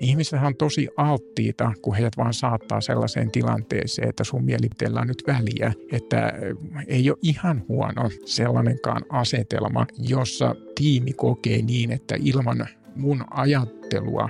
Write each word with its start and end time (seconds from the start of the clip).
ihmiset 0.00 0.42
on 0.42 0.56
tosi 0.56 0.88
alttiita, 0.96 1.72
kun 1.82 1.94
heidät 1.94 2.16
vaan 2.16 2.34
saattaa 2.34 2.80
sellaiseen 2.80 3.30
tilanteeseen, 3.30 4.08
että 4.08 4.24
sun 4.24 4.44
mielipiteellä 4.44 5.00
on 5.00 5.06
nyt 5.06 5.22
väliä, 5.26 5.72
että 5.92 6.32
ei 6.86 7.10
ole 7.10 7.18
ihan 7.22 7.64
huono 7.68 8.10
sellainenkaan 8.24 9.02
asetelma, 9.08 9.86
jossa 9.98 10.54
tiimi 10.74 11.12
kokee 11.12 11.62
niin, 11.62 11.92
että 11.92 12.16
ilman 12.18 12.66
mun 12.96 13.24
ajattelua 13.30 14.28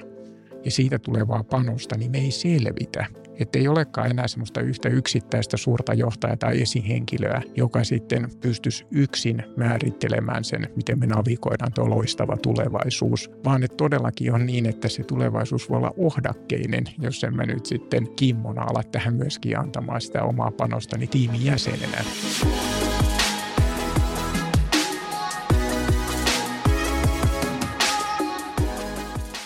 ja 0.64 0.70
siitä 0.70 0.98
tulevaa 0.98 1.44
panosta, 1.44 1.96
niin 1.96 2.10
me 2.10 2.18
ei 2.18 2.30
selvitä. 2.30 3.06
Että 3.40 3.58
ei 3.58 3.68
olekaan 3.68 4.10
enää 4.10 4.28
semmoista 4.28 4.60
yhtä 4.60 4.88
yksittäistä 4.88 5.56
suurta 5.56 5.94
johtajaa 5.94 6.36
tai 6.36 6.62
esihenkilöä, 6.62 7.42
joka 7.56 7.84
sitten 7.84 8.28
pystyisi 8.40 8.86
yksin 8.90 9.42
määrittelemään 9.56 10.44
sen, 10.44 10.68
miten 10.76 10.98
me 10.98 11.06
navigoidaan 11.06 11.72
tuo 11.72 11.90
loistava 11.90 12.36
tulevaisuus, 12.36 13.30
vaan 13.44 13.62
että 13.62 13.76
todellakin 13.76 14.34
on 14.34 14.46
niin, 14.46 14.66
että 14.66 14.88
se 14.88 15.04
tulevaisuus 15.04 15.70
voi 15.70 15.78
olla 15.78 15.94
ohdakkeinen, 15.96 16.84
jos 16.98 17.24
emme 17.24 17.46
nyt 17.46 17.66
sitten 17.66 18.08
kimmona 18.16 18.62
ala 18.62 18.82
tähän 18.82 19.14
myöskin 19.14 19.58
antamaan 19.58 20.00
sitä 20.00 20.22
omaa 20.22 20.50
panostani 20.50 21.06
tiimin 21.06 21.44
jäsenenä. 21.44 22.04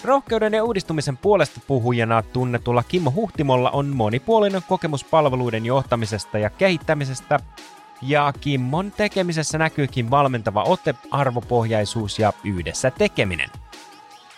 Rohkeuden 0.05 0.55
ja 0.55 0.65
uudistumisen 0.65 1.17
puolesta 1.17 1.61
puhujana 1.67 2.23
tunnetulla 2.23 2.83
Kimmo 2.83 3.13
Huhtimolla 3.15 3.71
on 3.71 3.87
monipuolinen 3.87 4.63
kokemus 4.69 5.05
palveluiden 5.05 5.67
johtamisesta 5.67 6.39
ja 6.39 6.51
kehittämisestä, 6.51 7.41
ja 8.03 8.33
Kimmon 8.41 8.93
tekemisessä 8.93 9.59
näkyykin 9.59 10.11
valmentava 10.11 10.63
ote, 10.63 10.95
arvopohjaisuus 11.11 12.19
ja 12.19 12.33
yhdessä 12.45 12.91
tekeminen. 12.91 13.51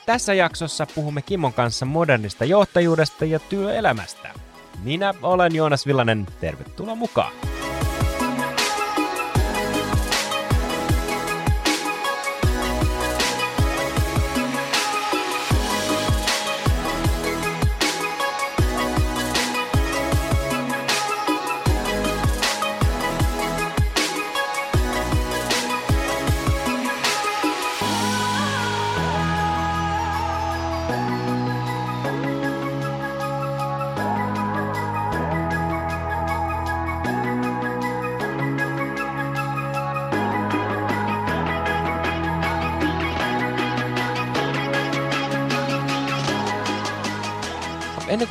Tässä 0.07 0.35
jaksossa 0.35 0.87
puhumme 0.95 1.23
Kimmon 1.23 1.53
kanssa 1.53 1.87
modernista 1.87 2.45
johtajuudesta 2.45 3.25
ja 3.25 3.39
työelämästä. 3.39 4.29
Minä 4.83 5.15
olen 5.23 5.55
Joonas 5.55 5.87
Villanen, 5.87 6.27
tervetuloa 6.41 6.95
mukaan! 6.95 7.33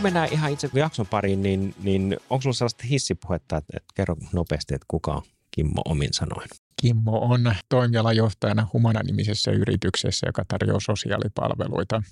Mennään 0.05 0.29
ihan 0.31 0.51
itse 0.51 0.69
jakson 0.73 1.07
pariin, 1.07 1.43
niin, 1.43 1.75
niin 1.83 2.17
onko 2.29 2.41
sinulla 2.41 2.57
sellaista 2.57 2.83
hissipuhetta, 2.89 3.57
että, 3.57 3.77
että 3.77 3.93
kerro 3.95 4.15
nopeasti, 4.33 4.75
että 4.75 4.85
kuka 4.87 5.11
on 5.11 5.21
Kimmo 5.51 5.81
omin 5.85 6.13
sanoin? 6.13 6.49
Kimmo 6.81 7.19
on 7.19 7.55
toimialajohtajana 7.69 8.67
Humana-nimisessä 8.73 9.51
yrityksessä, 9.51 10.27
joka 10.27 10.45
tarjoaa 10.47 10.79
sosiaalipalveluita 10.79 12.03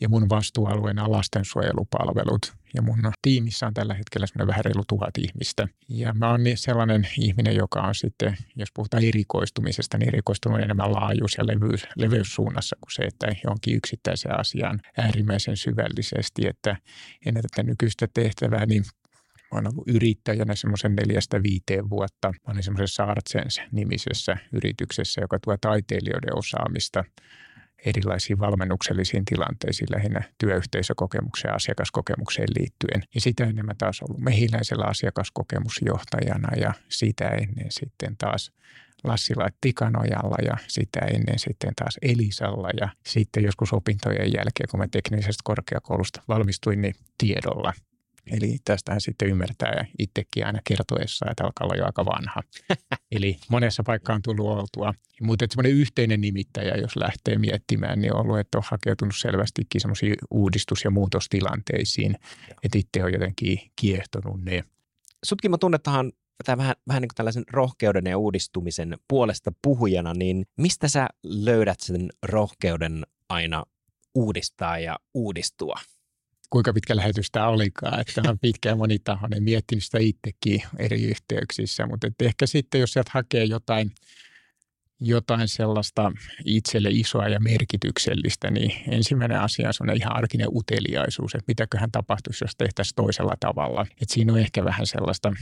ja 0.00 0.08
mun 0.08 0.28
vastuualueena 0.28 1.04
on 1.04 1.12
lastensuojelupalvelut. 1.12 2.52
Ja 2.74 2.82
mun 2.82 3.12
tiimissä 3.22 3.66
on 3.66 3.74
tällä 3.74 3.94
hetkellä 3.94 4.26
semmoinen 4.26 4.48
vähän 4.48 4.64
reilu 4.64 4.82
tuhat 4.88 5.18
ihmistä. 5.18 5.68
Ja 5.88 6.12
mä 6.12 6.30
oon 6.30 6.44
niin 6.44 6.58
sellainen 6.58 7.08
ihminen, 7.18 7.56
joka 7.56 7.80
on 7.80 7.94
sitten, 7.94 8.36
jos 8.56 8.68
puhutaan 8.74 9.04
erikoistumisesta, 9.04 9.98
niin 9.98 10.08
erikoistunut 10.08 10.60
enemmän 10.60 10.92
laajuus- 10.92 11.34
ja 11.38 11.46
leveys, 11.46 11.86
leveyssuunnassa 11.96 12.76
kuin 12.80 12.92
se, 12.92 13.02
että 13.02 13.26
johonkin 13.44 13.76
yksittäiseen 13.76 14.40
asiaan 14.40 14.80
äärimmäisen 14.98 15.56
syvällisesti. 15.56 16.46
Että 16.46 16.76
ennen 17.26 17.42
tätä 17.42 17.62
nykyistä 17.62 18.08
tehtävää, 18.14 18.66
niin 18.66 18.84
Mä 19.52 19.58
oon 19.58 19.66
ollut 19.72 19.88
yrittäjänä 19.88 20.54
semmoisen 20.54 20.96
neljästä 20.96 21.42
viiteen 21.42 21.90
vuotta. 21.90 22.28
Mä 22.28 22.52
olin 22.52 22.62
semmoisessa 22.62 23.04
Artsens-nimisessä 23.04 24.36
yrityksessä, 24.52 25.20
joka 25.20 25.38
tuo 25.44 25.56
taiteilijoiden 25.60 26.38
osaamista 26.38 27.04
erilaisiin 27.86 28.38
valmennuksellisiin 28.38 29.24
tilanteisiin 29.24 29.88
lähinnä 29.90 30.22
työyhteisökokemukseen 30.38 31.50
ja 31.50 31.56
asiakaskokemukseen 31.56 32.48
liittyen. 32.58 33.02
Ja 33.14 33.20
sitä 33.20 33.44
enemmän 33.44 33.76
taas 33.76 34.02
ollut 34.02 34.20
mehiläisellä 34.20 34.84
asiakaskokemusjohtajana 34.84 36.56
ja 36.56 36.72
sitä 36.88 37.28
ennen 37.28 37.66
sitten 37.70 38.16
taas 38.16 38.52
Lassila 39.04 39.48
Tikanojalla 39.60 40.36
ja 40.44 40.56
sitä 40.66 41.00
ennen 41.00 41.38
sitten 41.38 41.72
taas 41.76 41.98
Elisalla 42.02 42.68
ja 42.80 42.88
sitten 43.06 43.44
joskus 43.44 43.72
opintojen 43.72 44.32
jälkeen, 44.32 44.68
kun 44.70 44.80
mä 44.80 44.88
teknisestä 44.88 45.40
korkeakoulusta 45.44 46.22
valmistuin, 46.28 46.82
niin 46.82 46.94
tiedolla– 47.18 47.72
Eli 48.26 48.56
tästähän 48.64 49.00
sitten 49.00 49.28
ymmärtää 49.28 49.86
itsekin 49.98 50.46
aina 50.46 50.58
kertoessa, 50.64 51.26
että 51.30 51.44
alkaa 51.44 51.64
olla 51.64 51.76
jo 51.76 51.86
aika 51.86 52.04
vanha. 52.04 52.42
Eli 53.12 53.36
monessa 53.48 53.82
paikkaan 53.82 54.16
on 54.16 54.22
tullut 54.22 54.58
oltua. 54.58 54.94
Mutta 55.22 55.46
semmoinen 55.50 55.72
yhteinen 55.72 56.20
nimittäjä, 56.20 56.74
jos 56.74 56.96
lähtee 56.96 57.38
miettimään, 57.38 58.00
niin 58.00 58.14
on 58.14 58.20
ollut, 58.20 58.38
että 58.38 58.58
on 58.58 58.64
hakeutunut 58.66 59.14
selvästikin 59.16 59.80
semmoisiin 59.80 60.14
uudistus- 60.30 60.84
ja 60.84 60.90
muutostilanteisiin. 60.90 62.16
Että 62.62 62.78
itse 62.78 63.04
on 63.04 63.12
jotenkin 63.12 63.58
kiehtonut 63.76 64.44
ne. 64.44 64.64
Sutkin 65.24 65.50
mä 65.50 65.58
tunnettahan 65.58 66.12
tämä 66.44 66.56
vähän, 66.56 66.74
vähän 66.88 67.00
niin 67.00 67.08
kuin 67.08 67.16
tällaisen 67.16 67.44
rohkeuden 67.52 68.06
ja 68.06 68.18
uudistumisen 68.18 68.98
puolesta 69.08 69.52
puhujana, 69.62 70.14
niin 70.14 70.46
mistä 70.56 70.88
sä 70.88 71.08
löydät 71.24 71.80
sen 71.80 72.10
rohkeuden 72.22 73.06
aina 73.28 73.64
uudistaa 74.14 74.78
ja 74.78 74.98
uudistua? 75.14 75.74
Kuinka 76.50 76.72
pitkä 76.72 76.96
lähetys 76.96 77.30
tämä 77.30 77.48
olikaan. 77.48 78.00
Että 78.00 78.22
on 78.28 78.38
pitkä 78.38 78.68
ja 78.68 78.76
monitahoinen, 78.76 79.42
miettinyt 79.42 79.84
sitä 79.84 79.98
itsekin 79.98 80.62
eri 80.78 81.02
yhteyksissä, 81.02 81.86
mutta 81.86 82.08
ehkä 82.20 82.46
sitten 82.46 82.80
jos 82.80 82.92
sieltä 82.92 83.10
hakee 83.14 83.44
jotain, 83.44 83.90
jotain 85.00 85.48
sellaista 85.48 86.12
itselle 86.44 86.88
isoa 86.92 87.28
ja 87.28 87.40
merkityksellistä, 87.40 88.50
niin 88.50 88.72
ensimmäinen 88.88 89.40
asia 89.40 89.70
on 89.80 89.96
ihan 89.96 90.16
arkinen 90.16 90.48
uteliaisuus, 90.50 91.34
että 91.34 91.44
mitäköhän 91.48 91.90
tapahtuisi, 91.90 92.44
jos 92.44 92.56
tehtäisiin 92.58 92.94
toisella 92.94 93.34
tavalla. 93.40 93.86
Että 93.90 94.14
siinä 94.14 94.32
on 94.32 94.38
ehkä 94.38 94.64
vähän 94.64 94.86
sellaista 94.86 95.32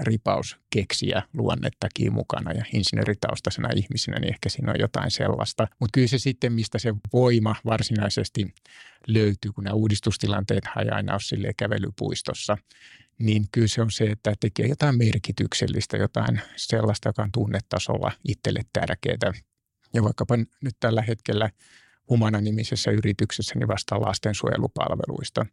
ripaus 0.00 0.56
keksiä 0.70 1.22
luonnettakin 1.32 2.12
mukana 2.12 2.52
ja 2.52 2.64
insinööritaustaisena 2.72 3.68
ihmisenä, 3.76 4.18
niin 4.20 4.32
ehkä 4.34 4.48
siinä 4.48 4.72
on 4.72 4.80
jotain 4.80 5.10
sellaista. 5.10 5.68
Mutta 5.80 5.94
kyllä 5.94 6.08
se 6.08 6.18
sitten, 6.18 6.52
mistä 6.52 6.78
se 6.78 6.94
voima 7.12 7.56
varsinaisesti 7.64 8.54
löytyy, 9.06 9.52
kun 9.52 9.64
nämä 9.64 9.74
uudistustilanteet 9.74 10.64
ei 10.80 10.88
aina 10.88 11.12
ole 11.12 11.54
kävelypuistossa, 11.56 12.56
niin 13.18 13.44
kyllä 13.52 13.68
se 13.68 13.82
on 13.82 13.90
se, 13.90 14.04
että 14.04 14.34
tekee 14.40 14.66
jotain 14.66 14.98
merkityksellistä, 14.98 15.96
jotain 15.96 16.40
sellaista, 16.56 17.08
joka 17.08 17.22
on 17.22 17.32
tunnetasolla 17.32 18.12
itselle 18.28 18.60
tärkeää. 18.72 19.32
Ja 19.94 20.02
vaikkapa 20.02 20.36
nyt 20.36 20.76
tällä 20.80 21.02
hetkellä 21.02 21.50
Humana-nimisessä 22.08 22.90
yrityksessä 22.90 23.54
niin 23.54 23.68
vastaa 23.68 24.00
lastensuojelupalveluista– 24.00 25.46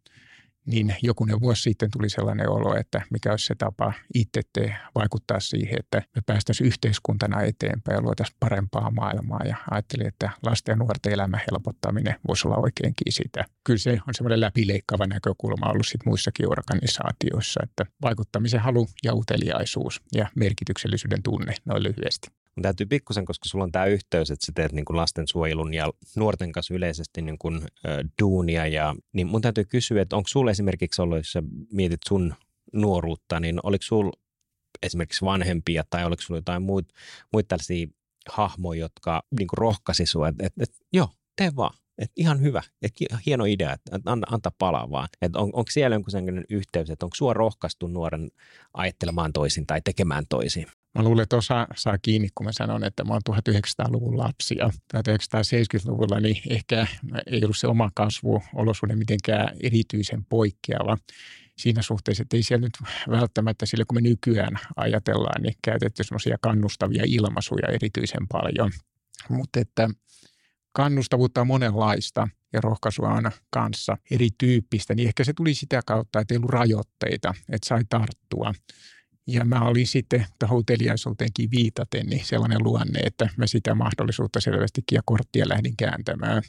niin 0.66 0.96
jokunen 1.02 1.42
vuosi 1.42 1.62
sitten 1.62 1.92
tuli 1.92 2.10
sellainen 2.10 2.50
olo, 2.50 2.76
että 2.76 3.02
mikä 3.12 3.32
olisi 3.32 3.46
se 3.46 3.56
tapa 3.56 3.94
itse 4.14 4.42
te 4.54 4.76
vaikuttaa 4.96 5.40
siihen, 5.40 5.80
että 5.80 6.02
me 6.16 6.22
päästäisiin 6.26 6.68
yhteiskuntana 6.68 7.42
eteenpäin 7.42 7.96
ja 7.96 8.02
luotaisiin 8.02 8.38
parempaa 8.40 8.92
maailmaa. 8.92 9.42
Ja 9.46 9.56
ajattelin, 9.72 10.08
että 10.08 10.30
lasten 10.46 10.74
ja 10.74 10.76
nuorten 10.76 11.14
elämän 11.14 11.42
helpottaminen 11.52 12.16
voisi 12.28 12.48
olla 12.48 12.58
oikeinkin 12.58 13.14
sitä. 13.14 13.46
Kyllä 13.64 13.80
se 13.80 14.00
on 14.08 14.14
semmoinen 14.14 14.42
läpileikkaava 14.42 15.08
näkökulma 15.08 15.72
ollut 15.72 15.88
sit 15.88 16.06
muissakin 16.06 16.52
organisaatioissa, 16.52 17.60
että 17.64 17.86
vaikuttamisen 18.02 18.60
halu 18.60 18.88
ja 19.04 19.14
uteliaisuus 19.14 20.02
ja 20.14 20.28
merkityksellisyyden 20.36 21.24
tunne 21.24 21.54
noin 21.66 21.84
lyhyesti. 21.84 22.39
Mun 22.60 22.64
täytyy 22.64 22.86
pikkusen, 22.86 23.26
koska 23.26 23.50
sulla 23.50 23.64
on 23.64 23.72
tämä 23.72 23.86
yhteys, 23.86 24.32
että 24.32 24.46
sä 24.46 24.52
teet 24.56 24.72
niin 24.72 24.86
lastensuojelun 24.90 25.74
ja 25.74 25.94
nuorten 26.16 26.52
kanssa 26.52 26.74
yleisesti 26.74 27.22
niin 27.22 27.38
kuin, 27.38 27.62
ö, 27.88 28.04
duunia. 28.22 28.68
Ja, 28.68 28.96
niin 29.14 29.28
mun 29.28 29.42
täytyy 29.42 29.66
kysyä, 29.66 30.02
että 30.02 30.16
onko 30.16 30.28
sulla 30.28 30.52
esimerkiksi 30.52 31.02
ollut, 31.02 31.18
jos 31.18 31.32
sä 31.32 31.44
mietit 31.72 32.02
sun 32.08 32.36
nuoruutta, 32.74 33.40
niin 33.40 33.60
oliko 33.64 33.84
sulla 33.84 34.12
esimerkiksi 34.84 35.26
vanhempia 35.26 35.84
tai 35.90 36.06
oliko 36.06 36.22
sulla 36.22 36.38
jotain 36.38 36.62
muita 36.62 36.94
muit 37.34 37.48
tällaisia 37.48 37.88
hahmoja, 38.30 38.80
jotka 38.80 39.24
niin 39.40 39.48
kuin 39.48 39.58
rohkaisi 39.58 40.06
sua, 40.06 40.28
että, 40.28 40.46
että, 40.46 40.64
että 40.64 40.78
joo, 40.94 41.10
tee 41.36 41.52
vaan. 41.56 41.78
Et 41.98 42.12
ihan 42.16 42.42
hyvä, 42.42 42.62
et 42.82 42.94
hieno 43.26 43.46
idea, 43.46 43.74
että 43.74 44.00
anta, 44.06 44.28
anta 44.32 44.52
palaa 44.58 44.90
vaan. 44.90 45.08
Et 45.22 45.36
on, 45.36 45.50
onko 45.54 45.72
siellä 45.72 45.96
jonkun 45.96 46.12
sellainen 46.12 46.46
yhteys, 46.50 46.90
että 46.90 47.06
onko 47.06 47.16
sua 47.16 47.34
rohkaistu 47.34 47.88
nuoren 47.88 48.32
ajattelemaan 48.74 49.34
toisin 49.34 49.68
tai 49.68 49.82
tekemään 49.82 50.26
toisin? 50.30 50.66
Mä 50.96 51.04
luulen, 51.04 51.24
että 51.24 51.38
osa 51.38 51.68
saa 51.76 51.98
kiinni, 51.98 52.28
kun 52.36 52.46
mä 52.46 52.52
sanon, 52.52 52.84
että 52.84 53.04
mä 53.04 53.14
oon 53.14 53.22
1900-luvun 53.30 54.18
lapsi 54.18 54.56
ja 54.58 54.70
1970-luvulla 54.98 56.20
niin 56.20 56.42
ehkä 56.50 56.88
ei 57.28 57.44
ollut 57.44 57.58
se 57.58 57.68
oma 57.68 57.90
kasvuolosuhde 57.96 58.96
mitenkään 58.96 59.58
erityisen 59.64 60.26
poikkeava 60.26 60.98
siinä 61.58 61.82
suhteessa, 61.82 62.22
että 62.22 62.38
ei 62.38 62.44
siellä 62.44 62.66
nyt 62.66 62.78
välttämättä 63.10 63.66
sille, 63.66 63.86
kun 63.86 63.98
me 63.98 64.02
nykyään 64.02 64.60
ajatellaan, 64.76 65.42
niin 65.42 65.56
käytetty 65.64 66.04
semmoisia 66.04 66.38
kannustavia 66.42 67.04
ilmaisuja 67.06 67.68
erityisen 67.68 68.28
paljon. 68.32 68.72
Mutta 69.30 69.60
että 69.60 69.90
kannustavuutta 70.72 71.42
on 71.42 71.48
monenlaista 71.48 72.28
ja 72.54 72.62
rohkaisua 72.62 73.10
on 73.10 73.32
kanssa 73.50 73.98
erityyppistä, 74.12 74.96
niin 74.96 75.08
ehkä 75.08 75.24
se 75.24 75.34
tuli 75.34 75.54
sitä 75.54 75.82
kautta, 75.86 76.20
että 76.20 76.34
ei 76.34 76.38
ollut 76.38 76.50
rajoitteita, 76.50 77.34
että 77.50 77.68
sai 77.68 77.82
tarttua. 77.90 78.54
Ja 79.32 79.46
mä 79.46 79.62
olin 79.62 79.88
sitten 79.88 80.26
uteliaisuuteenkin 80.52 81.52
viitaten 81.52 82.06
niin 82.06 82.26
sellainen 82.26 82.64
luonne, 82.64 83.00
että 83.00 83.30
mä 83.38 83.48
sitä 83.48 83.76
mahdollisuutta 83.76 84.40
selvästikin 84.40 84.96
ja 84.96 85.02
korttia 85.06 85.50
lähdin 85.50 85.78
kääntämään. 85.78 86.42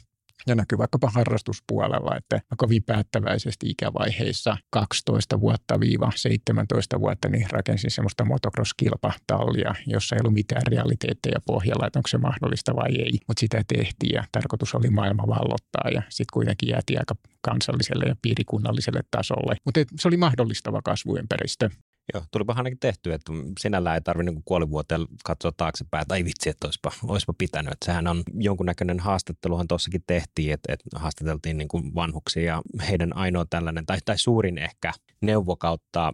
Ja 0.47 0.55
näkyy 0.55 0.77
vaikkapa 0.77 1.09
harrastuspuolella, 1.09 2.15
että 2.17 2.35
mä 2.35 2.55
kovin 2.57 2.83
päättäväisesti 2.83 3.69
ikävaiheissa 3.69 4.57
12 4.69 5.39
vuotta 5.39 5.79
viiva 5.79 6.11
17 6.15 6.99
vuotta 6.99 7.29
niin 7.29 7.47
rakensin 7.51 7.91
semmoista 7.91 8.25
motocross-kilpatallia, 8.25 9.75
jossa 9.87 10.15
ei 10.15 10.19
ollut 10.21 10.33
mitään 10.33 10.61
realiteetteja 10.67 11.39
pohjalla, 11.45 11.87
että 11.87 11.99
onko 11.99 12.07
se 12.07 12.17
mahdollista 12.17 12.75
vai 12.75 12.95
ei. 12.95 13.19
Mutta 13.27 13.39
sitä 13.39 13.63
tehtiin 13.67 14.15
ja 14.15 14.23
tarkoitus 14.31 14.75
oli 14.75 14.89
maailma 14.89 15.27
vallottaa 15.27 15.89
ja 15.93 16.01
sitten 16.09 16.33
kuitenkin 16.33 16.69
jäätiin 16.69 16.99
aika 16.99 17.15
kansalliselle 17.41 18.05
ja 18.07 18.15
piirikunnalliselle 18.21 19.01
tasolle. 19.11 19.55
Mutta 19.65 19.79
se 19.99 20.07
oli 20.07 20.17
mahdollistava 20.17 20.81
kasvuympäristö. 20.81 21.69
Joo, 22.13 22.23
tulipa 22.31 22.53
ainakin 22.53 22.79
tehty, 22.79 23.13
että 23.13 23.33
sinällään 23.59 23.95
ei 23.95 24.01
tarvitse 24.01 24.31
niin 24.31 24.43
kuolivuoteen 24.45 25.01
katsoa 25.23 25.51
taaksepäin, 25.57 26.07
tai 26.07 26.25
vitsi, 26.25 26.49
että 26.49 26.67
olisipa, 26.67 26.91
olisipa 27.03 27.33
pitänyt. 27.37 27.73
Että 27.73 27.85
sehän 27.85 28.07
on 28.07 28.23
jonkunnäköinen 28.33 28.99
haastatteluhan 28.99 29.67
tuossakin 29.67 30.03
tehtiin, 30.07 30.53
että, 30.53 30.73
että 30.73 30.99
haastateltiin 30.99 31.57
niin 31.57 31.67
kuin 31.67 31.95
vanhuksia 31.95 32.43
ja 32.43 32.61
heidän 32.89 33.15
ainoa 33.15 33.45
tällainen, 33.49 33.85
tai, 33.85 33.97
tai 34.05 34.17
suurin 34.17 34.57
ehkä 34.57 34.93
neuvo 35.21 35.55
kautta 35.55 36.13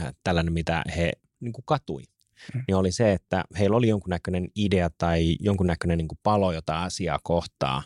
äh, 0.00 0.14
tällainen, 0.24 0.52
mitä 0.52 0.82
he 0.96 1.12
niin 1.40 1.52
kuin 1.52 1.64
katui, 1.66 2.02
mm. 2.54 2.62
niin 2.68 2.76
oli 2.76 2.92
se, 2.92 3.12
että 3.12 3.44
heillä 3.58 3.76
oli 3.76 3.88
jonkunnäköinen 3.88 4.48
idea 4.56 4.90
tai 4.98 5.36
jonkunnäköinen 5.40 5.98
niin 5.98 6.08
kuin 6.08 6.18
palo 6.22 6.52
jotain 6.52 6.82
asiaa 6.82 7.18
kohtaa, 7.22 7.82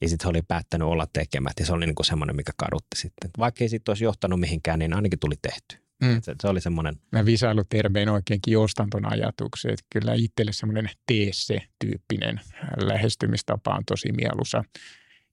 ja 0.00 0.08
sitten 0.08 0.26
he 0.26 0.30
oli 0.30 0.42
päättänyt 0.42 0.88
olla 0.88 1.06
tekemättä, 1.12 1.62
ja 1.62 1.66
se 1.66 1.72
oli 1.72 1.86
niin 1.86 1.94
kuin 1.94 2.06
semmoinen, 2.06 2.36
mikä 2.36 2.52
kadutti 2.56 2.96
sitten. 2.96 3.30
Vaikka 3.38 3.64
ei 3.64 3.68
sitten 3.68 3.90
olisi 3.90 4.04
johtanut 4.04 4.40
mihinkään, 4.40 4.78
niin 4.78 4.94
ainakin 4.94 5.18
tuli 5.18 5.34
tehty. 5.42 5.83
Mm. 6.02 6.22
Se, 6.22 6.34
se 6.42 6.48
oli 6.48 6.60
semmoinen. 6.60 6.96
Mä 7.12 7.24
visailutermein 7.24 8.08
oikeinkin 8.08 8.58
ostan 8.58 8.90
ton 8.90 9.12
ajatuksen, 9.12 9.70
että 9.72 9.84
kyllä 9.90 10.14
itselle 10.14 10.52
semmoinen 10.52 10.90
teesse-tyyppinen 11.06 12.40
lähestymistapa 12.80 13.74
on 13.74 13.84
tosi 13.86 14.12
mieluisa. 14.12 14.64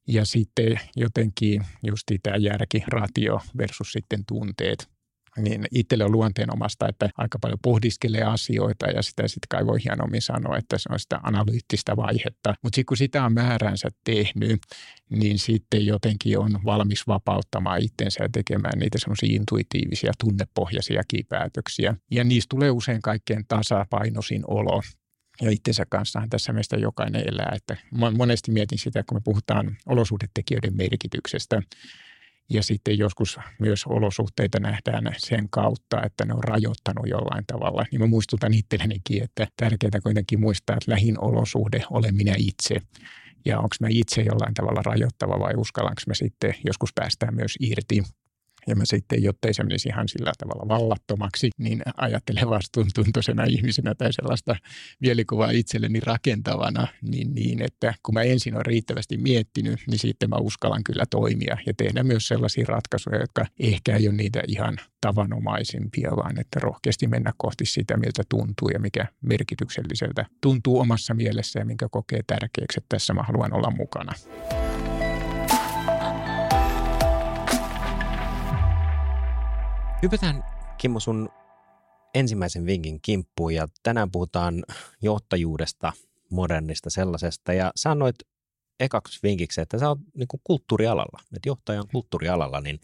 Ja 0.07 0.25
sitten 0.25 0.79
jotenkin 0.95 1.65
just 1.83 2.11
tämä 2.23 2.37
järki, 2.37 2.83
ratio 2.87 3.39
versus 3.57 3.91
sitten 3.91 4.25
tunteet– 4.25 4.87
niin 5.37 5.67
itselle 5.71 6.05
on 6.05 6.11
luonteenomasta, 6.11 6.87
että 6.89 7.09
aika 7.17 7.39
paljon 7.39 7.59
pohdiskelee 7.61 8.23
asioita 8.23 8.85
ja 8.85 9.01
sitä 9.01 9.27
sitten 9.27 9.47
kai 9.49 9.65
voi 9.65 9.77
hienommin 9.83 10.21
sanoa, 10.21 10.57
että 10.57 10.77
se 10.77 10.89
on 10.91 10.99
sitä 10.99 11.19
analyyttistä 11.23 11.97
vaihetta. 11.97 12.53
Mutta 12.63 12.75
sitten 12.75 12.85
kun 12.85 12.97
sitä 12.97 13.25
on 13.25 13.33
määränsä 13.33 13.89
tehnyt, 14.03 14.59
niin 15.09 15.39
sitten 15.39 15.85
jotenkin 15.85 16.39
on 16.39 16.59
valmis 16.65 17.07
vapauttamaan 17.07 17.81
itsensä 17.81 18.23
ja 18.23 18.29
tekemään 18.29 18.79
niitä 18.79 18.99
semmoisia 18.99 19.35
intuitiivisia, 19.35 20.11
tunnepohjaisia 20.19 21.01
päätöksiä. 21.29 21.95
Ja 22.11 22.23
niistä 22.23 22.49
tulee 22.49 22.71
usein 22.71 23.01
kaikkein 23.01 23.45
tasapainoisin 23.47 24.43
olo 24.47 24.81
ja 25.41 25.51
itsensä 25.51 25.85
kanssahan 25.89 26.29
tässä 26.29 26.53
meistä 26.53 26.77
jokainen 26.77 27.23
elää. 27.27 27.53
Että 27.55 27.77
monesti 28.17 28.51
mietin 28.51 28.77
sitä, 28.77 29.03
kun 29.03 29.17
me 29.17 29.21
puhutaan 29.23 29.77
olosuhdetekijöiden 29.85 30.77
merkityksestä, 30.77 31.61
ja 32.53 32.63
sitten 32.63 32.97
joskus 32.97 33.39
myös 33.59 33.85
olosuhteita 33.85 34.59
nähdään 34.59 35.03
sen 35.17 35.49
kautta, 35.49 36.01
että 36.05 36.25
ne 36.25 36.33
on 36.33 36.43
rajoittanut 36.43 37.07
jollain 37.07 37.43
tavalla. 37.47 37.85
Niin 37.91 38.01
mä 38.01 38.07
muistutan 38.07 38.53
itsellenikin, 38.53 39.23
että 39.23 39.47
tärkeää 39.57 40.01
kuitenkin 40.03 40.39
muistaa, 40.39 40.75
että 40.75 40.91
lähin 40.91 41.23
olosuhde 41.23 41.83
olen 41.89 42.15
minä 42.15 42.33
itse. 42.37 42.75
Ja 43.45 43.57
onko 43.57 43.75
mä 43.79 43.87
itse 43.89 44.21
jollain 44.21 44.53
tavalla 44.53 44.81
rajoittava 44.81 45.39
vai 45.39 45.53
uskallanko 45.57 46.01
mä 46.07 46.13
sitten 46.13 46.55
joskus 46.65 46.89
päästään 46.95 47.35
myös 47.35 47.55
irti 47.59 48.03
ja 48.67 48.75
mä 48.75 48.85
sitten, 48.85 49.23
jotta 49.23 49.47
ei 49.47 49.53
se 49.53 49.63
menisi 49.63 49.89
ihan 49.89 50.07
sillä 50.07 50.31
tavalla 50.37 50.67
vallattomaksi, 50.67 51.49
niin 51.57 51.81
ajattelen 51.97 52.49
vastuuntuntoisena 52.49 53.43
ihmisenä 53.43 53.95
tai 53.95 54.13
sellaista 54.13 54.55
mielikuvaa 54.99 55.51
itselleni 55.51 55.99
rakentavana, 55.99 56.87
niin, 57.01 57.35
niin 57.35 57.61
että 57.61 57.93
kun 58.03 58.13
mä 58.13 58.21
ensin 58.21 58.55
olen 58.55 58.65
riittävästi 58.65 59.17
miettinyt, 59.17 59.79
niin 59.87 59.99
sitten 59.99 60.29
mä 60.29 60.35
uskallan 60.35 60.83
kyllä 60.83 61.05
toimia 61.09 61.57
ja 61.65 61.73
tehdä 61.77 62.03
myös 62.03 62.27
sellaisia 62.27 62.65
ratkaisuja, 62.67 63.19
jotka 63.19 63.45
ehkä 63.59 63.95
ei 63.95 64.07
ole 64.07 64.15
niitä 64.15 64.41
ihan 64.47 64.77
tavanomaisimpia, 65.01 66.11
vaan 66.15 66.39
että 66.39 66.59
rohkeasti 66.59 67.07
mennä 67.07 67.33
kohti 67.37 67.65
sitä, 67.65 67.97
miltä 67.97 68.23
tuntuu 68.29 68.69
ja 68.69 68.79
mikä 68.79 69.05
merkitykselliseltä 69.21 70.25
tuntuu 70.41 70.79
omassa 70.79 71.13
mielessä 71.13 71.59
ja 71.59 71.65
minkä 71.65 71.87
kokee 71.91 72.19
tärkeäksi, 72.27 72.77
että 72.77 72.95
tässä 72.95 73.13
mä 73.13 73.23
haluan 73.23 73.53
olla 73.53 73.71
mukana. 73.71 74.13
Hypätään 80.01 80.43
Kimmo 80.77 80.99
sun 80.99 81.29
ensimmäisen 82.13 82.65
vinkin 82.65 82.99
kimppuun 83.01 83.53
ja 83.53 83.67
tänään 83.83 84.11
puhutaan 84.11 84.63
johtajuudesta, 85.01 85.93
modernista 86.29 86.89
sellaisesta 86.89 87.53
ja 87.53 87.71
sanoit 87.75 88.15
ekaksi 88.79 89.19
vinkiksi, 89.23 89.61
että 89.61 89.79
sä 89.79 89.89
oot 89.89 89.99
niin 90.13 90.27
kulttuurialalla, 90.43 91.19
että 91.35 91.49
johtaja 91.49 91.79
on 91.81 91.87
kulttuurialalla, 91.91 92.61
niin 92.61 92.79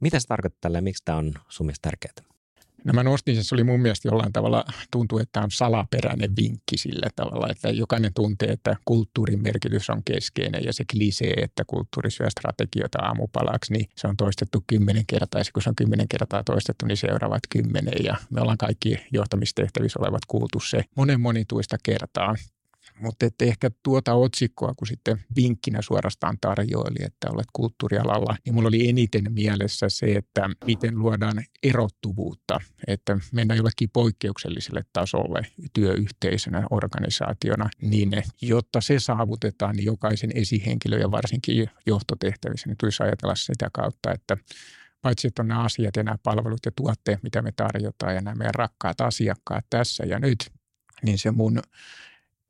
mitä 0.00 0.20
se 0.20 0.26
tarkoittaa 0.26 0.58
tällä 0.60 0.78
ja 0.78 0.82
miksi 0.82 1.04
tämä 1.04 1.18
on 1.18 1.34
sun 1.48 1.66
mielestä 1.66 1.88
tärkeää? 1.88 2.39
No 2.84 2.92
mä 2.92 3.02
nostin 3.02 3.34
sen, 3.34 3.44
se 3.44 3.54
oli 3.54 3.64
mun 3.64 3.80
mielestä 3.80 4.08
jollain 4.08 4.32
tavalla, 4.32 4.64
tuntuu, 4.90 5.18
että 5.18 5.40
on 5.40 5.50
salaperäinen 5.50 6.36
vinkki 6.36 6.78
sillä 6.78 7.10
tavalla, 7.16 7.48
että 7.50 7.70
jokainen 7.70 8.14
tuntee, 8.14 8.48
että 8.48 8.76
kulttuurin 8.84 9.42
merkitys 9.42 9.90
on 9.90 10.04
keskeinen 10.04 10.64
ja 10.64 10.72
se 10.72 10.84
klisee, 10.92 11.32
että 11.36 11.64
kulttuuri 11.66 12.10
syö 12.10 12.30
strategioita 12.30 12.98
aamupalaksi, 13.02 13.72
niin 13.72 13.88
se 13.96 14.08
on 14.08 14.16
toistettu 14.16 14.64
kymmenen 14.66 15.04
kertaa 15.06 15.40
ja 15.40 15.44
kun 15.52 15.62
se 15.62 15.68
on 15.68 15.76
kymmenen 15.76 16.08
kertaa 16.08 16.44
toistettu, 16.44 16.86
niin 16.86 16.96
seuraavat 16.96 17.42
kymmenen 17.50 18.04
ja 18.04 18.16
me 18.30 18.40
ollaan 18.40 18.58
kaikki 18.58 18.98
johtamistehtävissä 19.12 20.00
olevat 20.00 20.22
kuultu 20.28 20.60
se 20.60 20.84
monen 20.96 21.20
monituista 21.20 21.76
kertaa. 21.82 22.34
Mutta 23.00 23.26
että 23.26 23.44
ehkä 23.44 23.70
tuota 23.82 24.14
otsikkoa, 24.14 24.74
kun 24.74 24.86
sitten 24.86 25.20
vinkkinä 25.36 25.82
suorastaan 25.82 26.38
tarjoili, 26.40 27.04
että 27.04 27.30
olet 27.30 27.46
kulttuurialalla, 27.52 28.36
niin 28.44 28.54
mulla 28.54 28.68
oli 28.68 28.88
eniten 28.88 29.32
mielessä 29.32 29.88
se, 29.88 30.06
että 30.12 30.50
miten 30.66 30.98
luodaan 30.98 31.44
erottuvuutta, 31.62 32.60
että 32.86 33.18
mennään 33.32 33.56
jollekin 33.56 33.90
poikkeukselliselle 33.92 34.82
tasolle 34.92 35.46
työyhteisönä, 35.72 36.66
organisaationa, 36.70 37.70
niin 37.82 38.22
jotta 38.42 38.80
se 38.80 39.00
saavutetaan, 39.00 39.76
niin 39.76 39.86
jokaisen 39.86 40.30
esihenkilö 40.34 40.98
ja 40.98 41.10
varsinkin 41.10 41.70
johtotehtävissä, 41.86 42.68
niin 42.68 42.76
tulisi 42.80 43.02
ajatella 43.02 43.34
sitä 43.34 43.68
kautta, 43.72 44.12
että 44.12 44.36
paitsi 45.02 45.28
että 45.28 45.42
on 45.42 45.48
nämä 45.48 45.62
asiat 45.62 45.96
ja 45.96 46.02
nämä 46.02 46.16
palvelut 46.22 46.66
ja 46.66 46.72
tuotteet, 46.76 47.22
mitä 47.22 47.42
me 47.42 47.52
tarjotaan 47.52 48.14
ja 48.14 48.20
nämä 48.20 48.34
meidän 48.34 48.54
rakkaat 48.54 49.00
asiakkaat 49.00 49.64
tässä 49.70 50.04
ja 50.06 50.18
nyt, 50.18 50.50
niin 51.02 51.18
se 51.18 51.30
mun 51.30 51.62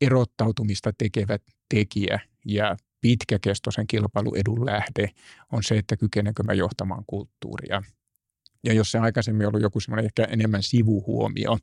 erottautumista 0.00 0.92
tekevä 0.98 1.38
tekijä 1.68 2.20
ja 2.46 2.76
pitkäkestoisen 3.00 3.86
kilpailuedun 3.86 4.66
lähde 4.66 5.08
on 5.52 5.62
se, 5.62 5.78
että 5.78 5.96
kykenenkö 5.96 6.42
mä 6.42 6.52
johtamaan 6.52 7.04
kulttuuria. 7.06 7.82
Ja 8.64 8.72
jos 8.72 8.90
se 8.90 8.98
aikaisemmin 8.98 9.46
ollut 9.46 9.62
joku 9.62 9.80
semmoinen 9.80 10.04
ehkä 10.04 10.24
enemmän 10.24 10.62
sivuhuomio, 10.62 11.58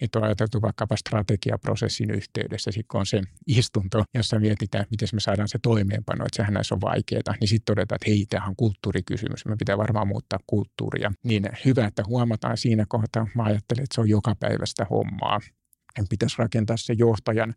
että 0.00 0.18
on 0.18 0.24
ajateltu 0.24 0.62
vaikkapa 0.62 0.96
strategiaprosessin 0.96 2.10
yhteydessä, 2.10 2.70
sitten 2.70 2.98
on 2.98 3.06
se 3.06 3.22
istunto, 3.46 4.04
jossa 4.14 4.38
mietitään, 4.38 4.86
miten 4.90 5.08
me 5.12 5.20
saadaan 5.20 5.48
se 5.48 5.58
toimeenpano, 5.62 6.24
että 6.26 6.36
sehän 6.36 6.54
näissä 6.54 6.74
on 6.74 6.80
vaikeaa, 6.80 7.34
niin 7.40 7.48
sitten 7.48 7.74
todetaan, 7.74 7.96
että 7.96 8.10
hei, 8.10 8.26
tämähän 8.30 8.48
on 8.48 8.56
kulttuurikysymys, 8.56 9.46
me 9.46 9.56
pitää 9.56 9.78
varmaan 9.78 10.08
muuttaa 10.08 10.38
kulttuuria. 10.46 11.12
Niin 11.24 11.48
hyvä, 11.64 11.86
että 11.86 12.02
huomataan 12.06 12.56
siinä 12.56 12.84
kohtaa, 12.88 13.26
mä 13.34 13.42
ajattelen, 13.42 13.82
että 13.82 13.94
se 13.94 14.00
on 14.00 14.08
joka 14.08 14.34
päivästä 14.40 14.86
hommaa. 14.90 15.40
Pitäisi 16.08 16.36
rakentaa 16.38 16.76
se 16.76 16.94
johtajan 16.98 17.54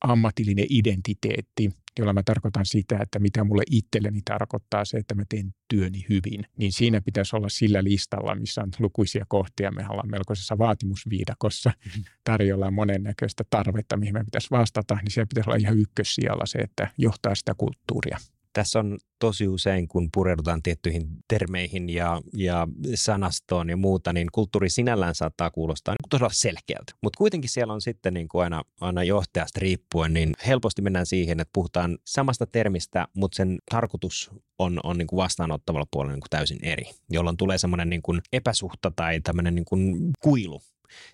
ammatillinen 0.00 0.66
identiteetti, 0.68 1.70
jolla 1.98 2.12
mä 2.12 2.22
tarkoitan 2.22 2.66
sitä, 2.66 2.98
että 3.02 3.18
mitä 3.18 3.44
mulle 3.44 3.62
itselleni 3.70 4.20
tarkoittaa 4.24 4.84
se, 4.84 4.96
että 4.96 5.14
mä 5.14 5.22
teen 5.28 5.54
työni 5.68 6.06
hyvin, 6.08 6.46
niin 6.56 6.72
siinä 6.72 7.00
pitäisi 7.00 7.36
olla 7.36 7.48
sillä 7.48 7.84
listalla, 7.84 8.34
missä 8.34 8.62
on 8.62 8.70
lukuisia 8.78 9.24
kohtia. 9.28 9.70
Me 9.70 9.86
ollaan 9.88 10.10
melkoisessa 10.10 10.58
vaatimusviidakossa, 10.58 11.70
mm-hmm. 11.84 12.04
tarjolla 12.24 12.70
monennäköistä 12.70 13.44
tarvetta, 13.50 13.96
mihin 13.96 14.14
me 14.14 14.24
pitäisi 14.24 14.50
vastata, 14.50 14.94
niin 14.94 15.10
siellä 15.10 15.28
pitäisi 15.28 15.50
olla 15.50 15.58
ihan 15.60 15.78
ykkössijalla 15.78 16.46
se, 16.46 16.58
että 16.58 16.90
johtaa 16.98 17.34
sitä 17.34 17.54
kulttuuria. 17.58 18.18
Tässä 18.54 18.78
on 18.78 18.98
tosi 19.18 19.48
usein, 19.48 19.88
kun 19.88 20.08
pureudutaan 20.14 20.62
tiettyihin 20.62 21.08
termeihin 21.28 21.90
ja, 21.90 22.20
ja 22.36 22.68
sanastoon 22.94 23.70
ja 23.70 23.76
muuta, 23.76 24.12
niin 24.12 24.28
kulttuuri 24.32 24.70
sinällään 24.70 25.14
saattaa 25.14 25.50
kuulostaa 25.50 25.92
niin 25.94 26.10
todella 26.10 26.30
selkeältä. 26.32 26.92
Mutta 27.02 27.16
kuitenkin 27.16 27.50
siellä 27.50 27.72
on 27.72 27.80
sitten 27.80 28.14
niin 28.14 28.28
kuin 28.28 28.44
aina, 28.44 28.62
aina 28.80 29.04
johtajasta 29.04 29.60
riippuen, 29.60 30.14
niin 30.14 30.32
helposti 30.46 30.82
mennään 30.82 31.06
siihen, 31.06 31.40
että 31.40 31.50
puhutaan 31.54 31.98
samasta 32.06 32.46
termistä, 32.46 33.08
mutta 33.14 33.36
sen 33.36 33.58
tarkoitus 33.70 34.30
on, 34.58 34.80
on 34.84 34.98
niin 34.98 35.06
kuin 35.06 35.16
vastaanottavalla 35.16 35.86
puolella 35.90 36.12
niin 36.12 36.20
kuin 36.20 36.30
täysin 36.30 36.58
eri, 36.62 36.84
jolloin 37.10 37.36
tulee 37.36 37.58
semmoinen 37.58 37.90
niin 37.90 38.02
kuin 38.02 38.20
epäsuhta 38.32 38.92
tai 38.96 39.20
tämmöinen 39.20 39.54
niin 39.54 39.64
kuin 39.64 40.10
kuilu 40.20 40.60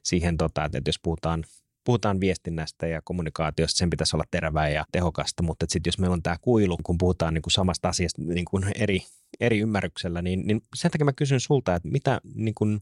siihen, 0.03 0.37
tota, 0.37 0.65
että 0.65 0.81
jos 0.87 0.99
puhutaan 1.03 1.45
puhutaan 1.91 2.21
viestinnästä 2.21 2.87
ja 2.87 3.01
kommunikaatiosta, 3.05 3.79
sen 3.79 3.91
pitäisi 3.91 4.17
olla 4.17 4.25
terävää 4.31 4.69
ja 4.69 4.85
tehokasta, 4.93 5.43
mutta 5.43 5.67
sitten 5.69 5.89
jos 5.89 5.99
meillä 5.99 6.15
on 6.15 6.23
tämä 6.23 6.37
kuilu, 6.41 6.77
kun 6.83 6.99
puhutaan 6.99 7.35
niin 7.35 7.43
kuin 7.43 7.53
samasta 7.53 7.89
asiasta 7.89 8.23
niin 8.23 8.45
kuin 8.45 8.65
eri, 8.75 9.03
eri 9.41 9.59
ymmärryksellä, 9.59 10.23
niin, 10.23 10.47
niin 10.47 10.63
sen 10.75 10.91
takia 10.91 11.05
mä 11.05 11.13
kysyn 11.13 11.41
sulta, 11.41 11.75
että 11.75 11.89
mitä, 11.89 12.21
niin 12.35 12.55
kuin, 12.55 12.81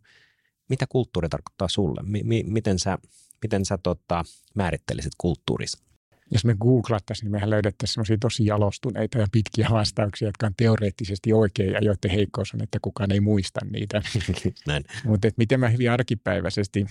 mitä 0.68 0.86
kulttuuri 0.88 1.28
tarkoittaa 1.28 1.68
sulle? 1.68 2.02
M- 2.02 2.26
m- 2.26 2.52
miten 2.52 2.78
sä, 2.78 2.98
miten 3.42 3.64
sä 3.64 3.78
tota, 3.82 4.24
määrittelisit 4.54 5.12
kulttuurissa? 5.18 5.84
Jos 6.30 6.44
me 6.44 6.54
googlattaisiin, 6.60 7.24
niin 7.24 7.32
mehän 7.32 7.50
löydettäisiin 7.50 7.94
sellaisia 7.94 8.16
tosi 8.20 8.46
jalostuneita 8.46 9.18
ja 9.18 9.26
pitkiä 9.32 9.68
vastauksia, 9.70 10.28
jotka 10.28 10.46
on 10.46 10.54
teoreettisesti 10.56 11.32
oikein 11.32 11.72
ja 11.72 11.80
joiden 11.82 12.10
heikkous 12.10 12.54
on, 12.54 12.62
että 12.62 12.78
kukaan 12.82 13.12
ei 13.12 13.20
muista 13.20 13.60
niitä. 13.70 14.02
Mutta 15.04 15.28
miten 15.36 15.60
mä 15.60 15.68
hyvin 15.68 15.90
arkipäiväisesti 15.90 16.86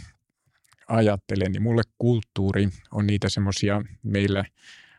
ajattelen, 0.88 1.52
niin 1.52 1.64
mulle 1.64 1.82
kulttuuri 1.98 2.70
on 2.92 3.08
niitä 3.08 3.30
semmoisia 3.30 3.82
meillä 4.04 4.44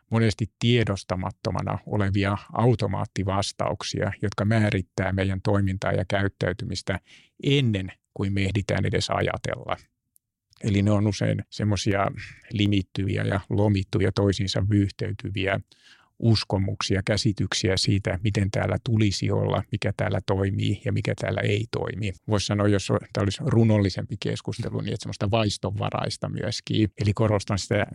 monesti 0.09 0.45
tiedostamattomana 0.59 1.79
olevia 1.85 2.37
automaattivastauksia, 2.53 4.11
jotka 4.21 4.45
määrittää 4.45 5.11
meidän 5.13 5.41
toimintaa 5.41 5.91
ja 5.91 6.05
käyttäytymistä 6.07 6.99
ennen 7.43 7.91
kuin 8.13 8.33
me 8.33 8.41
ehditään 8.41 8.85
edes 8.85 9.09
ajatella. 9.09 9.77
Eli 10.63 10.81
ne 10.81 10.91
on 10.91 11.07
usein 11.07 11.45
semmoisia 11.49 12.07
limittyviä 12.51 13.23
ja 13.23 13.39
lomittuja 13.49 14.11
toisiinsa 14.11 14.65
vyyhteytyviä 14.69 15.59
uskomuksia, 16.19 17.01
käsityksiä 17.05 17.77
siitä, 17.77 18.19
miten 18.23 18.51
täällä 18.51 18.77
tulisi 18.83 19.31
olla, 19.31 19.63
mikä 19.71 19.93
täällä 19.97 20.19
toimii 20.25 20.81
ja 20.85 20.91
mikä 20.93 21.13
täällä 21.21 21.41
ei 21.41 21.65
toimi. 21.71 22.13
Voisi 22.27 22.45
sanoa, 22.45 22.67
jos 22.67 22.87
tämä 22.87 23.23
olisi 23.23 23.39
runollisempi 23.45 24.15
keskustelu, 24.19 24.81
niin 24.81 24.93
että 24.93 25.03
semmoista 25.03 25.31
vaistonvaraista 25.31 26.29
myöskin. 26.29 26.89
Eli 27.01 27.13
korostan 27.13 27.59
sitä 27.59 27.85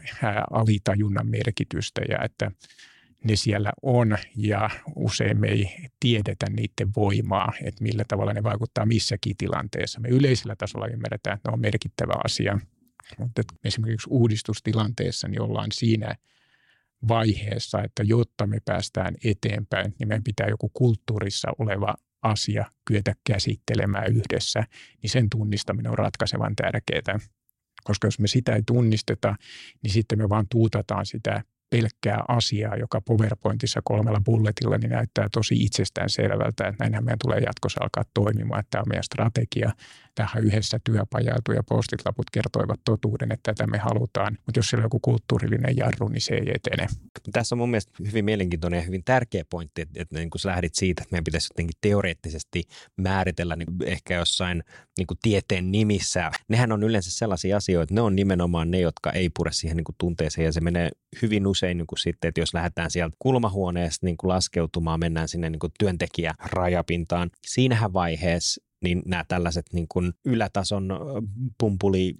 alitajunnan 0.50 1.26
merkitystä 1.26 2.00
ja 2.08 2.18
että 2.24 2.50
ne 3.24 3.36
siellä 3.36 3.72
on 3.82 4.16
ja 4.36 4.70
usein 4.96 5.40
me 5.40 5.48
ei 5.48 5.76
tiedetä 6.00 6.46
niiden 6.50 6.94
voimaa, 6.96 7.52
että 7.62 7.82
millä 7.82 8.04
tavalla 8.08 8.32
ne 8.32 8.42
vaikuttaa 8.42 8.86
missäkin 8.86 9.36
tilanteessa. 9.36 10.00
Me 10.00 10.08
yleisellä 10.08 10.56
tasolla 10.56 10.86
ymmärretään, 10.86 11.36
että 11.36 11.50
ne 11.50 11.52
on 11.52 11.60
merkittävä 11.60 12.12
asia, 12.24 12.58
mutta 13.18 13.42
esimerkiksi 13.64 14.08
uudistustilanteessa 14.10 15.28
niin 15.28 15.42
ollaan 15.42 15.72
siinä– 15.72 16.14
vaiheessa, 17.08 17.82
että 17.82 18.02
jotta 18.02 18.46
me 18.46 18.58
päästään 18.64 19.14
eteenpäin, 19.24 19.94
niin 19.98 20.08
meidän 20.08 20.24
pitää 20.24 20.46
joku 20.48 20.68
kulttuurissa 20.68 21.48
oleva 21.58 21.94
asia 22.22 22.64
kyetä 22.84 23.14
käsittelemään 23.26 24.12
yhdessä, 24.12 24.64
niin 25.02 25.10
sen 25.10 25.30
tunnistaminen 25.30 25.92
on 25.92 25.98
ratkaisevan 25.98 26.56
tärkeää. 26.56 27.18
Koska 27.84 28.06
jos 28.06 28.18
me 28.18 28.28
sitä 28.28 28.54
ei 28.54 28.62
tunnisteta, 28.66 29.36
niin 29.82 29.92
sitten 29.92 30.18
me 30.18 30.28
vaan 30.28 30.46
tuutataan 30.50 31.06
sitä 31.06 31.42
pelkkää 31.70 32.24
asiaa, 32.28 32.76
joka 32.76 33.00
PowerPointissa 33.00 33.80
kolmella 33.84 34.20
bulletilla 34.24 34.78
niin 34.78 34.90
näyttää 34.90 35.28
tosi 35.32 35.54
itsestään 35.54 36.10
selvältä, 36.10 36.68
että 36.68 36.74
näinhän 36.78 37.04
meidän 37.04 37.18
tulee 37.22 37.38
jatkossa 37.38 37.80
alkaa 37.82 38.04
toimimaan, 38.14 38.60
että 38.60 38.70
tämä 38.70 38.82
on 38.82 38.88
meidän 38.88 39.04
strategia. 39.04 39.72
Tähän 40.14 40.44
yhdessä 40.44 40.78
työpajailtu 40.84 41.52
ja 41.52 41.62
postitlaput 41.68 42.30
kertoivat 42.30 42.80
totuuden, 42.84 43.32
että 43.32 43.54
tätä 43.54 43.66
me 43.66 43.78
halutaan, 43.78 44.38
mutta 44.46 44.58
jos 44.58 44.68
siellä 44.68 44.82
on 44.82 44.86
joku 44.86 45.00
kulttuurillinen 45.00 45.76
jarru, 45.76 46.08
niin 46.08 46.20
se 46.20 46.34
ei 46.34 46.50
etene. 46.54 46.86
Tässä 47.32 47.54
on 47.54 47.58
mun 47.58 47.70
mielestä 47.70 47.92
hyvin 48.06 48.24
mielenkiintoinen 48.24 48.78
ja 48.78 48.82
hyvin 48.82 49.04
tärkeä 49.04 49.44
pointti, 49.50 49.82
että, 49.82 50.02
että 50.02 50.18
niin 50.18 50.30
kun 50.30 50.40
sä 50.40 50.48
lähdit 50.48 50.74
siitä, 50.74 51.02
että 51.02 51.12
meidän 51.12 51.24
pitäisi 51.24 51.48
jotenkin 51.52 51.78
teoreettisesti 51.80 52.62
määritellä 52.96 53.56
niin 53.56 53.68
ehkä 53.84 54.14
jossain 54.14 54.62
niin 54.98 55.06
kuin 55.06 55.18
tieteen 55.22 55.72
nimissä. 55.72 56.30
Nehän 56.48 56.72
on 56.72 56.82
yleensä 56.82 57.10
sellaisia 57.10 57.56
asioita, 57.56 57.94
ne 57.94 58.00
on 58.00 58.16
nimenomaan 58.16 58.70
ne, 58.70 58.80
jotka 58.80 59.12
ei 59.12 59.30
pure 59.36 59.52
siihen 59.52 59.76
niin 59.76 59.84
kuin 59.84 59.96
tunteeseen 59.98 60.44
ja 60.44 60.52
se 60.52 60.60
menee 60.60 60.90
hyvin 61.22 61.46
usein 61.46 61.76
niin 61.76 61.86
sitten, 61.98 62.28
että 62.28 62.40
jos 62.40 62.54
lähdetään 62.54 62.90
sieltä 62.90 63.16
kulmahuoneesta 63.18 64.06
niin 64.06 64.16
kuin 64.16 64.28
laskeutumaan, 64.28 65.00
mennään 65.00 65.28
sinne 65.28 65.50
niin 65.50 65.60
työntekijärajapintaan. 65.78 67.30
Siinähän 67.46 67.92
vaiheessa 67.92 68.62
niin 68.82 69.02
nämä 69.06 69.24
tällaiset 69.28 69.66
niin 69.72 69.86
kuin 69.88 70.12
ylätason 70.24 70.88
pumpuli 71.58 72.14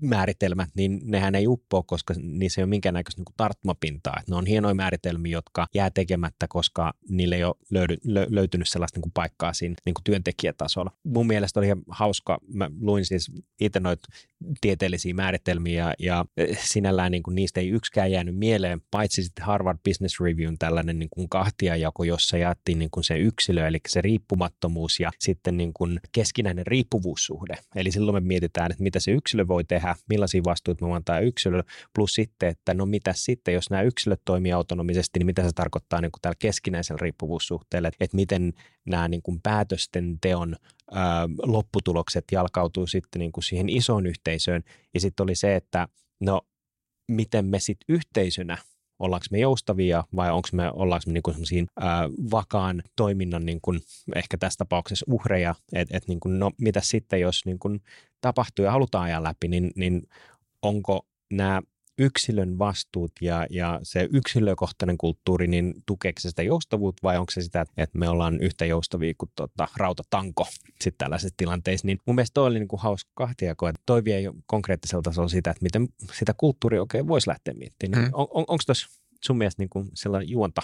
määritelmät, 0.00 0.68
niin 0.74 1.00
nehän 1.04 1.34
ei 1.34 1.46
uppoa, 1.46 1.82
koska 1.82 2.14
niissä 2.22 2.60
ei 2.60 2.62
ole 2.62 2.68
minkäännäköistä 2.68 3.20
niin 3.20 3.34
tarttumapintaa. 3.36 4.16
Että 4.18 4.32
ne 4.32 4.36
on 4.36 4.46
hienoja 4.46 4.74
määritelmiä, 4.74 5.32
jotka 5.32 5.66
jää 5.74 5.90
tekemättä, 5.90 6.46
koska 6.48 6.92
niille 7.08 7.36
ei 7.36 7.44
ole 7.44 7.54
löydy, 7.70 7.96
lö, 8.04 8.26
löytynyt 8.28 8.68
sellaista 8.68 8.96
niin 8.96 9.02
kuin 9.02 9.12
paikkaa 9.12 9.52
siinä 9.52 9.74
niin 9.84 9.94
työntekijätasolla. 10.04 10.90
Mun 11.04 11.26
mielestä 11.26 11.60
oli 11.60 11.66
ihan 11.66 11.82
hauska, 11.88 12.38
mä 12.54 12.70
luin 12.80 13.04
siis 13.04 13.32
itse 13.60 13.80
noita 13.80 14.08
tieteellisiä 14.60 15.14
määritelmiä 15.14 15.94
ja 15.98 16.24
e, 16.36 16.46
sinällään 16.54 17.12
niin 17.12 17.22
kuin 17.22 17.34
niistä 17.34 17.60
ei 17.60 17.68
yksikään 17.68 18.10
jäänyt 18.10 18.36
mieleen, 18.36 18.80
paitsi 18.90 19.22
sitten 19.22 19.44
Harvard 19.44 19.78
Business 19.84 20.20
Reviewn 20.20 20.58
tällainen 20.58 20.98
niin 20.98 21.10
kuin 21.10 21.28
kahtiajako, 21.28 22.04
jossa 22.04 22.38
jaettiin 22.38 22.78
niin 22.78 22.90
kuin 22.90 23.04
se 23.04 23.18
yksilö, 23.18 23.66
eli 23.66 23.78
se 23.88 24.00
riippumattomuus 24.00 25.00
ja 25.00 25.10
sitten 25.18 25.56
niin 25.56 25.72
kuin 25.74 26.00
keskinäinen 26.12 26.66
riippuvuussuhde. 26.66 27.54
Eli 27.74 27.92
silloin 27.92 28.14
me 28.14 28.28
mietitään, 28.28 28.70
että 28.70 28.82
mitä 28.82 29.00
se 29.00 29.10
yksilö 29.10 29.48
voi 29.48 29.64
tehdä, 29.64 29.96
millaisia 30.08 30.42
vastuita 30.44 30.86
me 30.86 30.94
antaa 30.94 31.20
yksilö, 31.20 31.62
plus 31.94 32.14
sitten, 32.14 32.48
että 32.48 32.74
no 32.74 32.86
mitä 32.86 33.12
sitten, 33.16 33.54
jos 33.54 33.70
nämä 33.70 33.82
yksilöt 33.82 34.20
toimii 34.24 34.52
autonomisesti, 34.52 35.18
niin 35.18 35.26
mitä 35.26 35.42
se 35.42 35.52
tarkoittaa 35.54 36.00
niin 36.00 36.12
kuin 36.12 36.22
tällä 36.22 36.36
keskinäisellä 36.38 36.98
riippuvuussuhteella, 37.02 37.88
että 37.88 38.16
miten 38.16 38.52
nämä 38.86 39.08
niin 39.08 39.22
kuin 39.22 39.40
päätösten 39.42 40.18
teon 40.20 40.56
ää, 40.92 41.28
lopputulokset 41.42 42.24
jalkautuu 42.32 42.86
sitten 42.86 43.20
niin 43.20 43.32
kuin 43.32 43.44
siihen 43.44 43.68
isoon 43.68 44.06
yhteisöön. 44.28 44.62
Ja 44.94 45.00
sitten 45.00 45.24
oli 45.24 45.34
se, 45.34 45.56
että 45.56 45.88
no 46.20 46.40
miten 47.12 47.46
me 47.46 47.58
sitten 47.58 47.94
yhteisönä 47.94 48.58
ollaanko 48.98 49.26
me 49.30 49.38
joustavia 49.38 50.04
vai 50.16 50.30
onko 50.30 50.48
me, 50.52 50.70
ollaanko 50.70 51.02
me 51.06 51.12
niinku 51.12 51.32
ää, 51.80 52.08
vakaan 52.30 52.82
toiminnan 52.96 53.46
niinku, 53.46 53.74
ehkä 54.14 54.38
tässä 54.38 54.58
tapauksessa 54.58 55.06
uhreja, 55.08 55.54
että 55.72 55.96
et 55.96 56.08
niinku, 56.08 56.28
no 56.28 56.50
mitä 56.58 56.80
sitten, 56.80 57.20
jos 57.20 57.46
niinku, 57.46 57.68
tapahtuu 58.20 58.64
ja 58.64 58.70
halutaan 58.70 59.04
ajaa 59.04 59.22
läpi, 59.22 59.48
niin, 59.48 59.70
niin 59.76 60.02
onko 60.62 61.06
nämä 61.32 61.62
yksilön 61.98 62.58
vastuut 62.58 63.12
ja, 63.20 63.46
ja 63.50 63.80
se 63.82 64.08
yksilökohtainen 64.12 64.98
kulttuuri, 64.98 65.46
niin 65.46 65.74
tukeeko 65.86 66.20
se 66.20 66.28
sitä 66.28 66.42
joustavuutta 66.42 67.00
vai 67.02 67.18
onko 67.18 67.30
se 67.30 67.42
sitä, 67.42 67.60
että 67.76 67.98
me 67.98 68.08
ollaan 68.08 68.40
yhtä 68.40 68.64
joustavia 68.64 69.14
kuin 69.18 69.30
tota, 69.36 69.68
rautatanko 69.76 70.46
sitten 70.80 70.98
tällaisessa 70.98 71.34
tilanteissa. 71.36 71.86
Niin 71.86 71.98
mun 72.06 72.16
mielestä 72.16 72.34
toi 72.34 72.46
oli 72.46 72.58
niin 72.58 72.68
kuin 72.68 72.80
hauska 72.80 73.10
kahtiako, 73.14 73.68
että 73.68 73.82
toi 73.86 74.04
vie 74.04 74.22
konkreettisella 74.46 75.02
tasolla 75.02 75.28
sitä, 75.28 75.50
että 75.50 75.62
miten 75.62 75.88
sitä 76.12 76.34
kulttuuria 76.36 76.80
oikein 76.80 77.08
voisi 77.08 77.28
lähteä 77.28 77.54
miettimään. 77.54 78.04
Hmm. 78.04 78.14
On, 78.14 78.26
on, 78.30 78.44
onko 78.48 78.62
tuossa 78.66 78.88
sun 79.24 79.38
mielestä 79.38 79.62
niin 79.62 79.70
kuin 79.70 79.88
sellainen 79.94 80.28
juonta 80.28 80.62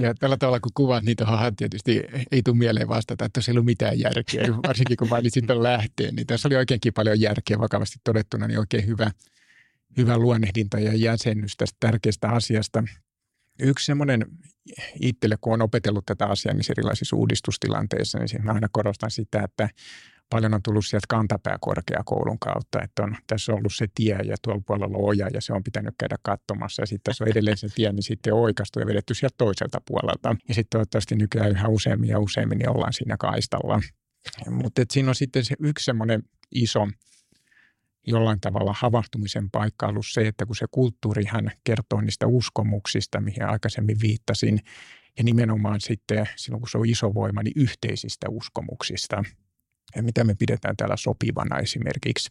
ja 0.00 0.14
tällä 0.14 0.36
tavalla, 0.36 0.60
kun 0.60 0.72
kuvat 0.74 1.04
niitä 1.04 1.24
tuohon 1.24 1.56
tietysti 1.56 2.02
ei 2.32 2.42
tule 2.42 2.56
mieleen 2.56 2.88
vastata, 2.88 3.24
että 3.24 3.40
se 3.40 3.50
ei 3.50 3.52
ollut 3.52 3.64
mitään 3.64 4.00
järkeä. 4.00 4.46
Varsinkin 4.66 4.96
kun 4.96 5.08
mainitsin 5.08 5.46
tuon 5.46 5.62
lähteen, 5.62 6.14
niin 6.14 6.26
tässä 6.26 6.48
oli 6.48 6.56
oikeinkin 6.56 6.92
paljon 6.92 7.20
järkeä 7.20 7.58
vakavasti 7.58 7.98
todettuna, 8.04 8.46
niin 8.46 8.58
oikein 8.58 8.86
hyvä, 8.86 9.10
hyvä 9.96 10.18
luonnehdinta 10.18 10.78
ja 10.78 10.94
jäsennys 10.94 11.56
tästä 11.56 11.76
tärkeästä 11.80 12.28
asiasta. 12.28 12.84
Yksi 13.58 13.86
semmoinen 13.86 14.26
itselle, 15.00 15.36
kun 15.40 15.52
on 15.52 15.62
opetellut 15.62 16.06
tätä 16.06 16.26
asiaa 16.26 16.54
niin 16.54 16.70
erilaisissa 16.70 17.16
uudistustilanteissa, 17.16 18.18
niin 18.18 18.44
mä 18.44 18.52
aina 18.52 18.68
korostan 18.72 19.10
sitä, 19.10 19.42
että 19.42 19.68
paljon 20.30 20.54
on 20.54 20.62
tullut 20.62 20.86
sieltä 20.86 21.06
kantapääkorkeakoulun 21.08 22.38
kautta, 22.38 22.82
että 22.82 23.02
on 23.02 23.16
tässä 23.26 23.52
on 23.52 23.58
ollut 23.58 23.74
se 23.74 23.86
tie 23.94 24.18
ja 24.24 24.36
tuolla 24.42 24.62
puolella 24.66 24.98
on 24.98 25.04
oja 25.04 25.28
ja 25.34 25.40
se 25.40 25.52
on 25.52 25.64
pitänyt 25.64 25.94
käydä 25.98 26.16
katsomassa 26.22 26.82
ja 26.82 26.86
sitten 26.86 27.10
tässä 27.10 27.24
on 27.24 27.30
edelleen 27.30 27.56
se 27.56 27.68
tie, 27.74 27.92
niin 27.92 28.02
sitten 28.02 28.34
oikastu 28.34 28.80
ja 28.80 28.86
vedetty 28.86 29.14
sieltä 29.14 29.34
toiselta 29.38 29.80
puolelta. 29.86 30.36
Ja 30.48 30.54
sitten 30.54 30.70
toivottavasti 30.70 31.16
nykyään 31.16 31.50
yhä 31.50 31.68
useammin 31.68 32.10
ja 32.10 32.18
useammin 32.18 32.58
niin 32.58 32.70
ollaan 32.70 32.92
siinä 32.92 33.16
kaistalla. 33.16 33.80
Mutta 34.50 34.82
siinä 34.90 35.08
on 35.08 35.14
sitten 35.14 35.44
se 35.44 35.54
yksi 35.60 35.84
semmoinen 35.84 36.22
iso 36.54 36.88
jollain 38.06 38.40
tavalla 38.40 38.74
havahtumisen 38.78 39.50
paikka 39.50 39.86
ollut 39.86 40.06
se, 40.06 40.26
että 40.26 40.46
kun 40.46 40.56
se 40.56 40.66
kulttuurihan 40.70 41.50
kertoo 41.64 42.00
niistä 42.00 42.26
uskomuksista, 42.26 43.20
mihin 43.20 43.44
aikaisemmin 43.44 44.00
viittasin, 44.02 44.60
ja 45.18 45.24
nimenomaan 45.24 45.80
sitten 45.80 46.28
silloin, 46.36 46.60
kun 46.60 46.68
se 46.68 46.78
on 46.78 46.88
iso 46.88 47.14
voima, 47.14 47.42
niin 47.42 47.52
yhteisistä 47.56 48.26
uskomuksista. 48.30 49.24
Ja 49.96 50.02
mitä 50.02 50.24
me 50.24 50.34
pidetään 50.34 50.76
täällä 50.76 50.96
sopivana 50.96 51.58
esimerkiksi. 51.58 52.30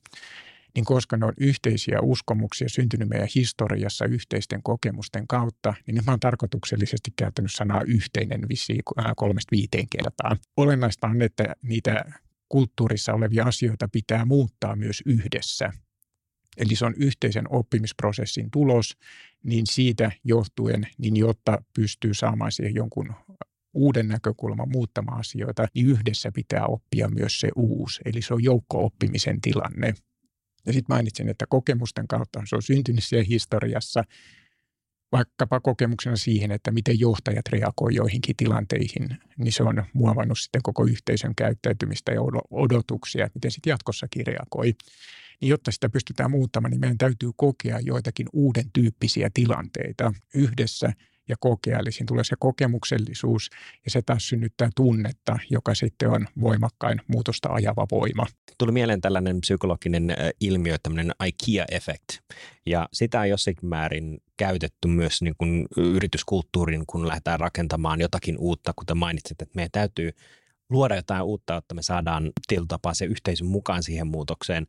niin 0.75 0.85
koska 0.85 1.17
ne 1.17 1.25
on 1.25 1.33
yhteisiä 1.37 1.99
uskomuksia 2.01 2.69
syntynyt 2.69 3.09
meidän 3.09 3.27
historiassa 3.35 4.05
yhteisten 4.05 4.63
kokemusten 4.63 5.27
kautta, 5.27 5.73
niin 5.87 6.05
mä 6.05 6.11
oon 6.11 6.19
tarkoituksellisesti 6.19 7.13
käyttänyt 7.15 7.51
sanaa 7.51 7.81
yhteinen 7.87 8.49
vissiin 8.49 8.81
kolmesta 9.15 9.51
viiteen 9.51 9.87
kertaa. 9.89 10.37
Olennaista 10.57 11.07
on, 11.07 11.21
että 11.21 11.55
niitä 11.61 12.05
kulttuurissa 12.49 13.13
olevia 13.13 13.43
asioita 13.43 13.87
pitää 13.87 14.25
muuttaa 14.25 14.75
myös 14.75 15.03
yhdessä. 15.05 15.73
Eli 16.57 16.75
se 16.75 16.85
on 16.85 16.93
yhteisen 16.97 17.45
oppimisprosessin 17.49 18.51
tulos, 18.51 18.97
niin 19.43 19.67
siitä 19.67 20.11
johtuen, 20.23 20.87
niin 20.97 21.17
jotta 21.17 21.61
pystyy 21.73 22.13
saamaan 22.13 22.51
siihen 22.51 22.75
jonkun 22.75 23.13
uuden 23.73 24.07
näkökulman 24.07 24.69
muuttamaan 24.69 25.19
asioita, 25.19 25.67
niin 25.73 25.87
yhdessä 25.87 26.31
pitää 26.31 26.65
oppia 26.65 27.09
myös 27.09 27.39
se 27.39 27.49
uusi. 27.55 28.01
Eli 28.05 28.21
se 28.21 28.33
on 28.33 28.43
joukko-oppimisen 28.43 29.41
tilanne. 29.41 29.93
Ja 30.65 30.73
sitten 30.73 30.95
mainitsin, 30.95 31.29
että 31.29 31.45
kokemusten 31.49 32.07
kautta 32.07 32.41
se 32.45 32.55
on 32.55 32.61
syntynyt 32.61 33.03
siellä 33.03 33.25
historiassa, 33.29 34.03
vaikkapa 35.11 35.59
kokemuksena 35.59 36.15
siihen, 36.15 36.51
että 36.51 36.71
miten 36.71 36.99
johtajat 36.99 37.47
reagoivat 37.49 37.95
joihinkin 37.95 38.35
tilanteihin, 38.35 39.17
niin 39.37 39.51
se 39.51 39.63
on 39.63 39.83
muovannut 39.93 40.39
sitten 40.39 40.61
koko 40.61 40.85
yhteisön 40.85 41.35
käyttäytymistä 41.35 42.11
ja 42.11 42.21
odotuksia, 42.51 43.25
että 43.25 43.37
miten 43.37 43.51
sitten 43.51 43.71
jatkossakin 43.71 44.27
reagoi. 44.27 44.75
Niin 45.41 45.49
jotta 45.49 45.71
sitä 45.71 45.89
pystytään 45.89 46.31
muuttamaan, 46.31 46.71
niin 46.71 46.81
meidän 46.81 46.97
täytyy 46.97 47.29
kokea 47.35 47.79
joitakin 47.79 48.27
uuden 48.33 48.65
tyyppisiä 48.73 49.29
tilanteita 49.33 50.13
yhdessä 50.35 50.93
ja 51.29 51.35
kokea. 51.39 51.79
Eli 51.79 51.91
siinä 51.91 52.05
tulee 52.07 52.23
se 52.23 52.35
kokemuksellisuus 52.39 53.49
ja 53.85 53.91
se 53.91 54.01
taas 54.01 54.29
synnyttää 54.29 54.69
tunnetta, 54.75 55.39
joka 55.49 55.75
sitten 55.75 56.09
on 56.09 56.27
voimakkain 56.41 57.01
muutosta 57.07 57.49
ajava 57.49 57.87
voima. 57.91 58.25
Tuli 58.57 58.71
mieleen 58.71 59.01
tällainen 59.01 59.41
psykologinen 59.41 60.15
ilmiö, 60.39 60.77
tämmöinen 60.83 61.11
IKEA-effekt. 61.25 62.19
Ja 62.65 62.89
sitä 62.93 63.19
on 63.19 63.29
jossakin 63.29 63.69
määrin 63.69 64.17
käytetty 64.37 64.87
myös 64.87 65.21
niin 65.21 65.35
kuin 65.37 65.67
yrityskulttuurin, 65.77 66.83
kun 66.87 67.07
lähdetään 67.07 67.39
rakentamaan 67.39 68.01
jotakin 68.01 68.37
uutta, 68.37 68.73
kuten 68.75 68.97
mainitsit, 68.97 69.41
että 69.41 69.55
meidän 69.55 69.71
täytyy 69.71 70.11
luoda 70.69 70.95
jotain 70.95 71.23
uutta, 71.23 71.53
jotta 71.53 71.75
me 71.75 71.81
saadaan 71.81 72.31
tietyllä 72.47 72.67
tapaa 72.67 72.93
se 72.93 73.05
yhteisön 73.05 73.47
mukaan 73.47 73.83
siihen 73.83 74.07
muutokseen. 74.07 74.67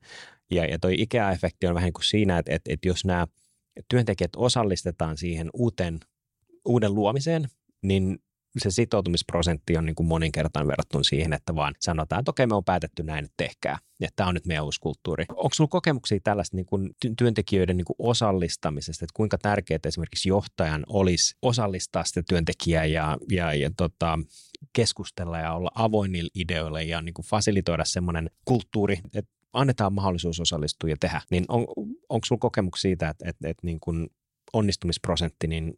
Ja, 0.51 0.65
ja 0.65 0.79
toi 0.79 0.95
IKEA-efekti 0.99 1.67
on 1.69 1.75
vähän 1.75 1.87
niin 1.87 1.93
kuin 1.93 2.05
siinä, 2.05 2.39
että, 2.39 2.55
että, 2.55 2.73
että 2.73 2.89
jos 2.89 3.05
nämä 3.05 3.27
työntekijät 3.89 4.31
osallistetaan 4.37 5.17
siihen 5.17 5.51
uuteen 5.55 6.01
uuden 6.65 6.95
luomiseen, 6.95 7.49
niin 7.83 8.19
se 8.59 8.71
sitoutumisprosentti 8.71 9.77
on 9.77 9.87
niin 9.87 9.95
kuin 9.95 10.07
moninkertainen 10.07 10.69
verrattuna 10.69 11.05
siihen, 11.05 11.33
että 11.33 11.55
vaan 11.55 11.75
sanotaan, 11.81 12.21
että 12.21 12.31
okei, 12.31 12.47
me 12.47 12.55
on 12.55 12.65
päätetty 12.65 13.03
näin, 13.03 13.25
että 13.25 13.35
tehkää. 13.37 13.79
Että 14.01 14.17
tämä 14.17 14.29
on 14.29 14.35
nyt 14.35 14.47
meidän 14.47 14.65
uusi 14.65 14.81
kulttuuri. 14.81 15.25
Onko 15.29 15.51
sinulla 15.55 15.71
kokemuksia 15.71 16.19
tällaista 16.25 16.57
niin 16.57 16.67
kuin 16.67 16.91
työntekijöiden 17.19 17.77
niin 17.77 17.85
kuin 17.85 17.97
osallistamisesta, 17.99 19.05
että 19.05 19.17
kuinka 19.17 19.39
tärkeää 19.39 19.79
esimerkiksi 19.85 20.29
johtajan 20.29 20.85
olisi 20.89 21.35
osallistaa 21.43 22.05
sitä 22.05 22.23
työntekijää 22.29 22.85
ja, 22.85 23.19
ja, 23.31 23.55
ja 23.55 23.71
tota, 23.77 24.19
keskustella 24.73 25.39
ja 25.39 25.53
olla 25.53 25.71
avoin 25.75 26.13
niille 26.13 26.31
ideoille 26.35 26.85
ja 26.85 27.03
niin 27.03 27.15
kuin 27.15 27.27
fasilitoida 27.27 27.85
semmoinen 27.85 28.31
kulttuuri, 28.45 29.01
että 29.15 29.33
annetaan 29.53 29.93
mahdollisuus 29.93 30.41
osallistua 30.41 30.91
ja 30.91 30.97
tehdä. 31.01 31.21
Niin 31.31 31.45
on, 31.49 31.67
onko 32.09 32.25
sinulla 32.25 32.41
kokemuksia 32.41 32.89
siitä, 32.89 33.09
että, 33.09 33.29
että, 33.29 33.49
että 33.49 33.67
niin 33.67 33.81
kuin 33.81 34.11
onnistumisprosentti, 34.53 35.47
niin 35.47 35.75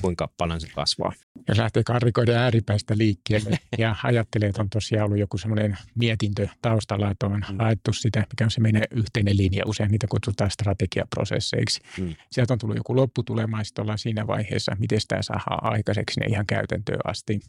kuinka 0.00 0.28
paljon 0.36 0.60
se 0.60 0.68
kasvaa. 0.74 1.12
Jos 1.48 1.58
lähtee 1.58 1.82
karrikoiden 1.82 2.36
ääripäistä 2.36 2.98
liikkeelle 2.98 3.58
ja 3.78 3.96
ajattelee, 4.02 4.48
että 4.48 4.62
on 4.62 4.70
tosiaan 4.70 5.04
ollut 5.04 5.18
joku 5.18 5.38
semmoinen 5.38 5.78
mietintö 5.94 6.48
taustalla, 6.62 7.10
että 7.10 7.26
on 7.26 7.32
mm. 7.32 7.58
haettu 7.58 7.92
sitä, 7.92 8.18
mikä 8.20 8.44
on 8.44 8.50
se 8.50 8.60
meidän 8.60 8.82
yhteinen 8.90 9.36
linja, 9.36 9.64
usein 9.66 9.90
niitä 9.90 10.06
kutsutaan 10.10 10.50
strategiaprosesseiksi. 10.50 11.80
Mm. 12.00 12.14
Sieltä 12.32 12.52
on 12.52 12.58
tullut 12.58 12.76
joku 12.76 12.96
lopputulema, 12.96 13.58
ja 13.58 13.82
ollaan 13.82 13.98
siinä 13.98 14.26
vaiheessa, 14.26 14.76
miten 14.78 15.00
sitä 15.00 15.22
saadaan 15.22 15.72
aikaiseksi 15.72 16.20
ne 16.20 16.26
ihan 16.26 16.46
käytäntöön 16.46 17.00
asti 17.04 17.40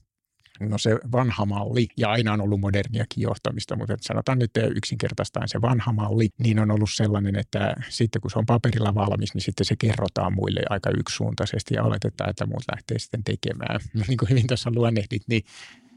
no 0.60 0.78
se 0.78 0.92
vanha 1.12 1.46
malli, 1.46 1.88
ja 1.98 2.10
aina 2.10 2.34
on 2.34 2.42
ollut 2.42 2.60
moderniakin 2.60 3.22
johtamista, 3.22 3.76
mutta 3.76 3.96
sanotaan 4.02 4.40
nyt 4.40 4.52
yksinkertaistaan 4.76 5.48
se 5.48 5.62
vanha 5.62 5.94
malli, 5.94 6.30
niin 6.38 6.60
on 6.60 6.72
ollut 6.72 6.90
sellainen, 6.94 7.36
että 7.36 7.76
sitten 7.90 8.22
kun 8.22 8.32
se 8.32 8.40
on 8.40 8.46
paperilla 8.46 8.96
valmis, 8.96 9.34
niin 9.34 9.42
sitten 9.42 9.66
se 9.66 9.76
kerrotaan 9.76 10.34
muille 10.34 10.62
aika 10.70 10.90
yksisuuntaisesti 10.98 11.76
ja 11.76 11.84
oletetaan, 11.84 12.30
että 12.30 12.46
muut 12.46 12.64
lähtee 12.72 13.00
sitten 13.00 13.24
tekemään. 13.24 13.80
Niin 14.08 14.18
kuin 14.18 14.30
hyvin 14.30 14.48
tuossa 14.48 14.72
luonnehdit, 14.76 15.24
niin 15.28 15.44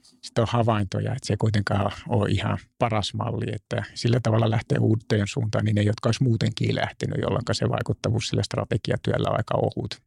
sitten 0.02 0.42
on 0.42 0.48
havaintoja, 0.50 1.12
että 1.12 1.26
se 1.26 1.32
ei 1.32 1.36
kuitenkaan 1.36 1.92
ole 2.08 2.30
ihan 2.30 2.58
paras 2.78 3.14
malli, 3.14 3.47
että 3.52 3.84
sillä 3.94 4.21
tavalla 4.23 4.50
lähtee 4.50 4.78
uuteen 4.78 5.26
suuntaan, 5.26 5.64
niin 5.64 5.75
ne, 5.75 5.82
jotka 5.82 6.08
olisi 6.08 6.23
muutenkin 6.23 6.75
lähtenyt, 6.75 7.18
jolloin 7.23 7.44
se 7.52 7.68
vaikuttavuus 7.68 8.28
sillä 8.28 8.42
strategiatyöllä 8.42 9.30
on 9.30 9.36
aika 9.36 9.54
ohut. 9.54 10.02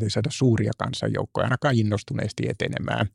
Ei 0.00 0.10
saada 0.10 0.28
suuria 0.30 0.72
kansanjoukkoja 0.78 1.44
ainakaan 1.44 1.78
innostuneesti 1.78 2.48
etenemään. 2.48 3.06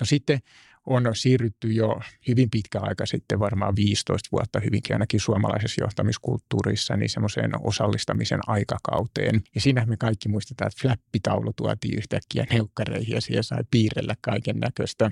No 0.00 0.06
sitten 0.06 0.40
on 0.86 1.16
siirrytty 1.16 1.72
jo 1.72 2.00
hyvin 2.28 2.50
pitkä 2.50 2.80
aika 2.80 3.06
sitten, 3.06 3.38
varmaan 3.38 3.76
15 3.76 4.28
vuotta 4.32 4.60
hyvinkin 4.60 4.94
ainakin 4.94 5.20
suomalaisessa 5.20 5.82
johtamiskulttuurissa, 5.82 6.96
niin 6.96 7.08
semmoiseen 7.08 7.50
osallistamisen 7.66 8.40
aikakauteen. 8.46 9.42
Ja 9.54 9.60
siinä 9.60 9.86
me 9.86 9.96
kaikki 9.96 10.28
muistetaan, 10.28 10.68
että 10.68 10.82
flappitaulu 10.82 11.52
tuotiin 11.52 11.98
yhtäkkiä 11.98 12.46
neukkareihin 12.52 13.14
ja 13.14 13.20
siellä 13.20 13.42
sai 13.42 13.62
piirrellä 13.70 14.14
kaiken 14.20 14.56
näköistä 14.58 15.10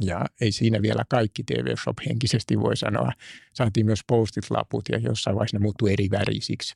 ja 0.00 0.26
ei 0.40 0.52
siinä 0.52 0.82
vielä 0.82 1.04
kaikki 1.08 1.44
TV 1.44 1.76
Shop 1.82 1.98
henkisesti 2.08 2.60
voi 2.60 2.76
sanoa. 2.76 3.12
Saatiin 3.52 3.86
myös 3.86 4.00
postit-laput 4.06 4.88
ja 4.88 4.98
jossain 4.98 5.36
vaiheessa 5.36 5.56
ne 5.56 5.62
muuttui 5.62 5.92
eri 5.92 6.10
värisiksi. 6.10 6.74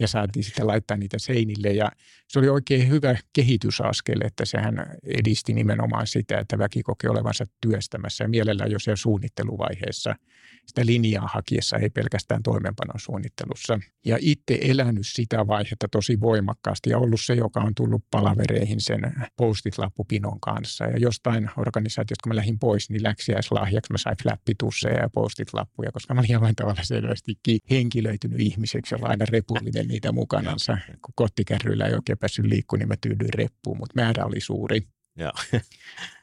Ja 0.00 0.08
saatiin 0.08 0.44
sitten 0.44 0.66
laittaa 0.66 0.96
niitä 0.96 1.18
seinille 1.18 1.68
ja 1.68 1.90
se 2.28 2.38
oli 2.38 2.48
oikein 2.48 2.88
hyvä 2.88 3.16
kehitysaskel, 3.32 4.20
että 4.24 4.44
sehän 4.44 4.96
edisti 5.04 5.52
nimenomaan 5.52 6.06
sitä, 6.06 6.38
että 6.38 6.58
väki 6.58 6.82
koki 6.82 7.08
olevansa 7.08 7.44
työstämässä 7.60 8.24
ja 8.24 8.28
mielellään 8.28 8.70
jo 8.70 8.78
siellä 8.78 8.96
suunnitteluvaiheessa– 8.96 10.14
sitä 10.68 10.86
linjaa 10.86 11.28
hakiessa, 11.32 11.76
ei 11.76 11.90
pelkästään 11.90 12.42
toimenpanon 12.42 13.00
suunnittelussa. 13.00 13.78
Ja 14.04 14.18
itse 14.20 14.58
elänyt 14.62 15.06
sitä 15.06 15.46
vaihetta 15.46 15.88
tosi 15.88 16.20
voimakkaasti 16.20 16.90
ja 16.90 16.98
ollut 16.98 17.20
se, 17.20 17.34
joka 17.34 17.60
on 17.60 17.74
tullut 17.74 18.04
palavereihin 18.10 18.80
sen 18.80 19.00
postit-lappupinon 19.36 20.40
kanssa. 20.40 20.84
Ja 20.84 20.98
jostain 20.98 21.50
organisaatiosta, 21.56 22.22
kun 22.22 22.30
mä 22.30 22.40
pois, 22.58 22.90
niin 22.90 23.02
läksiäislahjaksi 23.02 23.92
mä 23.92 23.98
sain 23.98 24.16
flappitusseja 24.22 25.00
ja 25.02 25.08
postit-lappuja, 25.08 25.92
koska 25.92 26.14
mä 26.14 26.20
olin 26.20 26.32
jollain 26.32 26.56
tavalla 26.56 26.82
selvästikin 26.82 27.60
henkilöitynyt 27.70 28.40
ihmiseksi, 28.40 28.94
jolla 28.94 29.08
aina 29.08 29.24
repullinen 29.28 29.88
niitä 29.88 30.12
mukanansa. 30.12 30.78
Kun 31.02 31.12
kottikärryillä 31.14 31.86
ei 31.86 31.94
oikein 31.94 32.18
päässyt 32.18 32.44
liikkumaan, 32.44 32.80
niin 32.80 32.88
mä 32.88 32.94
tyydyin 33.00 33.34
reppuun, 33.34 33.78
mutta 33.78 33.94
määrä 33.94 34.24
oli 34.24 34.40
suuri. 34.40 34.82
Ja. 35.16 35.32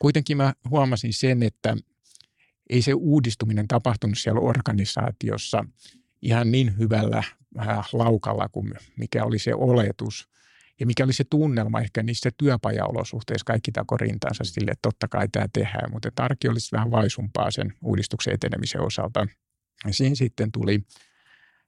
Kuitenkin 0.02 0.38
mä 0.38 0.54
huomasin 0.70 1.14
sen, 1.14 1.44
että 1.44 1.78
ei 2.70 2.82
se 2.82 2.94
uudistuminen 2.94 3.68
tapahtunut 3.68 4.18
siellä 4.18 4.42
organisaatiossa 4.42 5.66
ihan 6.22 6.52
niin 6.52 6.78
hyvällä 6.78 7.24
äh, 7.60 7.88
laukalla 7.94 8.50
kuin 8.50 8.74
mikä 8.98 9.26
oli 9.26 9.40
se 9.40 9.54
oletus 9.56 10.30
ja 10.80 10.86
mikä 10.86 11.04
oli 11.04 11.14
se 11.14 11.24
tunnelma 11.24 11.82
ehkä 11.82 12.04
niissä 12.04 12.30
työpajaolosuhteissa. 12.38 13.46
Kaikki 13.46 13.72
tako 13.72 13.98
rintaansa 13.98 14.44
sille, 14.44 14.72
että 14.72 14.82
totta 14.82 15.08
kai 15.08 15.28
tämä 15.28 15.46
tehdään, 15.54 15.92
mutta 15.92 16.12
tarki 16.16 16.48
olisi 16.48 16.72
vähän 16.72 16.92
vaisumpaa 16.92 17.52
sen 17.52 17.74
uudistuksen 17.82 18.34
etenemisen 18.34 18.82
osalta. 18.82 19.28
Ja 19.86 19.94
siinä 19.94 20.16
sitten 20.16 20.52
tuli 20.52 20.80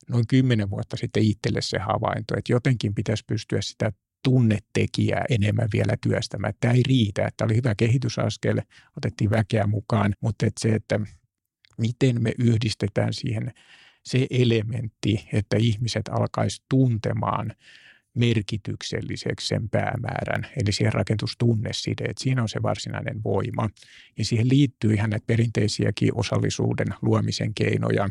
noin 0.10 0.28
kymmenen 0.28 0.70
vuotta 0.70 0.98
sitten 0.98 1.24
itselle 1.24 1.62
se 1.62 1.78
havainto, 1.80 2.38
että 2.38 2.54
jotenkin 2.54 2.96
pitäisi 2.96 3.24
pystyä 3.28 3.62
sitä 3.62 3.92
tunnetekijää 4.24 5.26
enemmän 5.30 5.68
vielä 5.74 5.94
työstämään. 6.02 6.54
Tämä 6.60 6.74
ei 6.74 6.84
riitä, 6.88 7.28
että 7.28 7.46
oli 7.46 7.56
hyvä 7.56 7.76
kehitysaskel, 7.76 8.62
otettiin 8.98 9.30
väkeä 9.30 9.68
mukaan, 9.68 10.14
mutta 10.22 10.46
että 10.46 10.62
se, 10.62 10.70
että 10.70 11.00
miten 11.78 12.24
me 12.24 12.32
yhdistetään 12.40 13.14
siihen 13.14 13.54
se 14.06 14.28
elementti, 14.30 15.30
että 15.34 15.58
ihmiset 15.58 16.08
alkaisi 16.08 16.64
tuntemaan 16.70 17.54
merkitykselliseksi 18.18 19.48
sen 19.48 19.70
päämäärän, 19.70 20.48
eli 20.62 20.72
siihen 20.72 20.94
rakentustunnesideet. 20.94 22.18
Siinä 22.18 22.42
on 22.42 22.50
se 22.50 22.64
varsinainen 22.64 23.24
voima. 23.24 23.70
Ja 24.18 24.26
siihen 24.26 24.50
liittyy 24.50 24.94
ihan 24.94 25.10
näitä 25.10 25.26
perinteisiäkin 25.28 26.18
osallisuuden 26.18 26.88
luomisen 27.02 27.54
keinoja, 27.54 28.10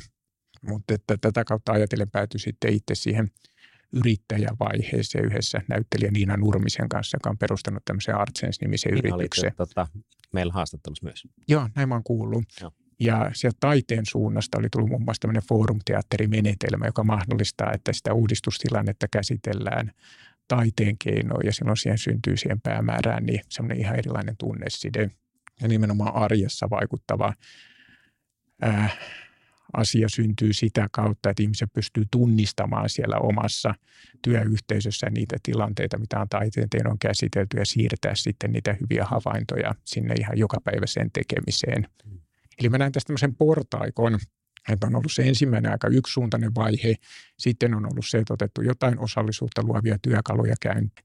mutta 0.62 0.94
että 0.94 1.16
tätä 1.20 1.44
kautta 1.44 1.72
ajatellen 1.72 2.10
päätyi 2.10 2.40
sitten 2.40 2.72
itse 2.72 2.94
siihen– 2.94 3.30
yrittäjävaiheeseen 3.92 5.24
yhdessä 5.24 5.62
näyttelijä 5.68 6.10
Niina 6.10 6.36
Nurmisen 6.36 6.88
kanssa, 6.88 7.16
joka 7.16 7.30
on 7.30 7.38
perustanut 7.38 7.84
tämmöisen 7.84 8.14
Artsense-nimisen 8.14 8.94
Niina 8.94 9.16
yrityksen. 9.16 9.44
Oli, 9.44 9.56
tota, 9.56 9.86
meillä 10.32 10.52
haastattelussa 10.52 11.04
myös. 11.04 11.28
Joo, 11.48 11.68
näin 11.74 11.88
mä 11.88 11.94
oon 11.94 12.04
kuullut. 12.04 12.44
Joo. 12.60 12.72
Ja 13.00 13.30
sieltä 13.34 13.56
taiteen 13.60 14.06
suunnasta 14.06 14.58
oli 14.58 14.68
tullut 14.72 14.88
muun 14.88 15.04
muassa 15.04 15.20
tämmöinen 15.20 15.48
foorumteatterimenetelmä, 15.48 16.86
joka 16.86 17.04
mahdollistaa, 17.04 17.72
että 17.72 17.92
sitä 17.92 18.14
uudistustilannetta 18.14 19.06
käsitellään 19.08 19.92
taiteen 20.48 20.98
keinoin 20.98 21.46
ja 21.46 21.52
silloin 21.52 21.76
siihen 21.76 21.98
syntyy 21.98 22.36
siihen 22.36 22.60
päämäärään 22.60 23.26
niin 23.26 23.40
semmoinen 23.48 23.80
ihan 23.80 23.98
erilainen 23.98 24.36
tunneside 24.36 25.10
ja 25.60 25.68
nimenomaan 25.68 26.14
arjessa 26.14 26.70
vaikuttava 26.70 27.34
ää, 28.62 28.90
asia 29.72 30.08
syntyy 30.08 30.52
sitä 30.52 30.88
kautta, 30.92 31.30
että 31.30 31.42
ihmiset 31.42 31.72
pystyy 31.72 32.04
tunnistamaan 32.10 32.88
siellä 32.88 33.18
omassa 33.18 33.74
työyhteisössä 34.22 35.10
niitä 35.10 35.36
tilanteita, 35.42 35.98
mitä 35.98 36.20
on 36.20 36.28
taiteen 36.28 36.90
on 36.90 36.98
käsitelty 36.98 37.58
ja 37.58 37.66
siirtää 37.66 38.14
sitten 38.14 38.52
niitä 38.52 38.76
hyviä 38.80 39.04
havaintoja 39.04 39.74
sinne 39.84 40.14
ihan 40.14 40.38
joka 40.38 40.60
päivä 40.64 40.86
sen 40.86 41.10
tekemiseen. 41.12 41.88
Eli 42.60 42.68
mä 42.68 42.78
näen 42.78 42.92
tästä 42.92 43.06
tämmöisen 43.06 43.34
portaikon, 43.34 44.18
että 44.72 44.86
on 44.86 44.96
ollut 44.96 45.12
se 45.12 45.22
ensimmäinen 45.22 45.72
aika 45.72 45.88
yksisuuntainen 45.88 46.54
vaihe. 46.54 46.94
Sitten 47.38 47.74
on 47.74 47.86
ollut 47.86 48.06
se, 48.08 48.18
että 48.18 48.34
otettu 48.34 48.62
jotain 48.62 48.98
osallisuutta 48.98 49.62
luovia 49.62 49.98
työkaluja 50.02 50.54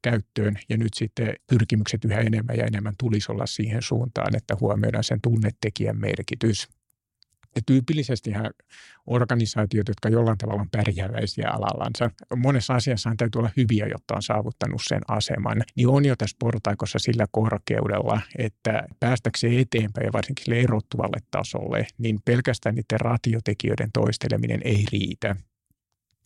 käyttöön 0.02 0.56
ja 0.70 0.78
nyt 0.78 0.94
sitten 0.94 1.34
pyrkimykset 1.50 2.06
yhä 2.06 2.20
enemmän 2.20 2.58
ja 2.58 2.66
enemmän 2.66 2.94
tulisi 3.00 3.32
olla 3.32 3.46
siihen 3.46 3.82
suuntaan, 3.82 4.36
että 4.36 4.58
huomioidaan 4.60 5.04
sen 5.04 5.22
tunnetekijän 5.22 5.98
merkitys. 6.00 6.70
Ja 7.56 7.62
tyypillisestihän 7.66 8.52
organisaatiot, 9.08 9.88
jotka 9.88 10.10
jollain 10.10 10.38
tavalla 10.38 10.62
on 10.62 10.70
pärjääväisiä 10.70 11.50
alallansa, 11.50 12.12
monessa 12.36 12.74
asiassa 12.74 13.14
täytyy 13.18 13.40
olla 13.40 13.50
hyviä, 13.58 13.88
jotta 13.88 14.16
on 14.16 14.22
saavuttanut 14.22 14.82
sen 14.84 15.02
aseman, 15.08 15.64
niin 15.76 15.88
on 15.88 16.06
jo 16.06 16.16
tässä 16.16 16.36
portaikossa 16.40 17.00
sillä 17.00 17.26
korkeudella, 17.32 18.22
että 18.38 18.88
päästäkseen 19.00 19.60
eteenpäin 19.60 20.06
ja 20.06 20.14
varsinkin 20.14 20.46
sille 20.46 20.60
erottuvalle 20.60 21.18
tasolle, 21.32 21.88
niin 21.98 22.20
pelkästään 22.26 22.76
niiden 22.76 23.00
ratiotekijöiden 23.00 23.90
toisteleminen 23.94 24.62
ei 24.64 24.86
riitä 24.92 25.36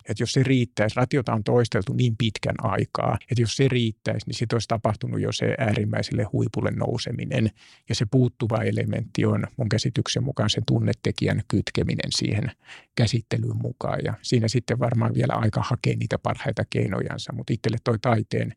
että 0.08 0.22
jos 0.22 0.32
se 0.32 0.42
riittäisi, 0.42 0.96
ratiota 0.96 1.32
on 1.32 1.44
toisteltu 1.44 1.92
niin 1.92 2.16
pitkän 2.16 2.54
aikaa, 2.62 3.18
että 3.30 3.42
jos 3.42 3.56
se 3.56 3.68
riittäisi, 3.68 4.26
niin 4.26 4.34
sitten 4.34 4.56
olisi 4.56 4.68
tapahtunut 4.68 5.20
jo 5.20 5.32
se 5.32 5.54
äärimmäiselle 5.58 6.22
huipulle 6.22 6.70
nouseminen. 6.70 7.50
Ja 7.88 7.94
se 7.94 8.06
puuttuva 8.10 8.62
elementti 8.62 9.24
on 9.24 9.46
mun 9.56 9.68
käsityksen 9.68 10.24
mukaan 10.24 10.50
sen 10.50 10.62
tunnetekijän 10.66 11.42
kytkeminen 11.48 12.12
siihen 12.16 12.50
käsittelyyn 12.96 13.56
mukaan. 13.56 13.98
Ja 14.04 14.14
siinä 14.22 14.48
sitten 14.48 14.78
varmaan 14.78 15.14
vielä 15.14 15.32
aika 15.32 15.62
hakee 15.64 15.96
niitä 15.96 16.18
parhaita 16.18 16.62
keinojansa, 16.70 17.32
mutta 17.32 17.52
itselle 17.52 17.78
toi 17.84 17.98
taiteen, 17.98 18.52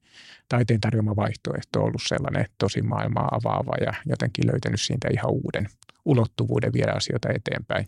taiteen 0.49 0.81
tarjoama 0.81 1.15
vaihtoehto 1.15 1.79
on 1.79 1.85
ollut 1.85 2.01
sellainen 2.07 2.45
tosi 2.57 2.81
maailmaa 2.81 3.29
avaava 3.31 3.73
ja 3.85 3.93
jotenkin 4.05 4.47
löytänyt 4.47 4.81
siitä 4.81 5.07
ihan 5.11 5.31
uuden 5.31 5.67
ulottuvuuden 6.05 6.73
viedä 6.73 6.91
asioita 6.91 7.29
eteenpäin. 7.29 7.87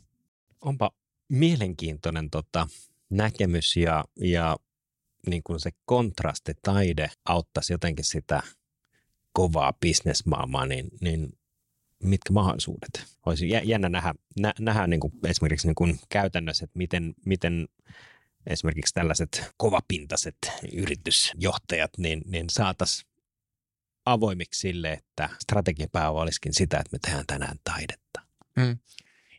Onpa 0.62 0.92
mielenkiintoinen 1.30 2.30
tota, 2.30 2.68
näkemys 3.12 3.78
ja, 3.78 4.06
ja 4.18 4.58
niin 5.28 5.44
kuin 5.44 5.60
se 5.60 5.70
kontrastitaide 5.86 7.10
auttaisi 7.26 7.74
jotenkin 7.74 8.06
sitä 8.06 8.44
kovaa 9.34 9.74
bisnesmaailmaa, 9.74 10.66
niin, 10.66 10.88
niin 11.02 11.30
mitkä 12.04 12.34
mahdollisuudet? 12.34 13.06
Olisi 13.26 13.50
jännä 13.64 13.90
nähdä, 13.90 14.14
nä, 14.40 14.54
nähdä 14.60 14.88
niin 14.88 15.00
kuin 15.00 15.14
esimerkiksi 15.26 15.68
niin 15.68 15.76
kuin 15.76 16.00
käytännössä, 16.10 16.64
että 16.64 16.78
miten, 16.78 17.14
miten 17.26 17.68
esimerkiksi 18.48 18.94
tällaiset 18.94 19.44
kovapintaiset 19.58 20.38
yritysjohtajat, 20.74 21.92
niin, 21.98 22.22
niin 22.26 22.50
saataisiin 22.50 23.12
avoimiksi 24.06 24.60
sille, 24.60 24.92
että 24.92 25.30
strategiapääoma 25.40 26.22
olisikin 26.22 26.54
sitä, 26.54 26.78
että 26.78 26.90
me 26.92 27.00
tehdään 27.00 27.28
tänään 27.28 27.58
taidetta. 27.64 28.22
Mm 28.56 28.78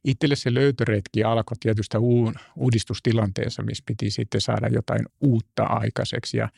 itselle 0.04 0.36
se 0.36 0.54
löytöretki 0.54 1.24
alkoi 1.24 1.56
tietystä 1.60 1.98
uudistustilanteessa, 2.56 3.62
missä 3.62 3.84
piti 3.86 4.10
sitten 4.10 4.40
saada 4.40 4.68
jotain 4.68 5.06
uutta 5.20 5.62
aikaiseksi 5.62 6.36
ja 6.36 6.48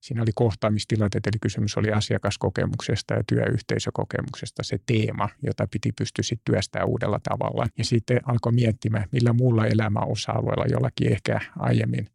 Siinä 0.00 0.22
oli 0.22 0.30
kohtaamistilanteet, 0.34 1.26
eli 1.26 1.38
kysymys 1.40 1.76
oli 1.76 1.92
asiakaskokemuksesta 1.92 3.14
ja 3.14 3.22
työyhteisökokemuksesta 3.26 4.62
se 4.62 4.78
teema, 4.86 5.28
jota 5.42 5.66
piti 5.70 5.92
pystyä 5.92 6.22
sitten 6.22 6.44
työstämään 6.44 6.88
uudella 6.88 7.20
tavalla. 7.22 7.66
Ja 7.78 7.84
sitten 7.84 8.20
alkoi 8.26 8.52
miettimään, 8.52 9.08
millä 9.12 9.32
muulla 9.32 9.66
elämäosa-alueella 9.66 10.64
jollakin 10.70 11.12
ehkä 11.12 11.40
aiemmin 11.58 12.06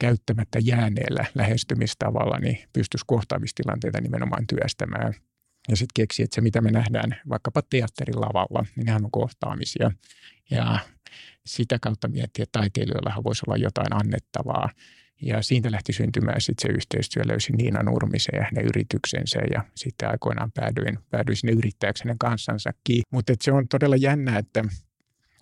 käyttämättä 0.00 0.58
jääneellä 0.62 1.24
lähestymistavalla, 1.34 2.38
niin 2.38 2.58
pystyisi 2.72 3.04
kohtaamistilanteita 3.06 4.00
nimenomaan 4.00 4.46
työstämään. 4.46 5.14
Ja 5.68 5.76
sitten 5.76 5.92
keksi, 5.94 6.22
että 6.22 6.34
se 6.34 6.40
mitä 6.40 6.60
me 6.60 6.70
nähdään 6.70 7.16
vaikkapa 7.28 7.62
teatterin 7.70 8.20
lavalla, 8.20 8.66
niin 8.76 8.86
nehän 8.86 9.04
on 9.04 9.10
kohtaamisia. 9.10 9.90
Ja 10.50 10.78
sitä 11.46 11.78
kautta 11.80 12.08
miettiä, 12.08 12.42
että 12.42 12.58
taiteilijoillahan 12.58 13.24
voisi 13.24 13.42
olla 13.46 13.56
jotain 13.56 13.94
annettavaa. 13.94 14.68
Ja 15.22 15.42
siitä 15.42 15.72
lähti 15.72 15.92
syntymään 15.92 16.40
sitten 16.40 16.68
se 16.68 16.76
yhteistyö. 16.76 17.22
Löysin 17.26 17.56
Niina 17.56 17.82
Nurmisen 17.82 18.38
ja 18.38 18.44
hänen 18.44 18.64
yrityksensä 18.64 19.38
ja 19.54 19.64
sitten 19.74 20.10
aikoinaan 20.10 20.52
päädyin, 20.52 20.98
päädyin 21.10 21.36
sinne 21.36 21.52
yrittäjäksi 21.52 22.04
hänen 22.04 22.18
kanssansakin. 22.18 23.02
Mutta 23.10 23.32
se 23.40 23.52
on 23.52 23.68
todella 23.68 23.96
jännä, 23.96 24.38
että 24.38 24.64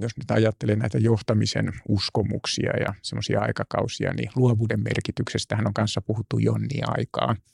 jos 0.00 0.12
nyt 0.16 0.30
ajattelee 0.30 0.76
näitä 0.76 0.98
johtamisen 0.98 1.72
uskomuksia 1.88 2.70
ja 2.80 2.94
semmoisia 3.02 3.40
aikakausia, 3.40 4.12
niin 4.12 4.30
luovuuden 4.36 4.80
merkityksestä 4.80 5.58
on 5.66 5.74
kanssa 5.74 6.00
puhuttu 6.00 6.38
jonnia 6.38 6.86
aikaa– 6.96 7.36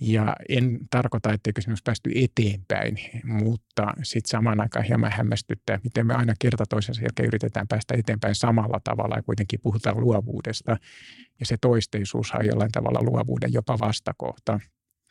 ja 0.00 0.36
en 0.48 0.78
tarkoita, 0.90 1.32
etteikö 1.32 1.60
sinne 1.60 1.70
olisi 1.70 1.82
päästy 1.82 2.10
eteenpäin, 2.14 2.98
mutta 3.24 3.92
sitten 4.02 4.30
samaan 4.30 4.60
aikaan 4.60 4.84
hieman 4.84 5.12
hämmästyttää, 5.12 5.80
miten 5.84 6.06
me 6.06 6.14
aina 6.14 6.34
kerta 6.38 6.64
toisensa 6.66 7.02
jälkeen 7.02 7.26
yritetään 7.26 7.68
päästä 7.68 7.94
eteenpäin 7.94 8.34
samalla 8.34 8.80
tavalla 8.84 9.16
ja 9.16 9.22
kuitenkin 9.22 9.60
puhutaan 9.62 10.00
luovuudesta. 10.00 10.76
Ja 11.40 11.46
se 11.46 11.56
toisteisuus 11.60 12.32
on 12.32 12.46
jollain 12.46 12.72
tavalla 12.72 13.02
luovuuden 13.02 13.52
jopa 13.52 13.78
vastakohta. 13.78 14.60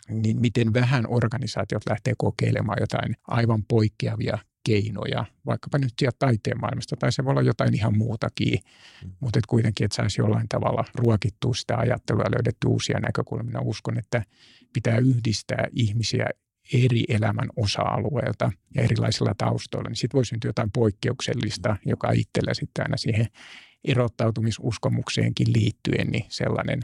Niin 0.10 0.42
miten 0.42 0.74
vähän 0.74 1.06
organisaatiot 1.08 1.84
lähtee 1.90 2.14
kokeilemaan 2.18 2.78
jotain 2.82 3.16
aivan 3.28 3.64
poikkeavia 3.64 4.38
keinoja, 4.66 5.26
vaikkapa 5.46 5.78
nyt 5.78 5.94
sieltä 6.00 6.16
taiteen 6.20 6.60
maailmasta, 6.60 6.96
tai 6.96 7.12
se 7.12 7.26
voi 7.26 7.32
olla 7.32 7.42
jotain 7.42 7.74
ihan 7.74 7.98
muutakin, 7.98 8.60
mm. 9.04 9.12
mutta 9.20 9.40
et 9.40 9.46
kuitenkin, 9.46 9.86
että 9.86 9.96
saisi 9.96 10.22
jollain 10.22 10.50
tavalla 10.50 10.86
ruokittua 10.96 11.54
sitä 11.54 11.78
ajattelua, 11.78 12.24
löydetty 12.24 12.68
uusia 12.68 13.00
näkökulmia. 13.00 13.62
Uskon, 13.62 13.98
että 13.98 14.24
pitää 14.74 14.98
yhdistää 14.98 15.68
ihmisiä 15.72 16.26
eri 16.74 17.04
elämän 17.10 17.50
osa-alueilta 17.56 18.52
ja 18.76 18.84
erilaisilla 18.84 19.34
taustoilla, 19.38 19.90
niin 19.90 19.96
sitten 19.96 20.18
voi 20.18 20.26
syntyä 20.26 20.50
jotain 20.50 20.72
poikkeuksellista, 20.72 21.76
joka 21.86 22.12
itsellä 22.12 22.54
sitten 22.54 22.86
aina 22.86 22.98
siihen 22.98 23.28
erottautumisuskomukseenkin 23.84 25.54
liittyen, 25.54 26.08
niin 26.08 26.26
sellainen 26.30 26.80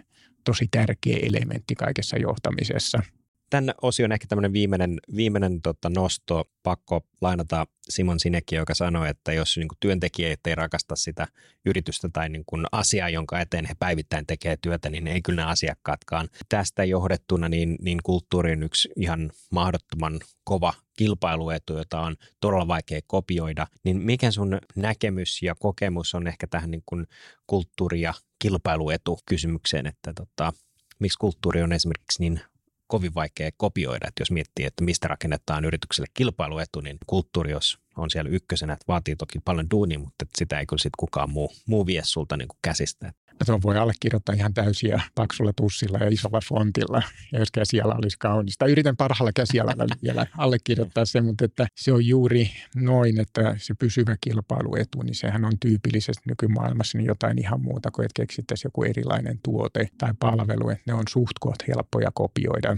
tosi 0.45 0.67
tärkeä 0.71 1.17
elementti 1.21 1.75
kaikessa 1.75 2.17
johtamisessa– 2.17 2.99
Tämän 3.49 3.75
osion 3.81 4.11
ehkä 4.11 4.27
tämmöinen 4.27 4.53
viimeinen, 4.53 4.97
viimeinen 5.15 5.61
tota, 5.61 5.89
nosto, 5.89 6.43
pakko 6.63 7.01
lainata 7.21 7.67
Simon 7.89 8.19
Sinekki, 8.19 8.55
joka 8.55 8.75
sanoi, 8.75 9.09
että 9.09 9.33
jos 9.33 9.57
niin 9.57 9.67
kuin 9.67 9.77
työntekijät 9.79 10.47
ei 10.47 10.55
rakasta 10.55 10.95
sitä 10.95 11.27
yritystä 11.65 12.09
tai 12.13 12.29
niin 12.29 12.43
kuin 12.45 12.65
asiaa, 12.71 13.09
jonka 13.09 13.39
eteen 13.39 13.65
he 13.65 13.73
päivittäin 13.79 14.25
tekee 14.25 14.57
työtä, 14.61 14.89
niin 14.89 15.07
ei 15.07 15.21
kyllä 15.21 15.41
ne 15.45 15.51
asiakkaatkaan. 15.51 16.29
Tästä 16.49 16.83
johdettuna 16.83 17.49
niin, 17.49 17.75
niin 17.81 17.99
kulttuuri 18.03 18.51
on 18.51 18.63
yksi 18.63 18.89
ihan 18.95 19.31
mahdottoman 19.51 20.19
kova 20.43 20.73
kilpailuetu, 20.97 21.77
jota 21.77 21.99
on 21.99 22.15
todella 22.39 22.67
vaikea 22.67 22.99
kopioida. 23.07 23.67
Niin 23.83 23.97
mikä 23.97 24.31
sun 24.31 24.57
näkemys 24.75 25.41
ja 25.41 25.55
kokemus 25.55 26.15
on 26.15 26.27
ehkä 26.27 26.47
tähän 26.47 26.71
niin 26.71 26.83
kuin 26.85 27.07
kulttuuri- 27.47 28.01
ja 28.01 28.13
kilpailuetu 28.39 29.19
kysymykseen, 29.25 29.87
että 29.87 30.13
tota, 30.13 30.53
miksi 30.99 31.17
kulttuuri 31.19 31.61
on 31.61 31.73
esimerkiksi 31.73 32.21
niin 32.21 32.41
kovin 32.89 33.15
vaikea 33.15 33.49
kopioida, 33.57 34.07
että 34.07 34.21
jos 34.21 34.31
miettii, 34.31 34.65
että 34.65 34.83
mistä 34.83 35.07
rakennetaan 35.07 35.65
yritykselle 35.65 36.07
kilpailuetu, 36.13 36.81
niin 36.81 36.97
kulttuuri, 37.07 37.51
jos 37.51 37.79
on 37.97 38.09
siellä 38.09 38.31
ykkösenä, 38.31 38.73
että 38.73 38.85
vaatii 38.87 39.15
toki 39.15 39.39
paljon 39.45 39.69
duunia, 39.71 39.99
mutta 39.99 40.25
sitä 40.37 40.59
ei 40.59 40.65
kyllä 40.65 40.79
sitten 40.79 40.99
kukaan 40.99 41.29
muu, 41.29 41.53
muu 41.65 41.85
vie 41.85 42.01
sulta 42.03 42.37
niin 42.37 42.47
kuin 42.47 42.59
käsistä. 42.61 43.13
Tuon 43.45 43.61
voi 43.61 43.77
allekirjoittaa 43.77 44.35
ihan 44.35 44.53
täysiä 44.53 45.01
paksulla 45.15 45.51
tussilla 45.55 45.97
ja 45.97 46.07
isolla 46.07 46.39
fontilla, 46.49 47.03
ja 47.31 47.39
jos 47.39 47.51
käsiala 47.51 47.95
olisi 47.95 48.17
kaunista. 48.19 48.65
Yritän 48.65 48.97
parhaalla 48.97 49.31
käsialalla 49.35 49.95
vielä 50.03 50.25
allekirjoittaa 50.37 51.05
sen, 51.05 51.25
mutta 51.25 51.45
että 51.45 51.67
se 51.75 51.91
on 51.91 52.05
juuri 52.05 52.51
noin, 52.75 53.19
että 53.19 53.55
se 53.57 53.73
pysyvä 53.79 54.15
kilpailuetu, 54.21 55.01
niin 55.01 55.15
sehän 55.15 55.45
on 55.45 55.59
tyypillisesti 55.59 56.21
nykymaailmassa 56.25 56.97
niin 56.97 57.07
jotain 57.07 57.39
ihan 57.39 57.61
muuta 57.61 57.91
kuin, 57.91 58.05
että 58.05 58.21
keksittäisiin 58.21 58.67
joku 58.67 58.83
erilainen 58.83 59.39
tuote 59.43 59.87
tai 59.97 60.13
palvelu, 60.19 60.69
että 60.69 60.83
ne 60.87 60.93
on 60.93 61.03
suht 61.09 61.35
helppoja 61.67 62.11
kopioida 62.13 62.75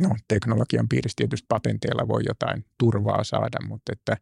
No, 0.00 0.16
teknologian 0.28 0.88
piirissä 0.88 1.16
tietysti 1.16 1.46
patenteilla 1.48 2.08
voi 2.08 2.22
jotain 2.28 2.64
turvaa 2.78 3.24
saada, 3.24 3.66
mutta 3.68 3.92
että 3.92 4.16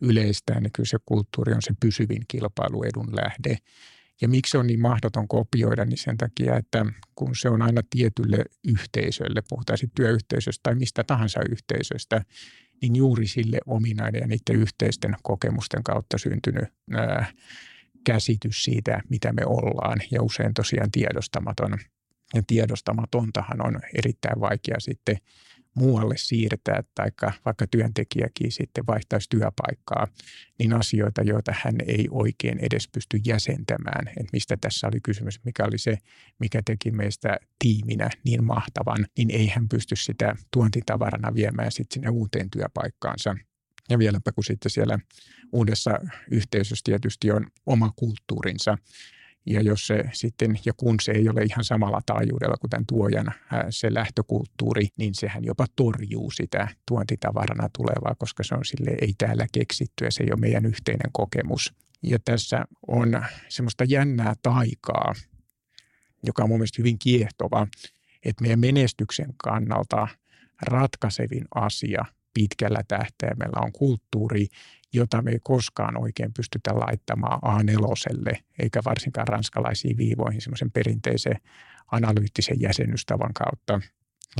yleistään 0.00 0.62
niin 0.62 0.72
kyllä 0.72 0.86
se 0.86 0.98
kulttuuri 1.06 1.52
on 1.52 1.62
se 1.62 1.72
pysyvin 1.80 2.22
kilpailuedun 2.28 3.16
lähde. 3.16 3.58
Ja 4.20 4.28
miksi 4.28 4.50
se 4.50 4.58
on 4.58 4.66
niin 4.66 4.80
mahdoton 4.80 5.28
kopioida, 5.28 5.84
niin 5.84 5.98
sen 5.98 6.16
takia, 6.16 6.56
että 6.56 6.86
kun 7.14 7.36
se 7.36 7.48
on 7.48 7.62
aina 7.62 7.80
tietylle 7.90 8.44
yhteisölle, 8.68 9.42
puhutaan 9.48 9.78
sitten 9.78 9.94
työyhteisöstä 10.04 10.60
tai 10.62 10.74
mistä 10.74 11.04
tahansa 11.04 11.40
yhteisöstä, 11.50 12.24
niin 12.82 12.96
juuri 12.96 13.26
sille 13.26 13.58
ominainen 13.66 14.20
ja 14.20 14.26
niiden 14.26 14.56
yhteisten 14.56 15.16
kokemusten 15.22 15.84
kautta 15.84 16.18
syntynyt 16.18 16.64
ää, 16.94 17.26
käsitys 18.04 18.62
siitä, 18.62 19.00
mitä 19.08 19.32
me 19.32 19.42
ollaan 19.46 19.98
ja 20.10 20.22
usein 20.22 20.54
tosiaan 20.54 20.90
tiedostamaton. 20.90 21.78
Ja 22.34 22.42
tiedostamatontahan 22.46 23.66
on 23.66 23.80
erittäin 23.94 24.40
vaikea 24.40 24.76
sitten 24.78 25.16
muualle 25.78 26.14
siirtää 26.16 26.82
tai 26.94 27.10
vaikka 27.44 27.66
työntekijäkin 27.66 28.52
sitten 28.52 28.86
vaihtaisi 28.86 29.28
työpaikkaa, 29.30 30.06
niin 30.58 30.72
asioita, 30.72 31.22
joita 31.22 31.54
hän 31.64 31.74
ei 31.86 32.06
oikein 32.10 32.58
edes 32.58 32.88
pysty 32.88 33.20
jäsentämään. 33.26 34.08
Että 34.08 34.30
mistä 34.32 34.56
tässä 34.60 34.86
oli 34.86 35.00
kysymys, 35.00 35.44
mikä 35.44 35.64
oli 35.64 35.78
se, 35.78 35.98
mikä 36.38 36.62
teki 36.64 36.90
meistä 36.90 37.36
tiiminä 37.58 38.10
niin 38.24 38.44
mahtavan, 38.44 39.06
niin 39.18 39.30
ei 39.30 39.46
hän 39.46 39.68
pysty 39.68 39.96
sitä 39.96 40.36
tuontitavarana 40.50 41.34
viemään 41.34 41.72
sitten 41.72 41.94
sinne 41.94 42.08
uuteen 42.08 42.50
työpaikkaansa. 42.50 43.36
Ja 43.90 43.98
vieläpä 43.98 44.32
kun 44.32 44.44
sitten 44.44 44.70
siellä 44.70 44.98
uudessa 45.52 45.90
yhteisössä 46.30 46.82
tietysti 46.84 47.30
on 47.30 47.46
oma 47.66 47.92
kulttuurinsa, 47.96 48.78
ja 49.50 49.60
jos 49.60 49.86
se 49.86 50.04
sitten, 50.12 50.58
ja 50.64 50.72
kun 50.76 50.96
se 51.02 51.12
ei 51.12 51.28
ole 51.28 51.42
ihan 51.42 51.64
samalla 51.64 52.00
taajuudella 52.06 52.56
kuin 52.56 52.70
tämän 52.70 52.86
tuojan 52.86 53.32
se 53.70 53.94
lähtökulttuuri, 53.94 54.88
niin 54.96 55.14
sehän 55.14 55.44
jopa 55.44 55.66
torjuu 55.76 56.30
sitä 56.30 56.68
tuontitavarana 56.88 57.68
tulevaa, 57.76 58.14
koska 58.18 58.42
se 58.42 58.54
on 58.54 58.64
sille 58.64 58.90
ei 59.00 59.14
täällä 59.18 59.46
keksitty 59.52 60.04
ja 60.04 60.10
se 60.10 60.22
ei 60.22 60.30
ole 60.32 60.40
meidän 60.40 60.66
yhteinen 60.66 61.12
kokemus. 61.12 61.74
Ja 62.02 62.18
tässä 62.24 62.64
on 62.88 63.22
semmoista 63.48 63.84
jännää 63.84 64.34
taikaa, 64.42 65.14
joka 66.26 66.42
on 66.42 66.48
mun 66.48 66.58
mielestä 66.58 66.78
hyvin 66.78 66.98
kiehtova, 66.98 67.66
että 68.24 68.42
meidän 68.42 68.60
menestyksen 68.60 69.34
kannalta 69.36 70.08
ratkaisevin 70.66 71.44
asia 71.54 72.04
pitkällä 72.34 72.80
tähtäimellä 72.88 73.60
on 73.64 73.72
kulttuuri, 73.72 74.46
jota 74.92 75.22
me 75.22 75.30
ei 75.30 75.38
koskaan 75.42 75.98
oikein 76.02 76.32
pystytä 76.32 76.70
laittamaan 76.74 77.40
A4, 77.42 78.38
eikä 78.58 78.80
varsinkaan 78.84 79.28
ranskalaisiin 79.28 79.96
viivoihin 79.96 80.40
semmoisen 80.40 80.70
perinteisen 80.70 81.36
analyyttisen 81.92 82.60
jäsenystavan 82.60 83.32
kautta. 83.34 83.80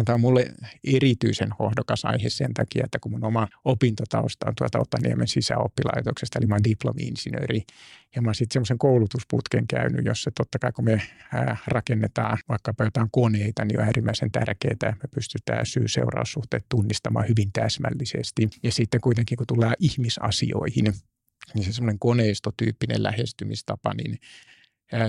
Tämä 0.04 0.14
on 0.14 0.20
mulle 0.20 0.46
erityisen 0.84 1.48
hohdokas 1.58 2.04
aihe 2.04 2.28
sen 2.28 2.54
takia, 2.54 2.84
että 2.84 2.98
kun 2.98 3.12
mun 3.12 3.24
oma 3.24 3.48
opintotausta 3.64 4.48
on 4.48 4.54
tuolta 4.58 4.78
Otaniemen 4.78 5.28
sisäoppilaitoksesta, 5.28 6.38
eli 6.38 6.46
mä 6.46 6.54
oon 6.54 6.64
diplomi-insinööri, 6.64 7.62
ja 8.16 8.22
mä 8.22 8.28
oon 8.28 8.34
sitten 8.34 8.52
semmoisen 8.52 8.78
koulutusputken 8.78 9.66
käynyt, 9.66 10.06
jossa 10.06 10.30
totta 10.36 10.58
kai 10.58 10.72
kun 10.72 10.84
me 10.84 11.02
rakennetaan 11.66 12.38
vaikkapa 12.48 12.84
jotain 12.84 13.08
koneita, 13.10 13.64
niin 13.64 13.80
on 13.80 13.84
äärimmäisen 13.86 14.30
tärkeää, 14.32 14.72
että 14.72 14.96
me 15.02 15.08
pystytään 15.14 15.66
syy-seuraussuhteet 15.66 16.64
tunnistamaan 16.68 17.28
hyvin 17.28 17.52
täsmällisesti. 17.52 18.48
Ja 18.62 18.72
sitten 18.72 19.00
kuitenkin 19.00 19.36
kun 19.36 19.46
tullaan 19.46 19.76
ihmisasioihin, 19.78 20.94
niin 21.54 21.64
se 21.64 21.72
semmoinen 21.72 21.98
koneistotyyppinen 21.98 23.02
lähestymistapa, 23.02 23.94
niin 23.94 24.18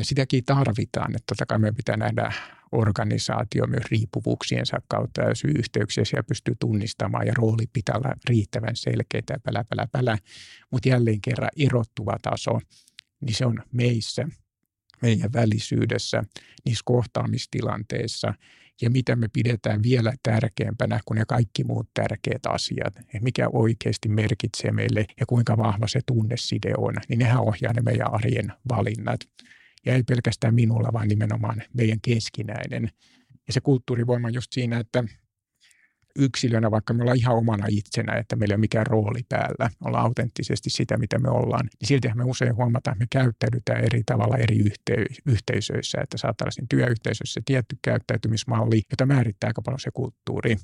sitäkin 0.02 0.46
tarvitaan, 0.46 1.16
että 1.16 1.24
totta 1.28 1.46
kai 1.46 1.60
meidän 1.60 1.76
pitää 1.76 1.98
nähdä 1.98 2.32
organisaatio 2.72 3.68
myös 3.68 3.84
riippuvuuksiensa 3.92 4.82
kautta 4.88 5.22
ja 5.22 5.36
syy-yhteyksiä 5.36 6.06
siellä 6.06 6.24
pystyy 6.24 6.56
tunnistamaan 6.60 7.28
ja 7.28 7.34
rooli 7.38 7.68
pitää 7.74 7.96
olla 7.96 8.14
riittävän 8.30 8.76
selkeitä 8.76 9.34
ja 9.34 9.40
pälä, 9.40 9.64
pälä, 9.64 9.88
pälä. 9.92 10.18
Mutta 10.72 10.90
jälleen 10.90 11.22
kerran 11.22 11.50
erottuva 11.58 12.18
taso, 12.22 12.60
niin 13.22 13.36
se 13.36 13.46
on 13.46 13.64
meissä, 13.72 14.28
meidän 15.02 15.34
välisyydessä, 15.34 16.24
niissä 16.66 16.82
kohtaamistilanteissa 16.86 18.34
ja 18.82 18.90
mitä 18.90 19.16
me 19.16 19.28
pidetään 19.34 19.84
vielä 19.84 20.14
tärkeämpänä 20.24 21.00
kuin 21.06 21.16
ne 21.16 21.26
kaikki 21.28 21.64
muut 21.64 21.90
tärkeät 21.94 22.46
asiat. 22.46 22.94
Mikä 23.22 23.50
oikeasti 23.54 24.10
merkitsee 24.10 24.72
meille 24.72 25.06
ja 25.20 25.26
kuinka 25.26 25.58
vahva 25.58 25.88
se 25.88 26.00
tunneside 26.06 26.74
on, 26.78 26.94
niin 27.10 27.20
nehän 27.20 27.42
ohjaa 27.42 27.74
ne 27.74 27.82
meidän 27.82 28.14
arjen 28.14 28.54
valinnat 28.70 29.20
ja 29.86 29.94
ei 29.94 30.04
pelkästään 30.04 30.56
minulla, 30.56 30.94
vaan 30.94 31.08
nimenomaan 31.08 31.64
meidän 31.74 32.02
keskinäinen. 32.02 32.90
Ja 33.48 33.54
se 33.54 33.62
kulttuurivoima 33.62 34.28
on 34.28 34.34
just 34.34 34.54
siinä, 34.54 34.80
että 34.80 35.04
yksilönä, 36.20 36.72
vaikka 36.72 36.94
me 36.94 37.02
ollaan 37.02 37.18
ihan 37.18 37.36
omana 37.36 37.66
itsenä, 37.70 38.14
että 38.18 38.36
meillä 38.36 38.54
ei 38.54 38.56
ole 38.56 38.60
mikään 38.60 38.88
rooli 38.88 39.22
päällä, 39.30 39.70
olla 39.86 40.00
autenttisesti 40.00 40.70
sitä, 40.70 40.98
mitä 40.98 41.20
me 41.20 41.30
ollaan, 41.30 41.66
niin 41.66 41.88
siltihän 41.88 42.18
me 42.18 42.24
usein 42.24 42.56
huomataan, 42.56 42.94
että 42.94 43.04
me 43.04 43.24
käyttäydytään 43.24 43.84
eri 43.84 44.02
tavalla 44.06 44.38
eri 44.38 44.58
yhtey- 44.58 45.16
yhteisöissä, 45.26 46.02
että 46.02 46.18
saattaa 46.18 46.46
olla 46.46 46.52
siinä 46.52 46.68
työyhteisössä 46.70 47.42
tietty 47.46 47.78
käyttäytymismalli, 47.82 48.82
jota 48.92 49.06
määrittää 49.06 49.48
aika 49.48 49.62
paljon 49.62 49.80
se 49.80 49.92
kulttuuri. 49.94 50.56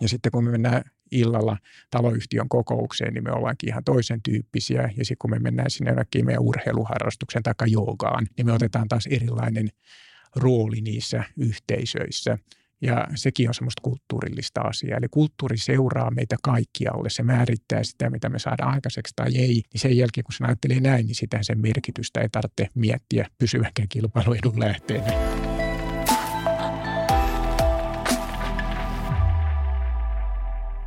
Ja 0.00 0.08
sitten 0.08 0.32
kun 0.32 0.44
me 0.44 0.50
mennään 0.50 0.82
illalla 1.12 1.56
taloyhtiön 1.90 2.48
kokoukseen, 2.48 3.14
niin 3.14 3.24
me 3.24 3.32
ollaankin 3.32 3.68
ihan 3.68 3.84
toisen 3.84 4.22
tyyppisiä. 4.22 4.82
Ja 4.82 5.04
sitten 5.04 5.16
kun 5.18 5.30
me 5.30 5.38
mennään 5.38 5.70
sinne 5.70 5.90
jonnekin 5.90 6.26
meidän 6.26 6.42
urheiluharrastuksen 6.42 7.42
tai 7.42 7.54
joogaan, 7.66 8.26
niin 8.36 8.46
me 8.46 8.52
otetaan 8.52 8.88
taas 8.88 9.06
erilainen 9.06 9.68
rooli 10.36 10.80
niissä 10.80 11.24
yhteisöissä. 11.36 12.38
Ja 12.80 13.06
sekin 13.14 13.48
on 13.48 13.54
semmoista 13.54 13.82
kulttuurillista 13.82 14.60
asiaa. 14.60 14.98
Eli 14.98 15.06
kulttuuri 15.10 15.58
seuraa 15.58 16.10
meitä 16.10 16.36
kaikkialle. 16.42 17.10
Se 17.10 17.22
määrittää 17.22 17.84
sitä, 17.84 18.10
mitä 18.10 18.28
me 18.28 18.38
saadaan 18.38 18.74
aikaiseksi 18.74 19.12
tai 19.16 19.36
ei. 19.36 19.62
Niin 19.72 19.80
sen 19.80 19.96
jälkeen, 19.96 20.24
kun 20.24 20.32
se 20.32 20.44
ajattelee 20.44 20.80
näin, 20.80 21.06
niin 21.06 21.14
sitä 21.14 21.38
sen 21.42 21.60
merkitystä 21.60 22.20
ei 22.20 22.28
tarvitse 22.28 22.68
miettiä 22.74 23.26
pysyvänkään 23.38 23.88
kilpailuedun 23.88 24.60
lähteenä. 24.60 25.55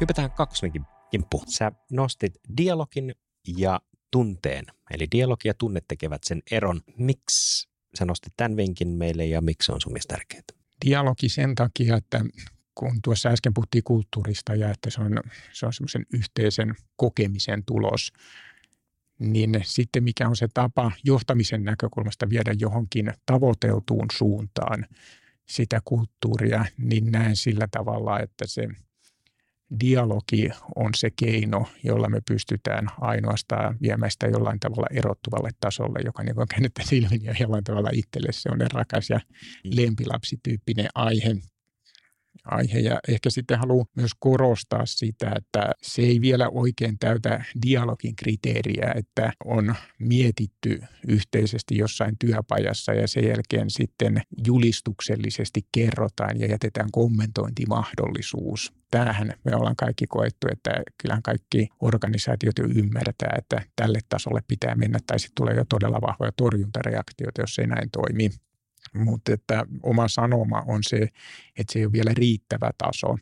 Hypätään 0.01 0.31
kaksonkin 0.31 0.85
kimppu. 1.11 1.43
Sä 1.47 1.71
nostit 1.91 2.33
dialogin 2.57 3.15
ja 3.57 3.81
tunteen, 4.11 4.65
eli 4.91 5.07
dialogi 5.11 5.47
ja 5.47 5.53
tunne 5.53 5.81
tekevät 5.87 6.23
sen 6.23 6.41
eron. 6.51 6.81
Miksi 6.97 7.69
sä 7.99 8.05
nostit 8.05 8.33
tämän 8.37 8.57
vinkin 8.57 8.87
meille 8.87 9.25
ja 9.25 9.41
miksi 9.41 9.71
on 9.71 9.81
sun 9.81 9.93
mielestä 9.93 10.15
tärkeää? 10.15 10.41
Dialogi 10.85 11.29
sen 11.29 11.55
takia, 11.55 11.97
että 11.97 12.25
kun 12.75 13.01
tuossa 13.03 13.29
äsken 13.29 13.53
puhuttiin 13.53 13.83
kulttuurista 13.83 14.55
ja 14.55 14.71
että 14.71 14.89
se 14.89 15.01
on, 15.01 15.19
se 15.53 15.65
on 15.65 15.73
semmoisen 15.73 16.05
yhteisen 16.13 16.75
kokemisen 16.95 17.63
tulos, 17.65 18.13
niin 19.19 19.61
sitten 19.63 20.03
mikä 20.03 20.27
on 20.27 20.35
se 20.35 20.47
tapa 20.53 20.91
johtamisen 21.03 21.63
näkökulmasta 21.63 22.29
viedä 22.29 22.55
johonkin 22.59 23.13
tavoiteltuun 23.25 24.07
suuntaan 24.11 24.85
sitä 25.47 25.81
kulttuuria, 25.85 26.65
niin 26.77 27.11
näen 27.11 27.35
sillä 27.35 27.67
tavalla, 27.71 28.19
että 28.19 28.47
se– 28.47 28.67
dialogi 29.79 30.49
on 30.75 30.89
se 30.95 31.09
keino, 31.15 31.65
jolla 31.83 32.09
me 32.09 32.21
pystytään 32.27 32.87
ainoastaan 33.01 33.77
viemään 33.81 34.11
sitä 34.11 34.27
jollain 34.27 34.59
tavalla 34.59 34.87
erottuvalle 34.91 35.49
tasolle, 35.59 35.99
joka 36.05 36.23
niin 36.23 36.35
käynyt 36.49 36.71
silmin 36.81 37.23
ja 37.23 37.33
jollain 37.39 37.63
tavalla 37.63 37.89
itselle 37.93 38.31
se 38.31 38.49
on 38.51 38.59
rakas 38.73 39.09
ja 39.09 39.17
mm. 39.17 39.71
lempilapsityyppinen 39.75 40.87
aihe 40.95 41.35
aihe. 42.51 42.79
Ja 42.79 42.99
ehkä 43.07 43.29
sitten 43.29 43.59
haluan 43.59 43.85
myös 43.95 44.11
korostaa 44.19 44.85
sitä, 44.85 45.31
että 45.35 45.71
se 45.81 46.01
ei 46.01 46.21
vielä 46.21 46.49
oikein 46.49 46.99
täytä 46.99 47.43
dialogin 47.67 48.15
kriteeriä, 48.15 48.93
että 48.95 49.33
on 49.45 49.75
mietitty 49.99 50.81
yhteisesti 51.07 51.77
jossain 51.77 52.15
työpajassa 52.19 52.93
ja 52.93 53.07
sen 53.07 53.27
jälkeen 53.27 53.69
sitten 53.69 54.21
julistuksellisesti 54.47 55.61
kerrotaan 55.71 56.39
ja 56.39 56.47
jätetään 56.47 56.91
kommentointimahdollisuus. 56.91 58.73
Tämähän 58.91 59.33
me 59.45 59.55
ollaan 59.55 59.75
kaikki 59.75 60.05
koettu, 60.07 60.47
että 60.51 60.81
kyllähän 61.01 61.23
kaikki 61.23 61.67
organisaatiot 61.79 62.59
jo 62.59 62.65
ymmärtää, 62.65 63.35
että 63.37 63.61
tälle 63.75 63.99
tasolle 64.09 64.41
pitää 64.47 64.75
mennä 64.75 64.99
tai 65.07 65.19
sitten 65.19 65.35
tulee 65.35 65.55
jo 65.55 65.65
todella 65.69 66.01
vahvoja 66.01 66.31
torjuntareaktioita, 66.37 67.41
jos 67.41 67.59
ei 67.59 67.67
näin 67.67 67.89
toimi. 67.91 68.29
Mutta 68.95 69.33
että 69.33 69.65
oma 69.83 70.07
sanoma 70.07 70.63
on 70.67 70.79
se, 70.83 70.97
että 71.57 71.73
se 71.73 71.79
ei 71.79 71.85
ole 71.85 71.91
vielä 71.91 72.11
riittävä 72.13 72.71
taso. 72.77 73.17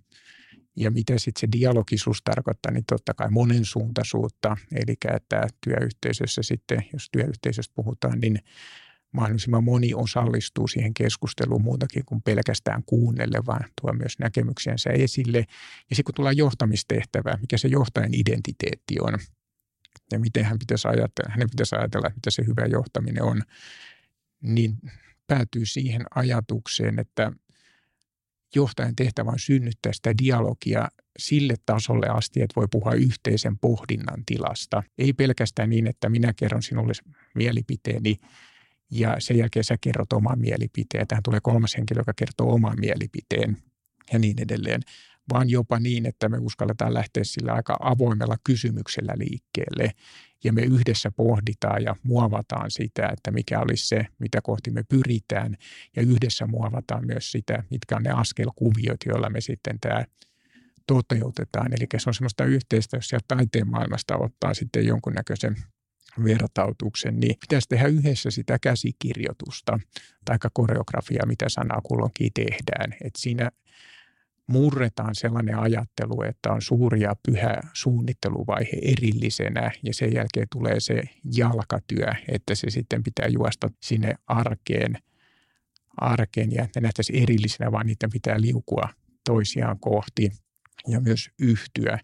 Ja 0.76 0.92
mitä 0.92 1.18
sitten 1.18 1.40
se 1.40 1.48
dialogisuus 1.52 2.22
tarkoittaa, 2.24 2.72
niin 2.72 2.86
totta 2.86 3.14
kai 3.14 3.30
monensuuntaisuutta. 3.30 4.58
Eli 4.72 4.96
että 5.16 5.48
työyhteisössä 5.66 6.44
sitten, 6.44 6.86
jos 6.94 7.10
työyhteisöstä 7.12 7.74
puhutaan, 7.76 8.20
niin 8.20 8.40
mahdollisimman 9.12 9.64
moni 9.64 9.94
osallistuu 9.94 10.68
siihen 10.68 10.94
keskusteluun 10.94 11.62
muutakin 11.62 12.06
kuin 12.06 12.22
pelkästään 12.22 12.84
kuunnelle, 12.86 13.40
vaan 13.46 13.66
tuo 13.82 13.94
myös 13.94 14.20
näkemyksiänsä 14.20 14.90
esille. 14.90 15.38
Ja 15.90 15.96
sitten 15.96 16.04
kun 16.04 16.16
tullaan 16.16 16.38
johtamistehtävää, 16.38 17.38
mikä 17.42 17.58
se 17.58 17.68
johtajan 17.68 18.14
identiteetti 18.14 18.96
on, 19.02 19.14
ja 20.12 20.20
miten 20.20 20.46
hän 20.46 20.60
pitäisi 20.60 20.88
ajatella, 20.88 21.32
hänen 21.32 21.50
pitäisi 21.50 21.76
ajatella, 21.76 22.10
mitä 22.16 22.32
se 22.32 22.44
hyvä 22.48 22.66
johtaminen 22.66 23.24
on, 23.24 23.42
niin 24.42 24.78
päätyy 25.28 25.66
siihen 25.66 26.02
ajatukseen, 26.16 27.00
että 27.00 27.32
johtajan 28.56 28.96
tehtävä 28.96 29.30
on 29.30 29.40
synnyttää 29.40 29.94
sitä 29.94 30.18
dialogia 30.24 30.88
sille 31.20 31.56
tasolle 31.66 32.08
asti, 32.08 32.42
että 32.42 32.56
voi 32.56 32.68
puhua 32.72 32.94
yhteisen 32.94 33.58
pohdinnan 33.58 34.24
tilasta. 34.26 34.84
Ei 34.98 35.14
pelkästään 35.14 35.70
niin, 35.70 35.88
että 35.88 36.10
minä 36.10 36.34
kerron 36.34 36.64
sinulle 36.64 36.94
mielipiteeni 37.36 38.16
ja 38.92 39.16
sen 39.20 39.38
jälkeen 39.38 39.64
sä 39.64 39.78
kerrot 39.82 40.14
oman 40.14 40.40
mielipiteen. 40.40 41.08
Tähän 41.08 41.24
tulee 41.24 41.40
kolmas 41.44 41.78
henkilö, 41.78 42.00
joka 42.00 42.14
kertoo 42.14 42.54
oman 42.54 42.80
mielipiteen 42.80 43.58
ja 44.14 44.20
niin 44.20 44.42
edelleen, 44.42 44.82
vaan 45.34 45.50
jopa 45.50 45.80
niin, 45.80 46.06
että 46.06 46.30
me 46.30 46.38
uskalletaan 46.38 46.94
lähteä 46.94 47.24
sillä 47.24 47.54
aika 47.54 47.78
avoimella 47.80 48.38
kysymyksellä 48.44 49.14
liikkeelle 49.18 49.92
ja 50.44 50.54
me 50.54 50.62
yhdessä 50.62 51.12
pohditaan 51.12 51.84
ja 51.84 51.96
muovataan 52.04 52.72
sitä, 52.72 53.10
että 53.14 53.32
mikä 53.32 53.60
olisi 53.60 53.88
se, 53.88 54.06
mitä 54.20 54.42
kohti 54.42 54.72
me 54.72 54.84
pyritään 54.84 55.58
ja 55.96 56.02
yhdessä 56.02 56.48
muovataan 56.48 57.06
myös 57.06 57.32
sitä, 57.32 57.64
mitkä 57.70 57.96
on 57.96 58.04
ne 58.04 58.12
askelkuviot, 58.12 59.00
joilla 59.06 59.30
me 59.30 59.42
sitten 59.42 59.80
tämä 59.80 60.06
toteutetaan. 60.88 61.74
Eli 61.74 61.88
se 61.98 62.10
on 62.10 62.14
semmoista 62.14 62.46
yhteistä, 62.46 62.98
jos 62.98 63.08
sieltä 63.08 63.26
taiteen 63.28 63.70
maailmasta 63.70 64.18
ottaa 64.18 64.54
sitten 64.54 64.86
jonkunnäköisen 64.86 65.56
vertautuksen, 66.24 67.20
niin 67.20 67.36
pitäisi 67.42 67.70
tehdä 67.70 67.88
yhdessä 67.88 68.32
sitä 68.32 68.60
käsikirjoitusta 68.60 69.80
tai 70.26 70.38
koreografiaa, 70.54 71.26
mitä 71.26 71.50
sanaa 71.50 71.82
kulloinkin 71.84 72.32
tehdään. 72.34 72.94
Et 73.04 73.16
siinä 73.18 73.52
murretaan 74.48 75.16
sellainen 75.16 75.60
ajattelu, 75.60 76.22
että 76.22 76.52
on 76.52 76.62
suuri 76.62 77.02
ja 77.02 77.16
pyhä 77.26 77.62
suunnitteluvaihe 77.74 78.78
erillisenä 78.82 79.72
ja 79.84 79.94
sen 79.94 80.14
jälkeen 80.14 80.48
tulee 80.52 80.80
se 80.80 81.04
jalkatyö, 81.36 82.08
että 82.28 82.56
se 82.56 82.70
sitten 82.70 83.04
pitää 83.04 83.28
juosta 83.28 83.70
sinne 83.84 84.16
arkeen, 84.28 84.98
arkeen 85.98 86.52
ja 86.52 86.64
että 86.64 86.82
nähtäisiin 86.82 87.24
erillisenä, 87.24 87.72
vaan 87.72 87.86
niiden 87.86 88.10
pitää 88.14 88.42
liukua 88.42 88.90
toisiaan 89.26 89.80
kohti 89.80 90.32
ja 90.88 91.00
myös 91.00 91.30
yhtyä. 91.40 92.00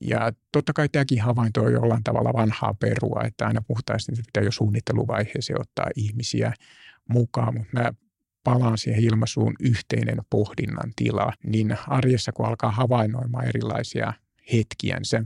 Ja 0.00 0.32
totta 0.52 0.72
kai 0.72 0.88
tämäkin 0.88 1.20
havainto 1.20 1.62
on 1.62 1.72
jollain 1.72 2.04
tavalla 2.04 2.32
vanhaa 2.32 2.74
perua, 2.74 3.22
että 3.24 3.46
aina 3.46 3.62
puhutaan, 3.62 3.98
että 4.08 4.22
pitää 4.26 4.42
jo 4.42 4.50
suunnitteluvaiheeseen 4.50 5.60
ottaa 5.60 5.86
ihmisiä 5.96 6.52
mukaan, 7.08 7.54
mutta 7.54 7.80
mä 7.80 7.92
palaan 8.44 8.78
siihen 8.78 9.04
ilmaisuun 9.04 9.54
yhteinen 9.60 10.18
pohdinnan 10.30 10.92
tila, 10.96 11.32
niin 11.46 11.76
arjessa 11.86 12.32
kun 12.32 12.46
alkaa 12.46 12.70
havainnoimaan 12.70 13.48
erilaisia 13.48 14.12
hetkiänsä 14.52 15.24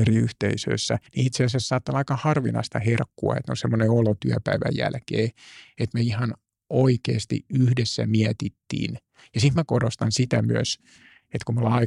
eri 0.00 0.16
yhteisöissä, 0.16 0.98
niin 1.16 1.26
itse 1.26 1.44
asiassa 1.44 1.68
saattaa 1.68 1.92
olla 1.92 1.98
aika 1.98 2.16
harvinaista 2.16 2.78
herkkua, 2.78 3.36
että 3.36 3.52
on 3.52 3.56
semmoinen 3.56 3.90
olo 3.90 4.16
työpäivän 4.20 4.76
jälkeen, 4.76 5.30
että 5.78 5.98
me 5.98 6.00
ihan 6.00 6.34
oikeasti 6.70 7.44
yhdessä 7.50 8.06
mietittiin. 8.06 8.98
Ja 9.34 9.40
sitten 9.40 9.60
mä 9.60 9.64
korostan 9.66 10.12
sitä 10.12 10.42
myös, 10.42 10.78
että 11.24 11.44
kun 11.46 11.54
me 11.54 11.60
ollaan 11.60 11.86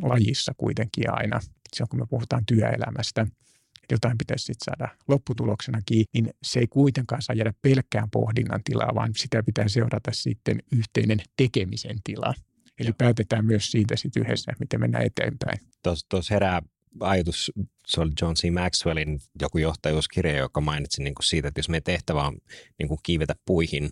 lajissa 0.00 0.52
kuitenkin 0.56 1.04
aina, 1.10 1.40
silloin 1.74 1.88
kun 1.88 2.00
me 2.00 2.06
puhutaan 2.06 2.46
työelämästä, 2.46 3.26
jotain 3.94 4.18
pitäisi 4.18 4.44
sitten 4.44 4.64
saada 4.64 4.96
lopputuloksenakin, 5.08 6.04
niin 6.14 6.30
se 6.42 6.60
ei 6.60 6.66
kuitenkaan 6.66 7.22
saa 7.22 7.36
jäädä 7.36 7.52
pelkkään 7.62 8.10
pohdinnan 8.10 8.60
tilaa, 8.64 8.94
vaan 8.94 9.10
sitä 9.16 9.42
pitää 9.42 9.68
seurata 9.68 10.10
sitten 10.12 10.62
yhteinen 10.72 11.18
tekemisen 11.36 11.96
tila. 12.04 12.34
Eli 12.78 12.88
Joo. 12.88 12.94
päätetään 12.98 13.46
myös 13.46 13.70
siitä 13.70 13.96
sitten 13.96 14.22
yhdessä, 14.22 14.52
miten 14.60 14.80
mennään 14.80 15.06
eteenpäin. 15.06 15.58
Tuossa 15.82 16.34
herää 16.34 16.62
ajatus, 17.00 17.52
se 17.86 18.00
oli 18.00 18.10
John 18.22 18.34
C. 18.34 18.52
Maxwellin 18.52 19.20
joku 19.40 19.58
johtajuuskirja, 19.58 20.36
joka 20.36 20.60
mainitsi 20.60 21.02
niin 21.02 21.14
kuin 21.14 21.26
siitä, 21.26 21.48
että 21.48 21.58
jos 21.58 21.68
meidän 21.68 21.84
tehtävä 21.84 22.26
on 22.26 22.36
niin 22.78 22.88
kuin 22.88 23.00
kiivetä 23.02 23.34
puihin, 23.46 23.90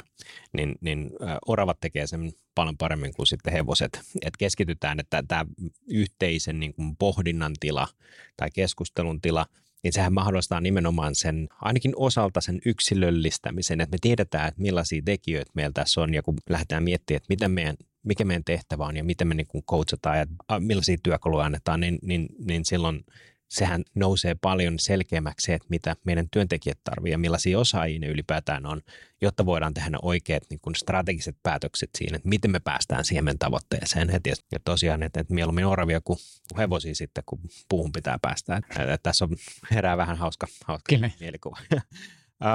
niin, 0.53 0.75
niin 0.81 1.11
oravat 1.47 1.81
tekee 1.81 2.07
sen 2.07 2.33
paljon 2.55 2.77
paremmin 2.77 3.15
kuin 3.15 3.27
sitten 3.27 3.53
hevoset. 3.53 4.01
Et 4.23 4.37
keskitytään, 4.37 5.01
että 5.01 5.23
tämä 5.29 5.47
yhteisen 5.89 6.61
niin 6.61 6.75
kuin 6.75 6.97
pohdinnan 6.97 7.53
tila 7.61 7.89
tai 8.37 8.51
keskustelun 8.51 9.21
tila– 9.21 9.47
niin 9.83 9.93
sehän 9.93 10.13
mahdollistaa 10.13 10.61
nimenomaan 10.61 11.15
sen, 11.15 11.49
ainakin 11.61 11.93
osalta 11.97 12.41
sen 12.41 12.61
yksilöllistämisen, 12.67 13.81
että 13.81 13.95
me 13.95 13.99
tiedetään, 14.01 14.49
että 14.49 14.63
millaisia 14.63 15.03
tekijöitä 15.05 15.53
meillä 15.55 15.73
tässä 15.75 16.01
on, 16.01 16.15
ja 16.15 16.23
kun 16.23 16.37
lähdetään 16.51 16.83
miettimään, 16.83 17.17
että 17.17 17.27
miten 17.29 17.51
meidän, 17.51 17.77
mikä 18.03 18.25
meidän 18.25 18.45
tehtävä 18.45 18.85
on 18.85 18.97
ja 18.97 19.05
miten 19.05 19.29
me 19.29 19.35
niin 19.35 19.65
coachataan 19.71 20.19
ja 20.19 20.27
millaisia 20.61 20.97
työkaluja 21.03 21.45
annetaan, 21.45 21.81
niin, 21.81 21.99
niin, 22.03 22.29
niin 22.45 22.65
silloin 22.65 23.05
sehän 23.49 23.85
nousee 23.95 24.35
paljon 24.41 24.79
selkeämmäksi 24.79 25.53
että 25.53 25.67
mitä 25.71 25.97
meidän 26.05 26.29
työntekijät 26.31 26.79
tarvitsevat 26.85 27.13
ja 27.13 27.19
millaisia 27.19 27.59
osaajia 27.59 27.99
ne 27.99 28.07
ylipäätään 28.07 28.67
on, 28.67 28.83
jotta 29.21 29.47
voidaan 29.47 29.75
tehdä 29.75 29.91
ne 29.91 29.99
oikeat 30.03 30.43
niin 30.51 30.61
kuin 30.61 30.75
strategiset 30.75 31.37
päätökset 31.43 31.91
siinä, 31.99 32.17
että 32.17 32.29
miten 32.29 32.51
me 32.51 32.61
päästään 32.61 33.05
siihen 33.05 33.25
meidän 33.25 33.39
tavoitteeseen. 33.39 34.11
Et, 34.11 34.27
ja 34.27 34.59
tosiaan, 34.65 35.03
että, 35.03 35.21
että 35.21 35.35
mieluummin 35.35 35.67
oravia 35.67 36.01
kuin 36.01 36.19
hevosia 36.59 36.95
sitten, 36.95 37.25
kun 37.27 37.41
puuhun 37.69 37.93
pitää 37.93 38.19
päästä. 38.23 38.57
Että, 38.57 38.83
että 38.83 38.99
tässä 39.03 39.25
on 39.25 39.37
herää 39.71 39.97
vähän 39.97 40.17
hauska, 40.17 40.47
hauska 40.65 40.97
mielikuva. 41.21 41.59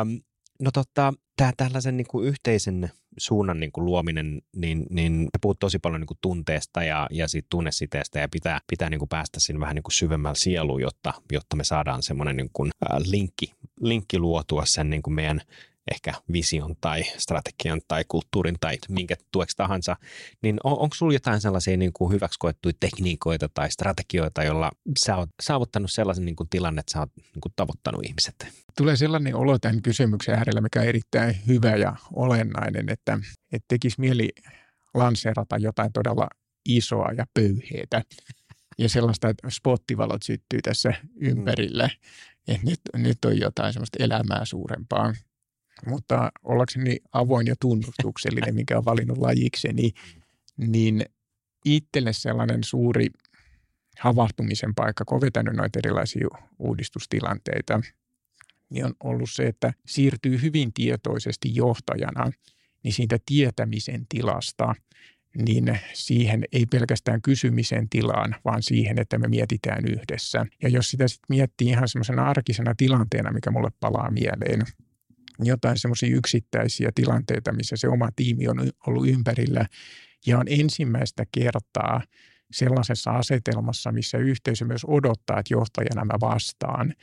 um, 0.02 0.22
no 0.60 0.72
totta, 0.72 1.14
tämä 1.38 1.52
tällaisen 1.58 1.98
niin 1.98 2.08
kuin 2.08 2.28
yhteisen 2.28 2.92
suunnan 3.18 3.60
niin 3.60 3.72
kuin 3.72 3.86
luominen, 3.86 4.42
niin, 4.56 4.86
niin 4.90 5.28
puhut 5.42 5.60
tosi 5.60 5.80
paljon 5.80 6.02
niin 6.02 6.08
kuin 6.08 6.18
tunteesta 6.22 6.84
ja, 6.84 7.08
ja 7.12 7.28
siitä 7.28 7.48
tunnesiteestä 7.50 8.20
ja 8.20 8.28
pitää, 8.30 8.60
pitää 8.68 8.90
niin 8.90 9.00
kuin 9.00 9.10
päästä 9.10 9.40
sinne 9.40 9.60
vähän 9.60 9.76
niin 9.76 9.84
kuin 9.84 9.94
syvemmällä 9.94 10.36
sieluun, 10.36 10.82
jotta, 10.82 11.14
jotta 11.32 11.56
me 11.56 11.64
saadaan 11.64 12.04
semmoinen 12.04 12.38
niin 12.38 12.50
kuin, 12.54 12.72
äh, 12.92 12.98
linkki, 13.06 13.54
linkki 13.82 14.20
luotua 14.20 14.66
sen 14.66 14.90
niin 14.90 15.02
kuin 15.02 15.14
meidän 15.14 15.42
ehkä 15.92 16.14
vision 16.34 16.76
tai 16.82 17.04
strategian 17.18 17.82
tai 17.88 18.04
kulttuurin 18.08 18.56
tai 18.62 18.78
minkä 18.90 19.16
tueksi 19.32 19.58
tahansa, 19.58 19.96
niin 20.42 20.60
on, 20.64 20.80
onko 20.80 20.96
sinulla 20.96 21.16
jotain 21.16 21.42
sellaisia 21.42 21.78
niin 21.78 21.94
kuin 21.94 22.14
hyväksi 22.14 22.40
koettuja 22.40 22.74
tekniikoita 22.80 23.50
tai 23.54 23.72
strategioita, 23.72 24.44
joilla 24.44 24.72
sä 25.00 25.18
oot 25.18 25.30
saavuttanut 25.42 25.92
sellaisen 25.92 26.26
niin 26.26 26.36
kuin 26.36 26.50
tilanne, 26.50 26.80
että 26.80 26.92
sä 26.92 27.00
oot 27.00 27.12
niin 27.16 27.42
kuin 27.42 27.54
tavoittanut 27.56 28.06
ihmiset? 28.06 28.48
Tulee 28.78 28.96
sellainen 28.96 29.36
olo 29.36 29.60
tämän 29.60 29.82
kysymyksen 29.82 30.36
äärellä, 30.36 30.62
mikä 30.62 30.80
on 30.80 30.86
erittäin 30.86 31.36
hyvä 31.48 31.76
ja 31.76 31.96
olennainen, 32.14 32.90
että, 32.90 33.20
että 33.52 33.66
tekisi 33.68 34.00
mieli 34.00 34.30
lanseerata 34.94 35.58
jotain 35.58 35.94
todella 35.94 36.28
isoa 36.66 37.12
ja 37.18 37.26
pöyheitä 37.34 38.02
ja 38.78 38.90
sellaista, 38.90 39.30
että 39.30 39.50
spottivalot 39.50 40.24
syttyy 40.24 40.62
tässä 40.62 40.94
ympärillä. 41.16 41.88
Mm. 41.88 42.56
Että 42.56 42.66
nyt, 42.66 42.80
nyt 42.96 43.26
on 43.26 43.40
jotain 43.40 43.74
sellaista 43.74 44.04
elämää 44.04 44.46
suurempaa 44.46 45.14
mutta 45.86 46.32
ollakseni 46.44 46.98
avoin 47.14 47.48
ja 47.48 47.56
tunnustuksellinen, 47.62 48.56
mikä 48.56 48.78
on 48.78 48.86
valinnut 48.86 49.18
lajikseni, 49.18 49.92
niin 50.58 51.06
itselle 51.66 52.14
sellainen 52.14 52.64
suuri 52.64 53.08
havahtumisen 54.00 54.76
paikka, 54.76 55.06
kun 55.06 55.22
vetänyt 55.22 55.56
noita 55.56 55.80
erilaisia 55.80 56.28
uudistustilanteita, 56.60 57.82
niin 58.70 58.86
on 58.86 58.94
ollut 59.04 59.30
se, 59.32 59.44
että 59.44 59.74
siirtyy 59.86 60.42
hyvin 60.42 60.74
tietoisesti 60.74 61.56
johtajana 61.56 62.32
niin 62.84 62.94
siitä 62.94 63.18
tietämisen 63.26 64.06
tilasta 64.10 64.76
niin 65.38 65.80
siihen 65.94 66.44
ei 66.52 66.66
pelkästään 66.66 67.22
kysymisen 67.22 67.90
tilaan, 67.90 68.36
vaan 68.46 68.64
siihen, 68.64 69.00
että 69.00 69.18
me 69.18 69.28
mietitään 69.28 69.86
yhdessä. 69.86 70.46
Ja 70.62 70.70
jos 70.70 70.90
sitä 70.90 71.08
sitten 71.08 71.36
miettii 71.36 71.68
ihan 71.68 71.88
semmoisena 71.88 72.26
arkisena 72.26 72.74
tilanteena, 72.78 73.32
mikä 73.32 73.52
mulle 73.52 73.72
palaa 73.80 74.12
mieleen, 74.12 74.62
jotain 75.40 75.80
semmoisia 75.80 76.16
yksittäisiä 76.16 76.92
tilanteita, 76.96 77.54
missä 77.54 77.76
se 77.76 77.88
oma 77.88 78.10
tiimi 78.16 78.48
on 78.48 78.58
ollut 78.88 79.08
ympärillä. 79.08 79.66
Ja 80.26 80.40
on 80.40 80.46
ensimmäistä 80.48 81.24
kertaa 81.32 82.02
sellaisessa 82.52 83.12
asetelmassa, 83.12 83.92
missä 83.92 84.18
yhteisö 84.18 84.66
myös 84.66 84.86
odottaa, 84.86 85.40
että 85.40 85.54
johtajana 85.54 86.06
mä 86.06 86.14
vastaan, 86.22 86.94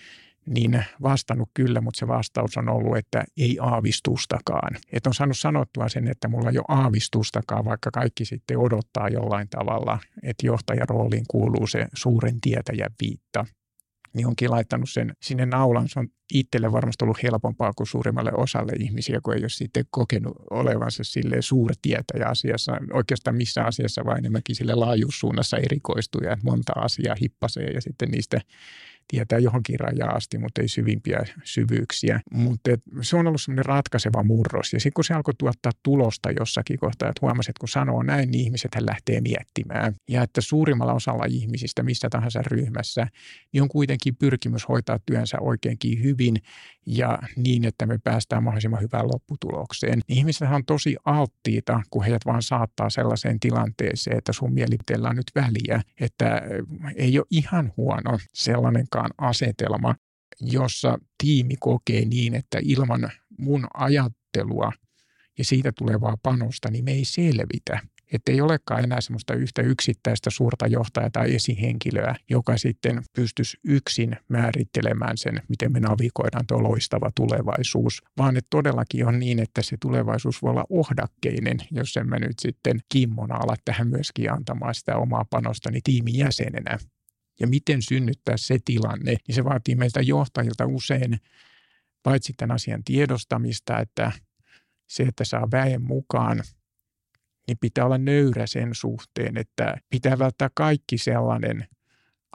niin 0.46 0.84
vastannut 1.02 1.50
kyllä, 1.54 1.80
mutta 1.80 1.98
se 1.98 2.08
vastaus 2.08 2.56
on 2.56 2.68
ollut, 2.68 2.96
että 2.96 3.24
ei 3.36 3.58
aavistustakaan. 3.60 4.76
Että 4.92 5.10
on 5.10 5.14
saanut 5.14 5.38
sanottua 5.38 5.88
sen, 5.88 6.08
että 6.08 6.28
mulla 6.28 6.50
ei 6.50 6.58
ole 6.58 6.80
aavistustakaan, 6.80 7.64
vaikka 7.64 7.90
kaikki 7.90 8.24
sitten 8.24 8.58
odottaa 8.58 9.08
jollain 9.08 9.48
tavalla, 9.48 9.98
että 10.22 10.46
johtajarooliin 10.46 11.24
kuuluu 11.28 11.66
se 11.66 11.86
suuren 11.94 12.40
tietäjän 12.40 12.90
viitta 13.00 13.46
niin 14.14 14.26
onkin 14.26 14.50
laittanut 14.50 14.90
sen 14.90 15.16
sinne 15.22 15.46
naulan. 15.46 15.88
Se 15.88 15.98
on 15.98 16.08
itselle 16.34 16.72
varmasti 16.72 17.04
ollut 17.04 17.22
helpompaa 17.22 17.72
kuin 17.72 17.86
suurimmalle 17.86 18.32
osalle 18.32 18.72
ihmisiä, 18.80 19.20
kun 19.22 19.34
ei 19.34 19.42
ole 19.42 19.48
sitten 19.48 19.84
kokenut 19.90 20.36
olevansa 20.50 21.04
sille 21.04 21.42
suurtietäjä 21.42 22.26
asiassa, 22.26 22.72
oikeastaan 22.92 23.36
missä 23.36 23.64
asiassa, 23.64 24.04
vaan 24.04 24.18
enemmänkin 24.18 24.56
sille 24.56 24.74
laajuussuunnassa 24.74 25.56
erikoistuja, 25.56 26.32
että 26.32 26.44
monta 26.44 26.72
asiaa 26.76 27.16
hippasee 27.20 27.70
ja 27.70 27.80
sitten 27.80 28.10
niistä 28.10 28.40
tietää 29.10 29.38
johonkin 29.38 29.80
rajaan 29.80 30.16
asti, 30.16 30.38
mutta 30.38 30.60
ei 30.60 30.68
syvimpiä 30.68 31.20
syvyyksiä. 31.44 32.20
Mutta 32.32 32.70
se 33.02 33.16
on 33.16 33.26
ollut 33.26 33.40
semmoinen 33.40 33.64
ratkaiseva 33.64 34.22
murros. 34.22 34.72
Ja 34.72 34.80
sitten 34.80 34.92
kun 34.94 35.04
se 35.04 35.14
alkoi 35.14 35.34
tuottaa 35.38 35.72
tulosta 35.82 36.30
jossakin 36.30 36.78
kohtaa, 36.78 37.08
että 37.08 37.20
huomasit, 37.22 37.58
kun 37.58 37.68
sanoo 37.68 38.02
näin, 38.02 38.30
niin 38.30 38.44
ihmiset 38.44 38.70
lähtee 38.80 39.20
miettimään. 39.20 39.94
Ja 40.08 40.22
että 40.22 40.40
suurimmalla 40.40 40.92
osalla 40.92 41.24
ihmisistä 41.24 41.82
missä 41.82 42.08
tahansa 42.10 42.42
ryhmässä, 42.42 43.06
niin 43.52 43.62
on 43.62 43.68
kuitenkin 43.68 44.16
pyrkimys 44.16 44.68
hoitaa 44.68 44.98
työnsä 45.06 45.38
oikeinkin 45.40 46.02
hyvin 46.02 46.36
ja 46.86 47.18
niin, 47.36 47.64
että 47.64 47.86
me 47.86 47.98
päästään 48.04 48.42
mahdollisimman 48.42 48.82
hyvään 48.82 49.08
lopputulokseen. 49.08 50.00
Niin 50.08 50.18
ihmiset 50.18 50.48
on 50.52 50.64
tosi 50.64 50.96
alttiita, 51.04 51.82
kun 51.90 52.04
heidät 52.04 52.26
vaan 52.26 52.42
saattaa 52.42 52.90
sellaiseen 52.90 53.40
tilanteeseen, 53.40 54.18
että 54.18 54.32
sun 54.32 54.52
mielipiteellä 54.54 55.08
on 55.08 55.16
nyt 55.16 55.30
väliä, 55.34 55.82
että 56.00 56.42
ei 56.96 57.18
ole 57.18 57.26
ihan 57.30 57.72
huono 57.76 58.18
sellainenkaan 59.00 59.28
asetelma, 59.30 59.94
jossa 60.40 60.98
tiimi 61.22 61.54
kokee 61.60 62.04
niin, 62.04 62.34
että 62.34 62.58
ilman 62.62 63.10
mun 63.38 63.66
ajattelua 63.74 64.72
ja 65.38 65.44
siitä 65.44 65.72
tulevaa 65.78 66.16
panosta, 66.22 66.70
niin 66.70 66.84
me 66.84 66.92
ei 66.92 67.04
selvitä. 67.04 67.80
Että 68.12 68.32
ei 68.32 68.40
olekaan 68.40 68.84
enää 68.84 69.00
semmoista 69.00 69.34
yhtä 69.34 69.62
yksittäistä 69.62 70.30
suurta 70.30 70.66
johtajaa 70.66 71.10
tai 71.10 71.34
esihenkilöä, 71.34 72.14
joka 72.30 72.56
sitten 72.56 73.02
pystyisi 73.16 73.56
yksin 73.64 74.16
määrittelemään 74.28 75.16
sen, 75.18 75.42
miten 75.48 75.72
me 75.72 75.80
navigoidaan 75.80 76.46
tuo 76.46 76.62
loistava 76.62 77.10
tulevaisuus, 77.14 78.02
vaan 78.18 78.36
että 78.36 78.48
todellakin 78.50 79.06
on 79.06 79.18
niin, 79.18 79.38
että 79.38 79.62
se 79.62 79.76
tulevaisuus 79.80 80.42
voi 80.42 80.50
olla 80.50 80.64
ohdakkeinen, 80.70 81.56
jos 81.70 81.96
emme 81.96 82.18
nyt 82.18 82.38
sitten 82.40 82.80
kimmona 82.92 83.34
ala 83.34 83.56
tähän 83.64 83.88
myöskin 83.88 84.32
antamaan 84.32 84.74
sitä 84.74 84.96
omaa 84.96 85.24
panostani 85.30 85.80
tiimin 85.84 86.18
jäsenenä. 86.18 86.78
Ja 87.40 87.46
miten 87.46 87.82
synnyttää 87.82 88.36
se 88.36 88.58
tilanne, 88.64 89.16
niin 89.28 89.34
se 89.34 89.44
vaatii 89.44 89.74
meiltä 89.74 90.00
johtajilta 90.00 90.66
usein 90.66 91.20
paitsi 92.02 92.32
tämän 92.36 92.54
asian 92.54 92.84
tiedostamista, 92.84 93.78
että 93.78 94.12
se, 94.86 95.02
että 95.02 95.24
saa 95.24 95.48
väen 95.52 95.82
mukaan, 95.82 96.42
niin 97.46 97.58
pitää 97.60 97.84
olla 97.84 97.98
nöyrä 97.98 98.46
sen 98.46 98.74
suhteen, 98.74 99.36
että 99.36 99.76
pitää 99.90 100.18
välttää 100.18 100.50
kaikki 100.54 100.98
sellainen 100.98 101.66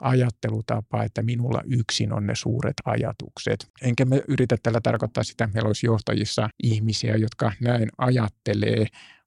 ajattelutapa, 0.02 1.04
että 1.04 1.22
minulla 1.22 1.62
yksin 1.66 2.12
on 2.12 2.26
ne 2.26 2.34
suuret 2.34 2.74
ajatukset. 2.84 3.70
Enkä 3.82 4.04
me 4.04 4.22
yritä 4.28 4.56
tällä 4.62 4.80
tarkoittaa 4.80 5.24
sitä, 5.24 5.44
että 5.44 5.54
meillä 5.54 5.66
olisi 5.66 5.86
johtajissa 5.86 6.48
ihmisiä, 6.62 7.16
jotka 7.16 7.52
näin 7.60 7.88
ajattelee, 7.98 8.86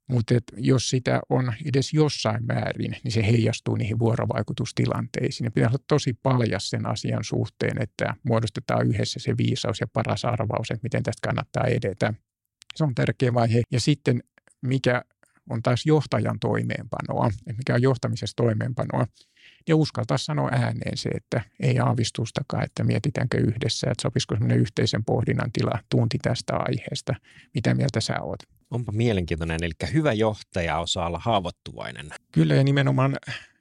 mutta 0.09 0.33
jos 0.57 0.89
sitä 0.89 1.19
on 1.29 1.53
edes 1.65 1.93
jossain 1.93 2.45
määrin, 2.45 2.95
niin 3.03 3.11
se 3.11 3.25
heijastuu 3.25 3.75
niihin 3.75 3.99
vuorovaikutustilanteisiin. 3.99 5.45
Ja 5.45 5.51
pitää 5.51 5.69
olla 5.69 5.83
tosi 5.87 6.13
paljas 6.23 6.69
sen 6.69 6.85
asian 6.85 7.23
suhteen, 7.23 7.81
että 7.81 8.15
muodostetaan 8.23 8.87
yhdessä 8.87 9.19
se 9.19 9.37
viisaus 9.37 9.79
ja 9.79 9.87
paras 9.93 10.25
arvaus, 10.25 10.71
että 10.71 10.83
miten 10.83 11.03
tästä 11.03 11.27
kannattaa 11.27 11.63
edetä. 11.63 12.13
Se 12.75 12.83
on 12.83 12.95
tärkeä 12.95 13.33
vaihe. 13.33 13.61
Ja 13.71 13.79
sitten 13.79 14.23
mikä 14.61 15.03
on 15.49 15.61
taas 15.63 15.85
johtajan 15.85 16.39
toimeenpanoa, 16.39 17.29
mikä 17.57 17.73
on 17.73 17.81
johtamisessa 17.81 18.35
toimeenpanoa, 18.35 19.05
ja 19.67 19.75
uskaltaa 19.75 20.17
sanoa 20.17 20.49
ääneen 20.51 20.97
se, 20.97 21.09
että 21.09 21.41
ei 21.59 21.79
aavistustakaan, 21.79 22.63
että 22.63 22.83
mietitäänkö 22.83 23.37
yhdessä, 23.37 23.87
että 23.91 24.01
sopisiko 24.01 24.35
semmoinen 24.35 24.59
yhteisen 24.59 25.05
pohdinnan 25.05 25.51
tila 25.51 25.79
tunti 25.89 26.17
tästä 26.21 26.53
aiheesta. 26.55 27.15
Mitä 27.53 27.73
mieltä 27.73 28.01
sä 28.01 28.21
oot? 28.21 28.39
Onpa 28.71 28.91
mielenkiintoinen, 28.91 29.63
eli 29.63 29.71
hyvä 29.93 30.13
johtaja 30.13 30.79
osaa 30.79 31.07
olla 31.07 31.19
haavoittuvainen. 31.19 32.09
Kyllä 32.31 32.55
ja 32.55 32.63
nimenomaan 32.63 33.17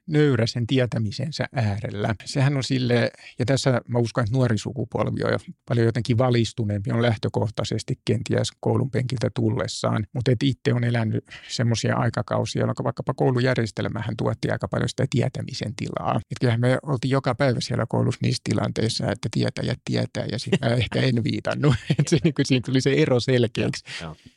nöyrä 0.09 0.47
sen 0.47 0.67
tietämisensä 0.67 1.49
äärellä. 1.55 2.15
Sehän 2.25 2.57
on 2.57 2.65
sille, 2.65 3.11
ja 3.39 3.47
tässä 3.47 3.81
mä 3.89 3.99
uskon, 3.99 4.25
että 4.25 4.37
nuori 4.37 4.59
sukupolvi 4.59 5.25
on 5.25 5.39
paljon 5.69 5.87
jotenkin 5.87 6.19
valistuneempi, 6.19 6.91
on 6.91 7.03
lähtökohtaisesti 7.03 7.95
kenties 8.05 8.49
koulun 8.61 8.91
penkiltä 8.91 9.31
tullessaan, 9.35 10.07
mutta 10.13 10.31
et 10.31 10.43
itse 10.43 10.75
on 10.75 10.85
elänyt 10.85 11.25
semmoisia 11.49 11.97
aikakausia, 11.97 12.61
jolloin 12.61 12.77
vaikkapa 12.85 13.15
koulujärjestelmähän 13.15 14.17
tuotti 14.17 14.51
aika 14.51 14.69
paljon 14.69 14.89
sitä 14.89 15.07
tietämisen 15.11 15.77
tilaa. 15.77 16.17
Et 16.17 16.37
kyllähän 16.41 16.61
me 16.61 16.79
oltiin 16.83 17.11
joka 17.11 17.35
päivä 17.35 17.61
siellä 17.61 17.87
koulussa 17.89 18.19
niissä 18.23 18.41
tilanteissa, 18.45 19.11
että 19.11 19.29
tietäjät 19.33 19.79
tietää, 19.85 20.25
ja 20.33 20.39
sitten 20.39 20.71
mä 20.71 20.77
ehkä 20.77 21.01
en 21.01 21.25
viitannut, 21.25 21.75
että 21.99 22.11
se, 22.11 22.19
niin 22.25 22.35
siinä 22.43 22.63
tuli 22.67 22.81
se 22.81 22.93
ero 22.93 23.21
selkeäksi. 23.21 23.85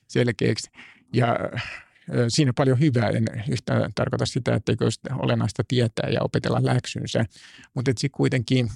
selkeäksi. 0.07 0.71
Ja 1.13 1.37
siinä 2.27 2.53
paljon 2.55 2.79
hyvää. 2.79 3.09
En 3.09 3.25
yhtään 3.49 3.91
tarkoita 3.95 4.25
sitä, 4.25 4.55
etteikö 4.55 4.85
olennaista 5.19 5.63
tietää 5.67 6.09
ja 6.09 6.21
opetella 6.21 6.59
läksynsä, 6.63 7.25
mutta 7.73 7.91
sitten 7.91 8.17
kuitenkin 8.17 8.69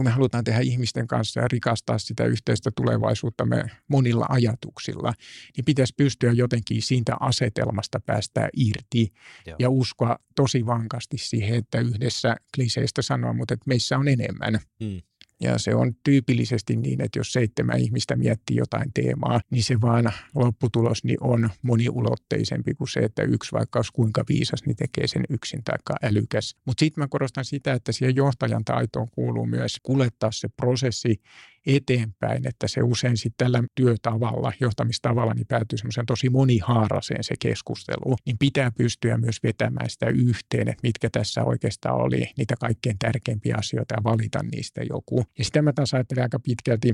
kun 0.00 0.06
me 0.06 0.10
halutaan 0.10 0.44
tehdä 0.44 0.60
ihmisten 0.60 1.06
kanssa 1.06 1.40
ja 1.40 1.48
rikastaa 1.48 1.98
sitä 1.98 2.24
yhteistä 2.24 2.70
tulevaisuuttamme 2.76 3.64
monilla 3.88 4.26
ajatuksilla, 4.28 5.12
niin 5.56 5.64
pitäisi 5.64 5.94
pystyä 5.96 6.32
jotenkin 6.32 6.82
siitä 6.82 7.16
asetelmasta 7.20 8.00
päästää 8.06 8.48
irti 8.56 9.12
Joo. 9.46 9.56
ja 9.58 9.70
uskoa 9.70 10.16
tosi 10.36 10.66
vankasti 10.66 11.18
siihen, 11.18 11.58
että 11.58 11.80
yhdessä 11.80 12.36
kliseistä 12.54 13.02
sanoa, 13.02 13.32
mutta 13.32 13.54
että 13.54 13.64
meissä 13.66 13.98
on 13.98 14.08
enemmän. 14.08 14.58
Hmm. 14.84 15.00
Ja 15.40 15.58
se 15.58 15.74
on 15.74 15.94
tyypillisesti 16.04 16.76
niin, 16.76 17.00
että 17.00 17.18
jos 17.18 17.32
seitsemän 17.32 17.78
ihmistä 17.78 18.16
miettii 18.16 18.56
jotain 18.56 18.92
teemaa, 18.94 19.40
niin 19.50 19.64
se 19.64 19.80
vaan 19.80 20.12
lopputulos 20.34 21.04
niin 21.04 21.18
on 21.20 21.50
moniulotteisempi 21.62 22.74
kuin 22.74 22.88
se, 22.88 23.00
että 23.00 23.22
yksi 23.22 23.52
vaikka 23.52 23.78
olisi 23.78 23.92
kuinka 23.92 24.24
viisas, 24.28 24.66
niin 24.66 24.76
tekee 24.76 25.06
sen 25.06 25.24
yksin 25.30 25.64
tai 25.64 25.78
älykäs. 26.02 26.56
Mutta 26.64 26.80
sitten 26.80 27.02
mä 27.02 27.08
korostan 27.08 27.44
sitä, 27.44 27.72
että 27.72 27.92
siihen 27.92 28.16
johtajan 28.16 28.64
taitoon 28.64 29.08
kuuluu 29.10 29.46
myös 29.46 29.76
kuljettaa 29.82 30.32
se 30.32 30.48
prosessi 30.48 31.20
eteenpäin, 31.66 32.48
että 32.48 32.68
se 32.68 32.82
usein 32.82 33.16
sitten 33.16 33.44
tällä 33.44 33.64
työtavalla, 33.74 34.52
johtamistavalla, 34.60 35.34
niin 35.34 35.46
päätyy 35.46 35.78
semmoisen 35.78 36.06
tosi 36.06 36.30
monihaaraseen 36.30 37.24
se 37.24 37.34
keskustelu, 37.38 38.16
niin 38.26 38.38
pitää 38.38 38.70
pystyä 38.70 39.16
myös 39.16 39.42
vetämään 39.42 39.90
sitä 39.90 40.06
yhteen, 40.06 40.68
että 40.68 40.80
mitkä 40.82 41.08
tässä 41.12 41.44
oikeastaan 41.44 41.96
oli 41.96 42.30
niitä 42.38 42.54
kaikkein 42.60 42.98
tärkeimpiä 42.98 43.56
asioita 43.58 43.94
ja 43.94 44.04
valita 44.04 44.42
niistä 44.42 44.82
joku. 44.90 45.24
Ja 45.38 45.44
sitä 45.44 45.62
mä 45.62 45.72
taas 45.72 45.94
ajattelen 45.94 46.22
aika 46.22 46.38
pitkälti 46.38 46.92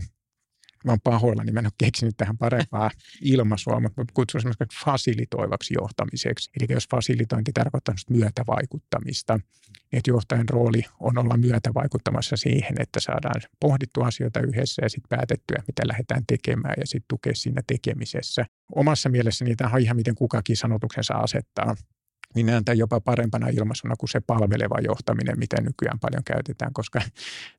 mä 0.85 0.93
oon 0.93 1.01
pahoilla, 1.05 1.45
niin 1.45 1.55
mä 1.55 1.61
en 1.61 1.67
ole 1.67 1.73
keksinyt 1.79 2.17
tähän 2.17 2.39
parempaa 2.39 2.91
ilmaisua, 3.23 3.81
mutta 3.81 4.01
mä 4.01 4.07
kutsun 4.15 4.41
semmoiseksi 4.41 4.85
fasilitoivaksi 4.85 5.75
johtamiseksi. 5.79 6.51
Eli 6.61 6.67
jos 6.71 6.89
fasilitointi 6.91 7.53
tarkoittaa 7.53 7.95
myötävaikuttamista, 8.11 9.37
niin 9.37 9.99
että 9.99 10.11
johtajan 10.11 10.49
rooli 10.49 10.83
on 11.01 11.19
olla 11.19 11.37
myötävaikuttamassa 11.37 12.37
siihen, 12.37 12.81
että 12.81 13.01
saadaan 13.01 13.43
pohdittua 13.61 14.07
asioita 14.07 14.41
yhdessä 14.41 14.83
ja 14.83 14.89
sitten 14.89 15.19
päätettyä, 15.19 15.63
mitä 15.67 15.83
lähdetään 15.89 16.23
tekemään 16.27 16.75
ja 16.81 16.87
sitten 16.87 17.09
tukea 17.09 17.35
siinä 17.35 17.63
tekemisessä. 17.67 18.47
Omassa 18.75 19.09
mielessäni 19.09 19.57
tämä 19.57 19.71
on 19.75 19.81
ihan 19.81 19.97
miten 19.97 20.15
kukakin 20.15 20.57
sanotuksensa 20.57 21.15
asettaa 21.15 21.77
niin 22.35 22.47
näen 22.47 22.65
tämän 22.65 22.79
jopa 22.79 23.01
parempana 23.01 23.49
ilmaisuna 23.49 23.97
kuin 23.97 24.11
se 24.11 24.21
palveleva 24.21 24.81
johtaminen, 24.81 25.39
mitä 25.39 25.57
nykyään 25.61 25.99
paljon 25.99 26.25
käytetään, 26.25 26.73
koska 26.73 27.01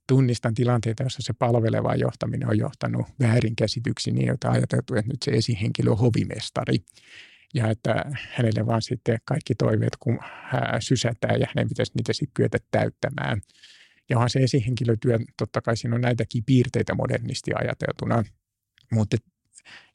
tunnistan 0.07 0.53
tilanteita, 0.53 1.03
joissa 1.03 1.21
se 1.21 1.33
palveleva 1.33 1.95
johtaminen 1.95 2.49
on 2.49 2.57
johtanut 2.57 3.07
väärinkäsityksiin 3.19 4.15
niin, 4.15 4.33
että 4.33 4.51
ajateltu, 4.51 4.95
että 4.95 5.11
nyt 5.11 5.23
se 5.23 5.31
esihenkilö 5.31 5.91
on 5.91 5.97
hovimestari 5.97 6.77
ja 7.53 7.67
että 7.67 8.05
hänelle 8.35 8.65
vaan 8.65 8.81
sitten 8.81 9.19
kaikki 9.25 9.55
toiveet 9.55 9.97
kun 9.99 10.19
sysätään 10.79 11.39
ja 11.39 11.47
hänen 11.55 11.69
pitäisi 11.69 11.91
niitä 11.95 12.13
sitten 12.13 12.33
kyetä 12.33 12.57
täyttämään. 12.71 13.41
Ja 14.09 14.17
onhan 14.17 14.29
se 14.29 14.39
esihenkilötyö, 14.39 15.19
totta 15.37 15.61
kai 15.61 15.77
siinä 15.77 15.95
on 15.95 16.01
näitäkin 16.01 16.43
piirteitä 16.45 16.95
modernisti 16.95 17.51
ajateltuna, 17.55 18.23
mutta 18.91 19.17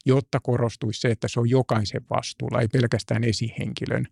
jotta 0.05 0.39
korostuisi 0.39 1.01
se, 1.01 1.11
että 1.11 1.27
se 1.27 1.39
on 1.39 1.49
jokaisen 1.49 2.01
vastuulla, 2.09 2.61
ei 2.61 2.67
pelkästään 2.67 3.23
esihenkilön, 3.23 4.07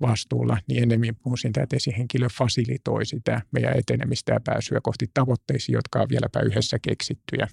vastuulla, 0.00 0.58
niin 0.68 0.82
enemmän 0.82 1.16
puhun 1.22 1.38
siitä, 1.38 1.62
että 1.62 1.76
esihenkilö 1.76 2.28
fasilitoi 2.38 3.06
sitä 3.06 3.42
meidän 3.50 3.78
etenemistä 3.78 4.32
ja 4.32 4.40
pääsyä 4.44 4.80
kohti 4.82 5.06
tavoitteisiin, 5.14 5.74
jotka 5.74 6.00
on 6.00 6.08
vieläpä 6.08 6.40
yhdessä 6.40 6.78
keksittyjä. 6.82 7.48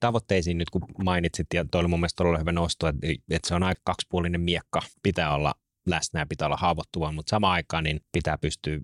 Tavoitteisiin 0.00 0.58
nyt 0.58 0.70
kun 0.70 0.82
mainitsit, 1.04 1.46
ja 1.54 1.64
tuo 1.64 1.80
oli 1.80 1.88
mun 1.88 2.00
mielestä 2.00 2.16
todella 2.16 2.38
hyvä 2.38 2.52
nosto, 2.52 2.88
että, 2.88 3.06
että 3.30 3.48
se 3.48 3.54
on 3.54 3.62
aika 3.62 3.80
kaksipuolinen 3.84 4.40
miekka, 4.40 4.82
pitää 5.02 5.34
olla 5.34 5.54
läsnä 5.86 6.20
ja 6.20 6.26
pitää 6.26 6.46
olla 6.48 6.56
haavoittuva, 6.56 7.12
mutta 7.12 7.30
samaan 7.30 7.52
aikaan 7.52 7.84
niin 7.84 8.00
pitää 8.12 8.38
pystyä 8.38 8.78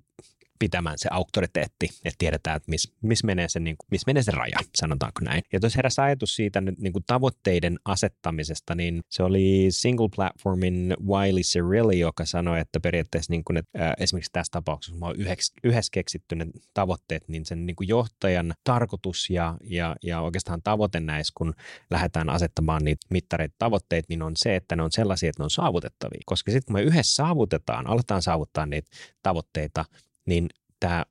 pitämään 0.62 0.98
se 0.98 1.08
auktoriteetti, 1.10 1.86
että 2.04 2.18
tiedetään, 2.18 2.56
että 2.56 2.70
missä 2.70 2.92
mis 3.02 3.24
menee, 3.24 3.48
se, 3.48 3.60
niin 3.60 3.76
kuin, 3.76 3.86
miss 3.90 4.06
menee 4.06 4.22
se 4.22 4.30
raja, 4.30 4.58
sanotaanko 4.74 5.20
näin. 5.24 5.42
Ja 5.52 5.60
tuossa 5.60 5.78
heräsi 5.78 6.00
ajatus 6.00 6.36
siitä 6.36 6.60
nyt 6.60 6.78
niin 6.78 6.92
kuin 6.92 7.04
tavoitteiden 7.06 7.78
asettamisesta, 7.84 8.74
niin 8.74 9.00
se 9.08 9.22
oli 9.22 9.66
Single 9.70 10.08
Platformin 10.16 10.96
Wiley 11.06 11.40
Cirilli, 11.42 11.98
joka 11.98 12.24
sanoi, 12.24 12.60
että 12.60 12.80
periaatteessa 12.80 13.32
niin 13.32 13.44
kuin, 13.44 13.56
että, 13.56 13.86
äh, 13.86 13.92
esimerkiksi 13.98 14.32
tässä 14.32 14.50
tapauksessa, 14.50 14.98
kun 14.98 15.08
on 15.08 15.16
yhdessä, 15.16 15.54
yhdessä 15.64 15.90
keksitty 15.92 16.36
ne 16.36 16.46
tavoitteet, 16.74 17.28
niin 17.28 17.46
sen 17.46 17.66
niin 17.66 17.76
kuin 17.76 17.88
johtajan 17.88 18.54
tarkoitus 18.64 19.30
ja, 19.30 19.56
ja, 19.64 19.96
ja 20.02 20.20
oikeastaan 20.20 20.62
tavoite 20.62 21.00
näissä, 21.00 21.32
kun 21.36 21.54
lähdetään 21.90 22.30
asettamaan 22.30 22.84
niitä 22.84 23.06
mittareita 23.10 23.54
tavoitteet, 23.58 24.04
niin 24.08 24.22
on 24.22 24.32
se, 24.36 24.56
että 24.56 24.76
ne 24.76 24.82
on 24.82 24.92
sellaisia, 24.92 25.28
että 25.28 25.42
ne 25.42 25.44
on 25.44 25.50
saavutettavia. 25.50 26.20
Koska 26.26 26.50
sitten 26.50 26.66
kun 26.66 26.74
me 26.74 26.82
yhdessä 26.82 27.14
saavutetaan, 27.14 27.86
aletaan 27.86 28.22
saavuttaa 28.22 28.66
niitä 28.66 28.90
tavoitteita, 29.22 29.84
niin 30.26 30.48
tämä 30.80 31.04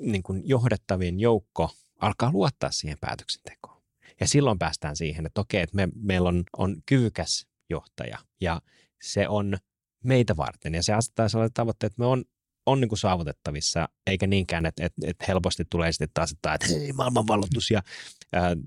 niin 0.00 0.22
kuin 0.22 0.42
johdettavien 0.44 1.20
joukko 1.20 1.70
alkaa 2.00 2.32
luottaa 2.32 2.70
siihen 2.70 2.98
päätöksentekoon. 3.00 3.82
Ja 4.20 4.28
silloin 4.28 4.58
päästään 4.58 4.96
siihen, 4.96 5.26
että 5.26 5.40
okei, 5.40 5.62
että 5.62 5.76
me, 5.76 5.88
meillä 5.94 6.28
on, 6.28 6.44
on 6.56 6.76
kyvykäs 6.86 7.46
johtaja 7.70 8.18
ja 8.40 8.62
se 9.02 9.28
on 9.28 9.56
meitä 10.04 10.36
varten 10.36 10.74
ja 10.74 10.82
se 10.82 10.92
asettaa 10.92 11.28
sellainen 11.28 11.52
tavoitteet, 11.54 11.92
että 11.92 12.02
me 12.02 12.06
on, 12.06 12.24
on 12.66 12.80
niin 12.80 12.88
kuin 12.88 12.98
saavutettavissa, 12.98 13.88
eikä 14.06 14.26
niinkään, 14.26 14.66
että, 14.66 14.86
että, 14.86 15.00
että 15.04 15.24
helposti 15.28 15.64
tulee 15.70 15.92
sitten 15.92 16.08
taas, 16.14 16.32
että, 16.32 16.66
hei, 16.70 16.92
maailmanvalloitus 16.92 17.70
ja 17.70 17.82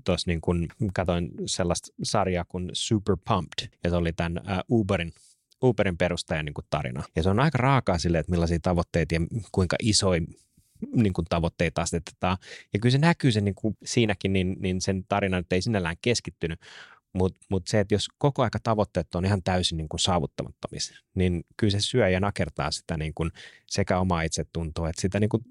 tuossa 0.04 0.30
niin 0.30 0.40
kuin 0.40 0.68
katsoin 0.94 1.30
sellaista 1.46 1.88
sarjaa 2.02 2.44
kuin 2.48 2.70
Super 2.72 3.16
Pumped 3.28 3.78
ja 3.84 3.90
se 3.90 3.96
oli 3.96 4.12
tämän 4.12 4.40
ää, 4.46 4.62
Uberin 4.70 5.12
Uberin 5.62 5.98
perustajan 5.98 6.44
niin 6.44 6.54
kuin 6.54 6.66
tarina. 6.70 7.02
Ja 7.16 7.22
se 7.22 7.30
on 7.30 7.40
aika 7.40 7.58
raakaa 7.58 7.98
sille, 7.98 8.18
että 8.18 8.30
millaisia 8.30 8.58
tavoitteita 8.62 9.14
ja 9.14 9.20
kuinka 9.52 9.76
isoja 9.82 10.20
niin 10.94 11.12
kuin 11.12 11.24
tavoitteita 11.30 11.82
asetetaan. 11.82 12.36
Ja 12.72 12.78
kyllä 12.80 12.92
se 12.92 12.98
näkyy 12.98 13.32
se 13.32 13.40
niin 13.40 13.54
kuin 13.54 13.76
siinäkin, 13.84 14.32
niin, 14.32 14.56
niin 14.60 14.80
sen 14.80 15.04
tarina 15.08 15.36
nyt 15.36 15.52
ei 15.52 15.62
sinällään 15.62 15.96
keskittynyt 16.02 16.60
Mutta 17.12 17.40
mut 17.48 17.66
se, 17.66 17.80
että 17.80 17.94
jos 17.94 18.08
koko 18.18 18.42
aika 18.42 18.58
tavoitteet 18.62 19.14
on 19.14 19.24
ihan 19.24 19.42
täysin 19.42 19.76
niin 19.76 19.88
kuin 19.88 20.00
saavuttamattomissa, 20.00 20.94
niin 21.14 21.44
kyllä 21.56 21.70
se 21.70 21.80
syö 21.80 22.08
ja 22.08 22.20
nakertaa 22.20 22.70
sitä 22.70 22.96
niin 22.96 23.14
kuin 23.14 23.30
sekä 23.66 23.98
omaa 23.98 24.22
itsetuntoa, 24.22 24.88
että 24.90 25.02
sitä 25.02 25.20
niin 25.20 25.30
kuin 25.30 25.44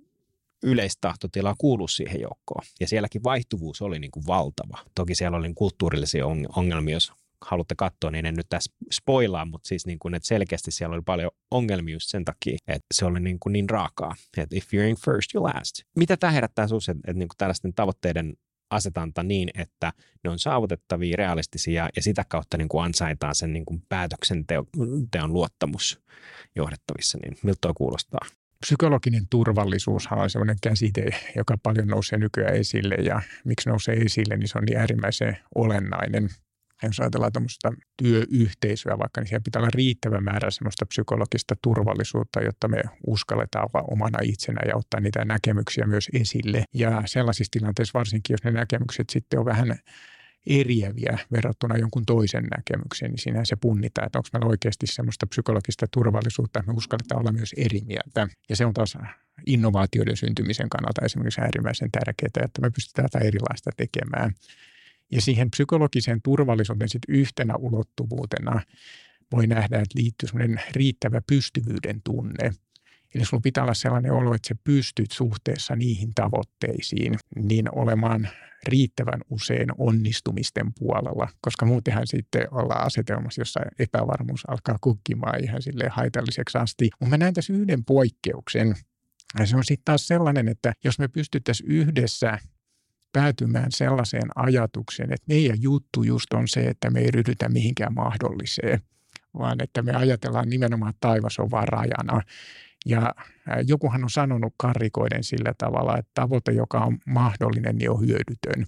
yleistahtotilaa 0.63 1.55
kuulu 1.57 1.87
siihen 1.87 2.21
joukkoon. 2.21 2.65
Ja 2.79 2.87
sielläkin 2.87 3.23
vaihtuvuus 3.23 3.81
oli 3.81 3.99
niin 3.99 4.11
kuin 4.11 4.27
valtava. 4.27 4.77
Toki 4.95 5.15
siellä 5.15 5.37
oli 5.37 5.53
kulttuurillisia 5.55 6.25
ongelmia, 6.55 6.95
jos 6.95 7.13
haluatte 7.45 7.75
katsoa, 7.77 8.11
niin 8.11 8.25
en 8.25 8.35
nyt 8.35 8.49
tässä 8.49 8.73
spoilaa, 8.91 9.45
mutta 9.45 9.67
siis 9.67 9.85
niin 9.85 9.99
kuin, 9.99 10.13
että 10.13 10.27
selkeästi 10.27 10.71
siellä 10.71 10.93
oli 10.93 11.03
paljon 11.05 11.31
ongelmia 11.51 11.95
just 11.95 12.09
sen 12.09 12.25
takia, 12.25 12.57
että 12.67 12.87
se 12.93 13.05
oli 13.05 13.19
niin, 13.19 13.39
kuin 13.39 13.53
niin 13.53 13.69
raakaa, 13.69 14.15
että 14.37 14.55
if 14.55 14.65
you're 14.73 14.89
in 14.89 14.97
first, 15.05 15.35
you 15.35 15.43
last. 15.43 15.75
Mitä 15.97 16.17
tämä 16.17 16.31
herättää 16.31 16.67
sinussa, 16.67 16.91
että, 16.91 17.01
että 17.07 17.19
niin 17.19 17.27
kuin 17.27 17.37
tällaisten 17.37 17.73
tavoitteiden 17.73 18.33
asetanta 18.69 19.23
niin, 19.23 19.49
että 19.53 19.93
ne 20.23 20.29
on 20.29 20.39
saavutettavia, 20.39 21.17
realistisia 21.17 21.89
ja 21.95 22.01
sitä 22.01 22.25
kautta 22.29 22.57
niin 22.57 22.69
kuin 22.69 22.85
ansaitaan 22.85 23.35
sen 23.35 23.53
niin 23.53 23.65
kuin 23.65 23.83
päätöksenteon 23.89 25.33
luottamus 25.33 26.01
johdettavissa, 26.55 27.17
niin 27.23 27.37
miltä 27.43 27.57
tuo 27.61 27.73
kuulostaa? 27.73 28.19
Psykologinen 28.59 29.27
turvallisuus 29.29 30.07
on 30.11 30.29
sellainen 30.29 30.57
käsite, 30.61 31.09
joka 31.35 31.57
paljon 31.63 31.87
nousee 31.87 32.19
nykyään 32.19 32.55
esille 32.55 32.95
ja 32.95 33.21
miksi 33.45 33.69
nousee 33.69 33.95
esille, 33.95 34.37
niin 34.37 34.47
se 34.47 34.57
on 34.57 34.63
niin 34.65 34.77
äärimmäisen 34.77 35.37
olennainen 35.55 36.29
jos 36.83 36.99
ajatellaan 36.99 37.33
tämmöistä 37.33 37.71
työyhteisöä 37.97 38.97
vaikka, 38.99 39.21
niin 39.21 39.27
siellä 39.27 39.43
pitää 39.43 39.59
olla 39.59 39.69
riittävä 39.73 40.21
määrä 40.21 40.51
semmoista 40.51 40.85
psykologista 40.85 41.55
turvallisuutta, 41.61 42.41
jotta 42.41 42.67
me 42.67 42.81
uskalletaan 43.07 43.69
olla 43.73 43.85
omana 43.91 44.19
itsenä 44.23 44.61
ja 44.67 44.75
ottaa 44.75 44.99
niitä 44.99 45.25
näkemyksiä 45.25 45.85
myös 45.85 46.07
esille. 46.13 46.63
Ja 46.73 47.03
sellaisissa 47.05 47.51
tilanteissa 47.51 47.99
varsinkin, 47.99 48.33
jos 48.33 48.43
ne 48.43 48.51
näkemykset 48.51 49.09
sitten 49.09 49.39
on 49.39 49.45
vähän 49.45 49.75
eriäviä 50.47 51.17
verrattuna 51.31 51.77
jonkun 51.77 52.05
toisen 52.05 52.43
näkemykseen, 52.57 53.11
niin 53.11 53.19
siinä 53.19 53.45
se 53.45 53.55
punnitaan, 53.55 54.05
että 54.05 54.19
onko 54.19 54.29
meillä 54.33 54.49
oikeasti 54.49 54.87
semmoista 54.87 55.27
psykologista 55.27 55.85
turvallisuutta, 55.91 56.59
että 56.59 56.71
me 56.71 56.77
uskalletaan 56.77 57.21
olla 57.21 57.31
myös 57.31 57.53
eri 57.57 57.81
mieltä. 57.85 58.27
Ja 58.49 58.55
se 58.55 58.65
on 58.65 58.73
taas 58.73 58.97
innovaatioiden 59.45 60.17
syntymisen 60.17 60.69
kannalta 60.69 61.05
esimerkiksi 61.05 61.41
äärimmäisen 61.41 61.91
tärkeää, 61.91 62.45
että 62.45 62.61
me 62.61 62.69
pystytään 62.69 63.05
jotain 63.05 63.25
erilaista 63.25 63.71
tekemään. 63.77 64.33
Ja 65.11 65.21
siihen 65.21 65.51
psykologiseen 65.51 66.21
turvallisuuteen 66.23 66.89
sit 66.89 67.01
yhtenä 67.07 67.55
ulottuvuutena 67.55 68.61
voi 69.31 69.47
nähdä, 69.47 69.77
että 69.77 69.99
liittyy 69.99 70.29
semmoinen 70.29 70.61
riittävä 70.71 71.21
pystyvyyden 71.27 72.01
tunne. 72.03 72.51
Eli 73.15 73.25
sulla 73.25 73.41
pitää 73.41 73.63
olla 73.63 73.73
sellainen 73.73 74.11
olo, 74.11 74.33
että 74.35 74.47
sä 74.47 74.55
pystyt 74.63 75.11
suhteessa 75.11 75.75
niihin 75.75 76.11
tavoitteisiin 76.15 77.15
niin 77.35 77.75
olemaan 77.75 78.29
riittävän 78.67 79.21
usein 79.29 79.67
onnistumisten 79.77 80.73
puolella, 80.79 81.29
koska 81.41 81.65
muutenhan 81.65 82.07
sitten 82.07 82.47
ollaan 82.51 82.85
asetelmassa, 82.85 83.41
jossa 83.41 83.59
epävarmuus 83.79 84.49
alkaa 84.49 84.77
kukkimaan 84.81 85.43
ihan 85.43 85.61
sille 85.61 85.89
haitalliseksi 85.89 86.57
asti. 86.57 86.89
Mutta 86.99 87.09
mä 87.09 87.17
näen 87.17 87.33
tässä 87.33 87.53
yhden 87.53 87.85
poikkeuksen. 87.85 88.75
Ja 89.39 89.45
se 89.45 89.57
on 89.57 89.63
sitten 89.63 89.85
taas 89.85 90.07
sellainen, 90.07 90.47
että 90.47 90.73
jos 90.83 90.99
me 90.99 91.07
pystyttäisiin 91.07 91.71
yhdessä 91.71 92.39
päätymään 93.13 93.71
sellaiseen 93.71 94.29
ajatukseen, 94.35 95.13
että 95.13 95.25
meidän 95.27 95.61
juttu 95.61 96.03
just 96.03 96.33
on 96.33 96.47
se, 96.47 96.61
että 96.61 96.89
me 96.89 96.99
ei 96.99 97.11
ryhdytä 97.11 97.49
mihinkään 97.49 97.93
mahdolliseen, 97.93 98.79
vaan 99.39 99.63
että 99.63 99.81
me 99.81 99.95
ajatellaan 99.95 100.49
nimenomaan, 100.49 100.89
että 100.89 101.07
taivas 101.07 101.39
on 101.39 101.51
vaan 101.51 101.67
rajana. 101.67 102.21
Ja 102.85 103.15
jokuhan 103.67 104.03
on 104.03 104.09
sanonut 104.09 104.53
karrikoiden 104.57 105.23
sillä 105.23 105.53
tavalla, 105.57 105.97
että 105.97 106.11
tavoite, 106.13 106.51
joka 106.51 106.79
on 106.79 106.97
mahdollinen, 107.05 107.75
niin 107.75 107.91
on 107.91 108.01
hyödytön. 108.01 108.65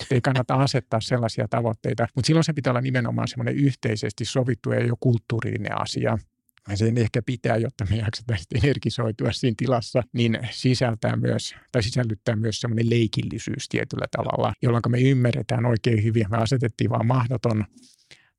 Että 0.00 0.14
ei 0.14 0.20
kannata 0.20 0.54
asettaa 0.54 1.00
sellaisia 1.00 1.48
tavoitteita, 1.48 2.08
mutta 2.14 2.26
silloin 2.26 2.44
se 2.44 2.52
pitää 2.52 2.70
olla 2.70 2.80
nimenomaan 2.80 3.28
semmoinen 3.28 3.54
yhteisesti 3.54 4.24
sovittu 4.24 4.72
ja 4.72 4.86
jo 4.86 4.96
kulttuurinen 5.00 5.80
asia– 5.80 6.18
sen 6.74 6.98
ehkä 6.98 7.22
pitää, 7.22 7.56
jotta 7.56 7.86
me 7.90 7.96
jaksetaan 7.96 8.38
energisoitua 8.54 9.32
siinä 9.32 9.54
tilassa, 9.56 10.02
niin 10.12 10.38
sisältää 10.50 11.16
myös, 11.16 11.54
tai 11.72 11.82
sisällyttää 11.82 12.36
myös 12.36 12.60
semmoinen 12.60 12.90
leikillisyys 12.90 13.68
tietyllä 13.68 14.06
tavalla, 14.10 14.52
jolloin 14.62 14.82
me 14.88 15.00
ymmärretään 15.00 15.66
oikein 15.66 16.02
hyvin. 16.02 16.26
Me 16.30 16.36
asetettiin 16.36 16.90
vaan 16.90 17.06
mahdoton 17.06 17.64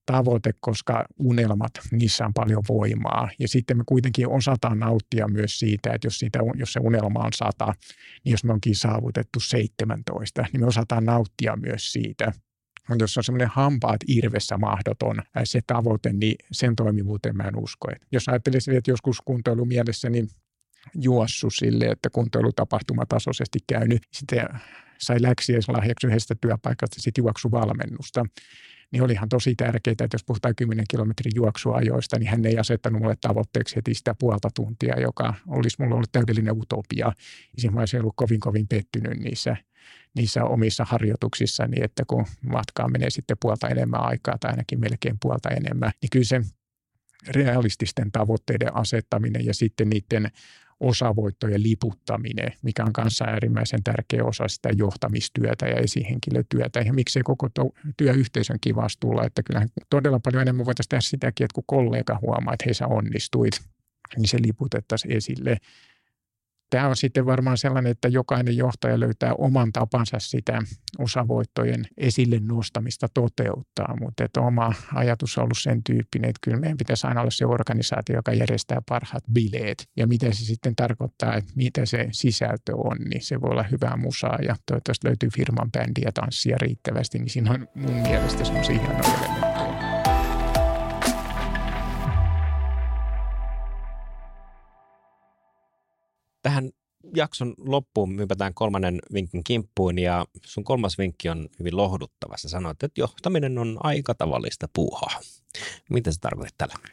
tavoite, 0.06 0.52
koska 0.60 1.06
unelmat, 1.20 1.72
niissä 1.92 2.26
on 2.26 2.34
paljon 2.34 2.64
voimaa. 2.70 3.30
Ja 3.40 3.48
sitten 3.48 3.78
me 3.78 3.84
kuitenkin 3.86 4.30
osataan 4.30 4.80
nauttia 4.80 5.28
myös 5.28 5.60
siitä, 5.60 5.94
että 5.94 6.08
jos, 6.08 6.20
siitä, 6.20 6.40
jos 6.56 6.74
se 6.74 6.80
unelma 6.84 7.20
on 7.20 7.34
sata, 7.34 7.74
niin 8.26 8.32
jos 8.32 8.44
me 8.44 8.54
onkin 8.54 8.76
saavutettu 8.76 9.40
17, 9.40 10.46
niin 10.54 10.62
me 10.62 10.68
osataan 10.68 11.06
nauttia 11.06 11.56
myös 11.56 11.92
siitä. 11.92 12.32
Mutta 12.90 13.04
jos 13.04 13.18
on 13.18 13.24
semmoinen 13.24 13.48
hampaat 13.48 14.02
irvessä 14.08 14.58
mahdoton 14.58 15.16
se 15.44 15.60
tavoite, 15.68 16.14
niin 16.14 16.36
sen 16.52 16.76
toimivuuteen 16.76 17.38
mä 17.38 17.44
en 17.44 17.58
usko. 17.58 17.88
Et 17.92 18.08
jos 18.12 18.30
ajattelisin, 18.30 18.78
että 18.78 18.92
joskus 18.92 19.22
kuntoilu 19.22 19.66
mielessä, 19.66 20.10
niin 20.10 20.28
juossu 20.96 21.50
sille, 21.50 21.86
että 21.86 22.10
kuntoilutapahtumatasoisesti 22.10 23.60
käynyt, 23.68 24.02
sitten 24.12 24.48
sai 24.98 25.22
läksiä 25.22 25.60
lahjaksi 25.68 26.08
yhdestä 26.08 26.36
työpaikasta 26.42 27.02
sitten 27.02 27.22
juoksuvalmennusta 27.22 28.26
niin 28.92 29.04
olihan 29.04 29.30
tosi 29.30 29.56
tärkeää, 29.56 29.92
että 29.92 30.08
jos 30.14 30.24
puhutaan 30.24 30.56
10 30.56 30.86
kilometrin 30.90 31.32
juoksuajoista, 31.36 32.20
niin 32.20 32.30
hän 32.30 32.46
ei 32.46 32.58
asettanut 32.58 33.02
mulle 33.02 33.16
tavoitteeksi 33.22 33.76
heti 33.76 33.94
sitä 33.94 34.16
puolta 34.20 34.50
tuntia, 34.56 35.00
joka 35.00 35.34
olisi 35.48 35.76
mulle 35.80 35.96
ollut 35.96 36.12
täydellinen 36.12 36.58
utopia. 36.58 37.12
Mä 37.72 37.80
olisin 37.80 38.00
ollut 38.00 38.14
kovin 38.16 38.40
kovin 38.40 38.68
pettynyt 38.68 39.20
niissä, 39.20 39.58
niissä 40.16 40.44
omissa 40.44 40.86
harjoituksissa, 40.86 41.68
niin 41.68 41.84
että 41.84 42.04
kun 42.08 42.26
matkaan 42.50 42.92
menee 42.92 43.10
sitten 43.10 43.38
puolta 43.42 43.70
enemmän 43.70 44.02
aikaa 44.02 44.38
tai 44.38 44.52
ainakin 44.52 44.80
melkein 44.80 45.18
puolta 45.22 45.50
enemmän, 45.50 45.92
niin 46.02 46.10
kyllä 46.12 46.26
se 46.26 46.42
realististen 47.28 48.12
tavoitteiden 48.12 48.76
asettaminen 48.76 49.46
ja 49.46 49.54
sitten 49.54 49.90
niiden 49.90 50.32
osavoittojen 50.80 51.64
liputtaminen, 51.64 52.52
mikä 52.62 52.84
on 52.84 52.94
kanssa 52.94 53.26
äärimmäisen 53.26 53.84
tärkeä 53.84 54.24
osa 54.24 54.48
sitä 54.48 54.70
johtamistyötä 54.78 55.66
ja 55.66 55.76
esihenkilötyötä. 55.76 56.80
Ja 56.80 56.94
miksei 56.94 57.24
koko 57.24 57.50
työyhteisönkin 57.98 58.76
vastuulla, 58.76 59.26
että 59.26 59.44
kyllähän 59.44 59.70
todella 59.90 60.20
paljon 60.20 60.42
enemmän 60.42 60.66
voitaisiin 60.66 60.90
tehdä 60.90 61.02
sitäkin, 61.02 61.46
että 61.46 61.56
kun 61.56 61.64
kollega 61.68 62.20
huomaa, 62.22 62.54
että 62.54 62.66
hei 62.66 62.74
sä 62.74 62.88
onnistuit, 62.88 63.54
niin 64.18 64.28
se 64.28 64.38
liputettaisiin 64.42 65.18
esille 65.18 65.58
tämä 66.70 66.88
on 66.88 66.96
sitten 66.96 67.26
varmaan 67.26 67.58
sellainen, 67.58 67.92
että 67.92 68.08
jokainen 68.08 68.58
johtaja 68.58 69.00
löytää 69.00 69.34
oman 69.34 69.74
tapansa 69.74 70.20
sitä 70.20 70.62
osavoittojen 71.00 71.88
esille 71.98 72.40
nostamista 72.42 73.08
toteuttaa, 73.14 73.96
mutta 74.00 74.24
että 74.24 74.42
oma 74.42 74.74
ajatus 74.94 75.38
on 75.38 75.44
ollut 75.44 75.58
sen 75.58 75.84
tyyppinen, 75.84 76.30
että 76.30 76.40
kyllä 76.42 76.58
meidän 76.58 76.78
pitäisi 76.78 77.08
aina 77.08 77.22
olla 77.22 77.32
se 77.32 77.46
organisaatio, 77.46 78.16
joka 78.16 78.34
järjestää 78.34 78.82
parhaat 78.90 79.24
bileet. 79.34 79.90
Ja 79.98 80.08
mitä 80.08 80.26
se 80.26 80.46
sitten 80.46 80.76
tarkoittaa, 80.76 81.36
että 81.36 81.52
mitä 81.56 81.86
se 81.86 82.08
sisältö 82.12 82.76
on, 82.76 82.98
niin 82.98 83.22
se 83.22 83.42
voi 83.42 83.50
olla 83.50 83.64
hyvää 83.64 83.98
musaa 83.98 84.38
ja 84.48 84.56
toivottavasti 84.66 85.08
löytyy 85.08 85.30
firman 85.30 85.72
bändi 85.72 86.02
ja 86.06 86.12
tanssia 86.12 86.58
riittävästi, 86.62 87.20
niin 87.20 87.30
siinä 87.30 87.52
on 87.52 87.68
mun 87.76 87.94
mielestä 87.94 88.46
semmoisia 88.46 88.80
hienoja 88.80 89.00
elementtejä. 89.00 89.65
Tähän 96.46 96.70
jakson 97.16 97.54
loppuun 97.58 98.16
myypätään 98.16 98.54
kolmannen 98.54 99.00
vinkin 99.14 99.44
kimppuun 99.44 100.00
ja 100.00 100.26
sun 100.46 100.64
kolmas 100.64 100.98
vinkki 100.98 101.30
on 101.30 101.50
hyvin 101.60 101.78
lohduttava. 101.78 102.38
Sä 102.38 102.50
sanoit, 102.50 102.84
että 102.84 103.02
johtaminen 103.02 103.58
on 103.58 103.78
aika 103.84 104.16
tavallista 104.16 104.70
puuhaa. 104.76 105.20
Mitä 105.90 106.12
se 106.12 106.20
tarkoittaa 106.20 106.68
tällä? 106.68 106.90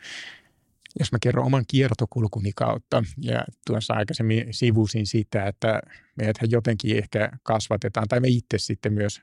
Jos 0.99 1.13
mä 1.13 1.19
kerron 1.23 1.47
oman 1.47 1.65
kiertokulkuni 1.69 2.53
kautta 2.57 3.05
ja 3.19 3.45
tuossa 3.67 3.95
aikaisemmin 3.95 4.47
sivusin 4.51 5.07
sitä, 5.07 5.47
että 5.47 5.81
meidät 6.17 6.37
jotenkin 6.49 6.99
ehkä 6.99 7.31
kasvatetaan 7.43 8.09
tai 8.09 8.21
me 8.21 8.29
itse 8.29 8.59
sitten 8.59 8.93
myös 8.93 9.21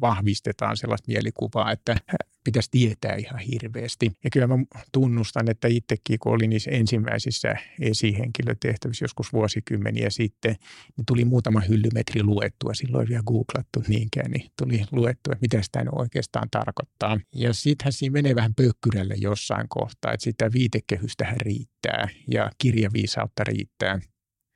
vahvistetaan 0.00 0.76
sellaista 0.76 1.12
mielikuvaa, 1.12 1.72
että 1.72 1.96
pitäisi 2.44 2.70
tietää 2.70 3.14
ihan 3.14 3.38
hirveästi. 3.38 4.12
Ja 4.24 4.30
kyllä 4.30 4.46
mä 4.46 4.54
tunnustan, 4.92 5.50
että 5.50 5.68
itsekin 5.68 6.18
kun 6.18 6.32
olin 6.32 6.50
niissä 6.50 6.70
ensimmäisissä 6.70 7.56
esihenkilötehtävissä 7.80 9.04
joskus 9.04 9.32
vuosikymmeniä 9.32 10.10
sitten, 10.10 10.56
niin 10.96 11.06
tuli 11.06 11.24
muutama 11.24 11.60
hyllymetri 11.60 12.22
luettua. 12.22 12.74
Silloin 12.74 13.06
ei 13.06 13.08
vielä 13.08 13.22
googlattu 13.26 13.82
niinkään, 13.88 14.30
niin 14.30 14.50
tuli 14.58 14.84
luettua, 14.92 15.32
että 15.32 15.42
mitä 15.42 15.62
sitä 15.62 15.84
oikeastaan 15.92 16.48
tarkoittaa. 16.50 17.20
Ja 17.34 17.52
sittenhän 17.52 17.92
siinä 17.92 18.12
menee 18.12 18.34
vähän 18.34 18.54
pökkyrälle 18.54 19.14
jossain 19.18 19.68
kohtaa, 19.68 20.12
että 20.12 20.24
sitä 20.24 20.52
viitekehystähän 20.52 21.36
riittää 21.40 22.08
ja 22.30 22.50
kirjaviisautta 22.58 23.44
riittää. 23.44 24.00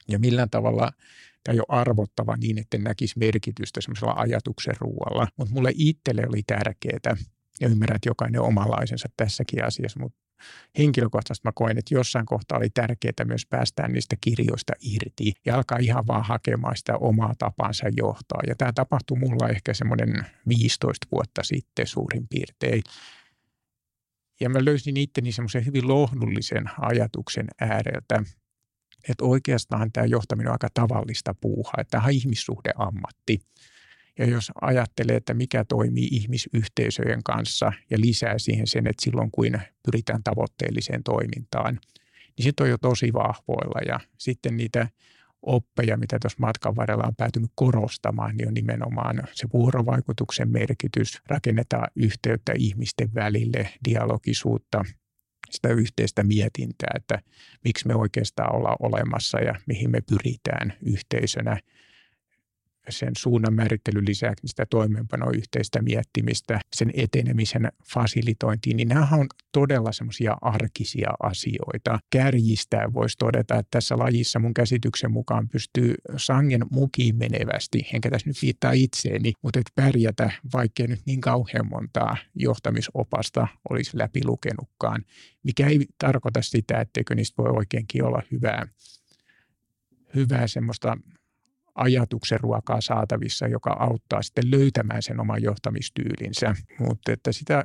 Ja 0.08 0.18
millään 0.18 0.50
tavalla 0.50 0.92
ei 1.48 1.58
ole 1.58 1.80
arvottava 1.80 2.36
niin, 2.36 2.58
että 2.58 2.78
näkisi 2.78 3.18
merkitystä 3.18 3.80
semmoisella 3.80 4.14
ajatuksen 4.16 4.74
ruoalla. 4.78 5.28
Mutta 5.36 5.54
mulle 5.54 5.72
itselle 5.74 6.22
oli 6.28 6.42
tärkeää, 6.46 7.16
ja 7.60 7.68
ymmärrän, 7.68 7.96
että 7.96 8.08
jokainen 8.08 8.40
omalaisensa 8.40 9.08
tässäkin 9.16 9.64
asiassa, 9.64 10.00
mutta 10.00 10.18
henkilökohtaisesti 10.78 11.48
mä 11.48 11.52
koen, 11.54 11.78
että 11.78 11.94
jossain 11.94 12.26
kohtaa 12.26 12.58
oli 12.58 12.70
tärkeää 12.70 13.24
myös 13.24 13.46
päästää 13.46 13.88
niistä 13.88 14.16
kirjoista 14.20 14.72
irti 14.80 15.32
ja 15.46 15.56
alkaa 15.56 15.78
ihan 15.78 16.06
vaan 16.06 16.24
hakemaan 16.24 16.76
sitä 16.76 16.96
omaa 16.96 17.34
tapansa 17.38 17.86
johtaa. 17.96 18.40
Ja 18.46 18.54
tämä 18.56 18.72
tapahtui 18.72 19.18
mulla 19.18 19.48
ehkä 19.48 19.74
semmoinen 19.74 20.26
15 20.48 21.06
vuotta 21.12 21.42
sitten 21.42 21.86
suurin 21.86 22.28
piirtein. 22.28 22.82
Ja 24.40 24.50
mä 24.50 24.64
löysin 24.64 24.96
itteni 24.96 25.32
semmoisen 25.32 25.66
hyvin 25.66 25.88
lohdullisen 25.88 26.64
ajatuksen 26.78 27.46
ääreltä, 27.60 28.22
että 29.08 29.24
oikeastaan 29.24 29.92
tämä 29.92 30.06
johtaminen 30.06 30.48
on 30.48 30.54
aika 30.54 30.68
tavallista 30.74 31.34
puuhaa, 31.40 31.74
että 31.78 31.90
tämä 31.90 32.04
on 32.04 32.10
ihmissuhdeammatti. 32.10 33.38
Ja 34.18 34.26
jos 34.26 34.52
ajattelee, 34.60 35.16
että 35.16 35.34
mikä 35.34 35.64
toimii 35.64 36.08
ihmisyhteisöjen 36.10 37.22
kanssa 37.22 37.72
ja 37.90 38.00
lisää 38.00 38.38
siihen 38.38 38.66
sen, 38.66 38.86
että 38.86 39.04
silloin 39.04 39.30
kun 39.30 39.46
pyritään 39.84 40.22
tavoitteelliseen 40.22 41.02
toimintaan, 41.02 41.80
niin 42.36 42.44
sitten 42.44 42.64
on 42.64 42.70
jo 42.70 42.78
tosi 42.78 43.12
vahvoilla. 43.12 43.80
Ja 43.86 44.00
sitten 44.18 44.56
niitä 44.56 44.88
oppeja, 45.42 45.96
mitä 45.96 46.18
tuossa 46.20 46.38
matkan 46.40 46.76
varrella 46.76 47.04
on 47.06 47.16
päätynyt 47.16 47.50
korostamaan, 47.54 48.36
niin 48.36 48.48
on 48.48 48.54
nimenomaan 48.54 49.22
se 49.32 49.48
vuorovaikutuksen 49.52 50.50
merkitys, 50.50 51.20
rakennetaan 51.26 51.88
yhteyttä 51.96 52.52
ihmisten 52.56 53.14
välille, 53.14 53.68
dialogisuutta, 53.88 54.84
sitä 55.50 55.68
yhteistä 55.68 56.22
mietintää, 56.22 56.90
että 56.94 57.18
miksi 57.64 57.86
me 57.86 57.94
oikeastaan 57.94 58.56
ollaan 58.56 58.76
olemassa 58.80 59.38
ja 59.38 59.54
mihin 59.66 59.90
me 59.90 60.00
pyritään 60.00 60.72
yhteisönä– 60.82 61.60
sen 62.88 63.12
suunnan 63.18 63.54
määrittelyn 63.54 64.06
lisäksi 64.06 64.48
sitä 64.48 64.66
toimeenpanoa 64.66 65.30
yhteistä 65.34 65.82
miettimistä, 65.82 66.60
sen 66.76 66.90
etenemisen 66.94 67.72
fasilitointiin, 67.92 68.76
niin 68.76 68.88
nämä 68.88 69.08
on 69.12 69.26
todella 69.52 69.92
semmoisia 69.92 70.36
arkisia 70.40 71.10
asioita. 71.22 71.98
Kärjistää 72.10 72.92
voisi 72.92 73.18
todeta, 73.18 73.54
että 73.58 73.70
tässä 73.70 73.98
lajissa 73.98 74.38
mun 74.38 74.54
käsityksen 74.54 75.12
mukaan 75.12 75.48
pystyy 75.48 75.94
sangen 76.16 76.66
mukiin 76.70 77.16
menevästi, 77.16 77.88
enkä 77.94 78.10
tässä 78.10 78.30
nyt 78.30 78.42
viittaa 78.42 78.72
itseeni, 78.72 79.32
mutta 79.42 79.58
että 79.58 79.72
pärjätä, 79.74 80.30
vaikkei 80.52 80.86
nyt 80.86 81.00
niin 81.06 81.20
kauhean 81.20 81.68
montaa 81.70 82.16
johtamisopasta 82.34 83.48
olisi 83.70 83.98
läpilukenutkaan, 83.98 85.04
mikä 85.42 85.66
ei 85.66 85.86
tarkoita 85.98 86.42
sitä, 86.42 86.80
etteikö 86.80 87.14
niistä 87.14 87.42
voi 87.42 87.50
oikeinkin 87.50 88.04
olla 88.04 88.22
hyvää, 88.32 88.66
hyvää 90.14 90.46
semmoista 90.46 90.96
ajatuksen 91.80 92.40
ruokaa 92.40 92.80
saatavissa, 92.80 93.46
joka 93.46 93.76
auttaa 93.78 94.22
sitten 94.22 94.50
löytämään 94.50 95.02
sen 95.02 95.20
oman 95.20 95.42
johtamistyylinsä. 95.42 96.54
Mutta 96.78 97.12
että 97.12 97.32
sitä 97.32 97.64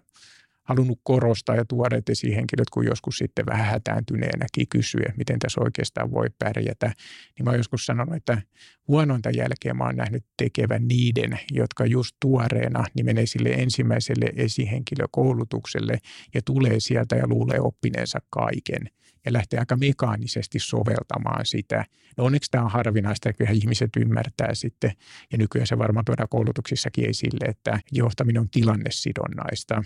halunnut 0.64 1.00
korostaa 1.04 1.56
ja 1.56 1.66
tuoda 1.66 2.02
esihenkilöt, 2.10 2.70
kun 2.70 2.86
joskus 2.86 3.18
sitten 3.18 3.46
vähän 3.46 3.66
hätääntyneenäkin 3.66 4.68
kysyä, 4.70 5.14
miten 5.18 5.40
tässä 5.40 5.62
oikeastaan 5.62 6.12
voi 6.12 6.28
pärjätä. 6.40 6.88
Niin 6.88 7.44
mä 7.44 7.50
oon 7.50 7.60
joskus 7.60 7.86
sanonut, 7.86 8.16
että 8.16 8.42
huonointa 8.88 9.30
jälkeä 9.30 9.74
mä 9.74 9.84
oon 9.84 9.96
nähnyt 9.96 10.26
tekevän 10.38 10.88
niiden, 10.88 11.40
jotka 11.52 11.86
just 11.86 12.16
tuoreena 12.22 12.86
niin 12.94 13.06
menee 13.06 13.26
sille 13.26 13.50
ensimmäiselle 13.50 14.26
esihenkilökoulutukselle 14.36 15.98
ja 16.34 16.42
tulee 16.46 16.80
sieltä 16.80 17.16
ja 17.16 17.28
luulee 17.28 17.60
oppineensa 17.60 18.20
kaiken 18.30 18.90
ja 19.26 19.34
lähtee 19.34 19.60
aika 19.60 19.76
mekaanisesti 19.76 20.60
soveltamaan 20.60 21.46
sitä. 21.46 21.86
No 22.18 22.24
onneksi 22.24 22.52
tämä 22.52 22.64
on 22.64 22.72
harvinaista, 22.72 23.30
että 23.30 23.52
ihmiset 23.52 23.90
ymmärtää 23.98 24.54
sitten, 24.54 24.92
ja 25.32 25.38
nykyään 25.38 25.68
se 25.68 25.78
varmaan 25.78 26.06
tuodaan 26.06 26.30
koulutuksissakin 26.30 27.10
esille, 27.10 27.46
että 27.46 27.80
johtaminen 27.92 28.42
on 28.42 28.50
tilannesidonnaista 28.50 29.84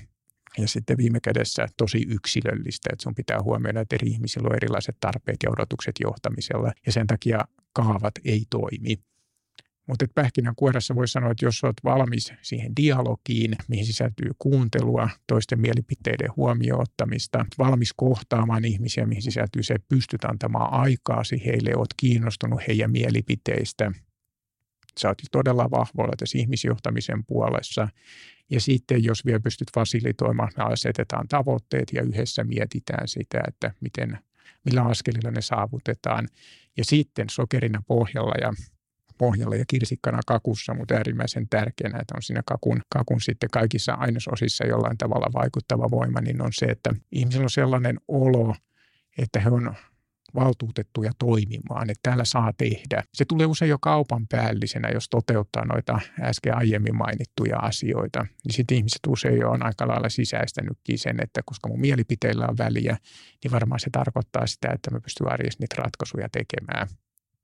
ja 0.58 0.68
sitten 0.68 0.98
viime 0.98 1.20
kädessä 1.20 1.68
tosi 1.78 2.06
yksilöllistä, 2.10 2.90
että 2.94 3.04
sun 3.04 3.16
pitää 3.16 3.42
huomioida, 3.44 3.82
että 3.82 3.96
eri 3.96 4.08
ihmisillä 4.08 4.48
on 4.48 4.56
erilaiset 4.56 4.98
tarpeet 5.00 5.38
ja 5.44 5.50
odotukset 5.50 5.96
johtamisella 6.02 6.72
ja 6.86 6.92
sen 6.92 7.08
takia 7.08 7.46
kaavat 7.74 8.14
ei 8.26 8.44
toimi. 8.50 9.09
Mutta 9.90 10.06
kuorassa 10.56 10.96
voi 10.96 11.08
sanoa, 11.08 11.32
että 11.32 11.46
jos 11.46 11.64
olet 11.64 11.78
valmis 11.84 12.34
siihen 12.42 12.76
dialogiin, 12.76 13.56
mihin 13.68 13.86
sisältyy 13.86 14.32
kuuntelua, 14.40 15.10
toisten 15.28 15.60
mielipiteiden 15.60 16.30
huomioon 16.36 16.82
ottamista, 16.82 17.46
valmis 17.58 17.94
kohtaamaan 17.94 18.66
ihmisiä, 18.66 19.06
mihin 19.06 19.22
sisältyy 19.22 19.64
se, 19.64 19.74
että 19.74 19.88
pystyt 19.90 20.26
antamaan 20.26 20.74
aikaasi 20.74 21.46
heille, 21.46 21.76
olet 21.76 21.94
kiinnostunut 21.98 22.62
heidän 22.68 22.92
mielipiteistä, 22.92 23.92
sä 25.00 25.08
oot 25.08 25.18
todella 25.32 25.72
vahvoilla 25.72 26.14
tässä 26.18 26.38
ihmisjohtamisen 26.38 27.26
puolessa. 27.26 27.88
Ja 28.50 28.62
sitten 28.62 29.04
jos 29.04 29.26
vielä 29.26 29.40
pystyt 29.40 29.68
fasilitoimaan, 29.76 30.52
me 30.58 30.64
asetetaan 30.64 31.28
tavoitteet 31.28 31.94
ja 31.94 32.02
yhdessä 32.02 32.44
mietitään 32.44 33.08
sitä, 33.08 33.42
että 33.48 33.72
miten, 33.82 34.20
millä 34.66 34.84
askelilla 34.84 35.32
ne 35.32 35.42
saavutetaan. 35.42 36.28
Ja 36.78 36.86
sitten 36.86 37.30
sokerina 37.30 37.84
pohjalla 37.88 38.34
ja 38.42 38.54
pohjalla 39.20 39.56
ja 39.56 39.66
kirsikkana 39.68 40.20
kakussa, 40.28 40.74
mutta 40.74 40.94
äärimmäisen 40.94 41.50
tärkeänä, 41.50 42.00
että 42.00 42.14
on 42.16 42.22
siinä 42.22 42.42
kakun, 42.46 42.82
kakun 42.90 43.22
sitten 43.22 43.50
kaikissa 43.50 43.94
ainesosissa 43.94 44.66
jollain 44.66 44.98
tavalla 44.98 45.34
vaikuttava 45.34 45.92
voima, 45.92 46.22
niin 46.22 46.42
on 46.42 46.54
se, 46.54 46.66
että 46.66 46.96
ihmisellä 47.12 47.44
on 47.44 47.50
sellainen 47.50 48.00
olo, 48.08 48.56
että 49.18 49.40
he 49.40 49.50
on 49.50 49.76
valtuutettuja 50.36 51.12
toimimaan, 51.20 51.90
että 51.90 52.00
täällä 52.04 52.26
saa 52.26 52.54
tehdä. 52.58 53.04
Se 53.14 53.26
tulee 53.26 53.46
usein 53.46 53.70
jo 53.70 53.78
kaupan 53.82 54.28
päällisenä, 54.28 54.90
jos 54.90 55.10
toteuttaa 55.10 55.66
noita 55.66 56.00
äsken 56.22 56.58
aiemmin 56.58 56.96
mainittuja 56.96 57.58
asioita. 57.58 58.26
Niin 58.46 58.54
sitten 58.54 58.78
ihmiset 58.78 59.00
usein 59.08 59.40
jo 59.40 59.50
on 59.50 59.66
aika 59.66 59.88
lailla 59.88 60.10
sisäistänytkin 60.10 61.00
sen, 61.00 61.24
että 61.24 61.42
koska 61.46 61.70
mun 61.70 61.82
mielipiteillä 61.82 62.48
on 62.48 62.58
väliä, 62.58 62.98
niin 63.44 63.52
varmaan 63.52 63.80
se 63.80 63.90
tarkoittaa 63.92 64.48
sitä, 64.48 64.72
että 64.72 64.92
me 64.92 65.00
pystyy 65.00 65.28
arjessa 65.28 65.60
niitä 65.60 65.76
ratkaisuja 65.82 66.30
tekemään. 66.32 66.88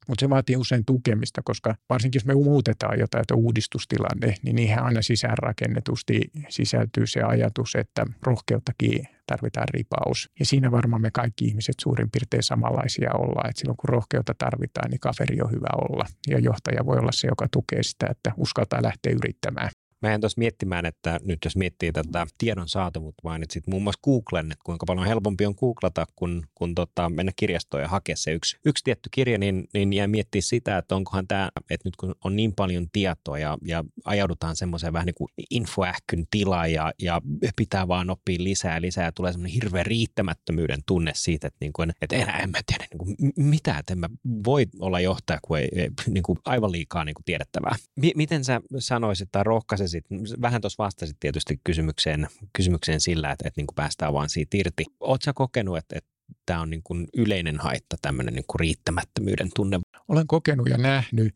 Mutta 0.08 0.26
se 0.26 0.30
vaatii 0.30 0.56
usein 0.56 0.86
tukemista, 0.86 1.42
koska 1.44 1.76
varsinkin 1.90 2.20
jos 2.20 2.26
me 2.26 2.34
muutetaan 2.34 3.00
jotain 3.00 3.22
että 3.22 3.36
uudistustilanne, 3.36 4.36
niin 4.44 4.56
niihin 4.56 4.80
aina 4.80 5.02
sisäänrakennetusti 5.02 6.22
sisältyy 6.50 7.08
se 7.08 7.22
ajatus, 7.22 7.76
että 7.76 8.06
rohkeuttakin 8.22 9.08
tarvitaan 9.28 9.68
ripaus. 9.74 10.30
Ja 10.40 10.46
siinä 10.46 10.72
varmaan 10.72 11.02
me 11.02 11.12
kaikki 11.12 11.46
ihmiset 11.46 11.76
suurin 11.82 12.12
piirtein 12.12 12.44
samanlaisia 12.44 13.14
ollaan, 13.14 13.50
että 13.50 13.60
silloin 13.60 13.78
kun 13.78 13.90
rohkeutta 13.90 14.34
tarvitaan, 14.38 14.92
niin 14.92 15.00
kaveri 15.00 15.42
on 15.42 15.52
hyvä 15.52 15.68
olla. 15.90 16.06
Ja 16.28 16.40
johtaja 16.40 16.86
voi 16.86 16.98
olla 16.98 17.12
se, 17.12 17.28
joka 17.28 17.48
tukee 17.52 17.84
sitä, 17.84 18.08
että 18.10 18.32
uskaltaa 18.38 18.84
lähteä 18.84 19.14
yrittämään. 19.14 19.70
Mä 20.06 20.14
en 20.14 20.22
tuossa 20.22 20.40
miettimään, 20.40 20.86
että 20.86 21.20
nyt 21.24 21.40
jos 21.46 21.56
miettii 21.56 21.92
tätä 21.92 22.28
tiedon 22.38 22.70
saatavuutta, 22.70 23.22
mainitsit 23.24 23.68
muun 23.68 23.84
muassa 23.84 24.02
Googlen, 24.04 24.52
että 24.52 24.64
kuinka 24.66 24.86
paljon 24.86 25.08
helpompi 25.08 25.46
on 25.46 25.56
googlata, 25.60 26.06
kun, 26.16 26.44
kun 26.56 26.76
tota, 26.76 27.10
mennä 27.10 27.32
kirjastoon 27.36 27.84
ja 27.84 27.90
hakea 27.90 28.16
se 28.16 28.32
yksi, 28.32 28.58
yksi 28.66 28.84
tietty 28.84 29.10
kirja, 29.12 29.38
niin, 29.38 29.68
niin 29.74 29.94
jää 29.94 30.08
miettiä 30.08 30.42
sitä, 30.42 30.78
että 30.78 30.96
onkohan 30.96 31.28
tämä, 31.28 31.50
että 31.70 31.88
nyt 31.88 31.96
kun 31.96 32.16
on 32.24 32.36
niin 32.36 32.54
paljon 32.56 32.88
tietoa 32.92 33.40
ja, 33.40 33.58
ja 33.66 33.84
ajaudutaan 34.06 34.56
semmoiseen 34.56 34.94
vähän 34.94 35.06
niin 35.06 35.16
kuin 35.16 35.28
infoähkyn 35.50 36.26
tila 36.32 36.68
ja, 36.68 36.94
ja 37.02 37.22
pitää 37.56 37.88
vaan 37.88 38.10
oppia 38.10 38.38
lisää 38.40 38.82
lisää 38.82 39.06
ja 39.06 39.12
tulee 39.12 39.32
semmoinen 39.32 39.54
hirveä 39.54 39.84
riittämättömyyden 39.84 40.80
tunne 40.86 41.12
siitä, 41.16 41.48
että, 41.48 41.58
niin 41.62 41.74
kuin, 41.74 41.92
että 42.02 42.16
enää 42.16 42.40
en 42.40 42.50
mä 42.50 42.60
tiedä 42.66 42.86
niin 42.92 42.98
kuin, 42.98 43.34
mitä, 43.36 43.78
että 43.78 43.94
en 43.94 44.00
mä 44.00 44.10
voi 44.46 44.66
olla 44.80 45.00
johtaja, 45.00 45.40
kun 45.42 45.58
ei, 45.58 45.70
ei 45.76 45.90
niin 46.08 46.24
kuin 46.24 46.40
aivan 46.46 46.72
liikaa 46.72 47.06
niin 47.06 47.16
kuin 47.16 47.26
tiedettävää. 47.26 47.76
M- 47.96 48.16
miten 48.16 48.44
sä 48.44 48.62
sanoisit 48.80 49.30
tai 49.32 49.44
rohkaisit 49.44 49.95
vastasit, 49.96 50.42
vähän 50.42 50.62
tuossa 50.62 50.84
vastasit 50.84 51.18
tietysti 51.20 51.60
kysymykseen, 51.64 52.28
kysymykseen 52.54 53.02
sillä, 53.02 53.32
että, 53.32 53.48
että 53.48 53.60
niin 53.60 53.68
kuin 53.68 53.76
päästään 53.76 54.14
vaan 54.14 54.30
siitä 54.30 54.58
irti. 54.58 54.86
Oletko 55.00 55.34
kokenut, 55.34 55.78
että, 55.78 55.98
että 55.98 56.10
tämä 56.46 56.62
on 56.62 56.70
niin 56.70 56.84
kuin 56.84 57.08
yleinen 57.14 57.60
haitta, 57.60 57.98
tämmöinen 58.02 58.34
niin 58.34 58.46
kuin 58.48 58.60
riittämättömyyden 58.60 59.50
tunne? 59.56 59.80
Olen 60.08 60.28
kokenut 60.28 60.70
ja 60.70 60.78
nähnyt. 60.78 61.36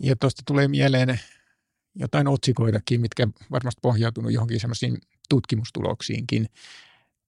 Ja 0.00 0.16
tuosta 0.16 0.42
tulee 0.46 0.68
mieleen 0.68 1.20
jotain 1.94 2.28
otsikoitakin, 2.28 3.00
mitkä 3.00 3.28
varmasti 3.50 3.78
pohjautunut 3.82 4.32
johonkin 4.32 4.60
semmoisiin 4.60 4.98
tutkimustuloksiinkin, 5.28 6.46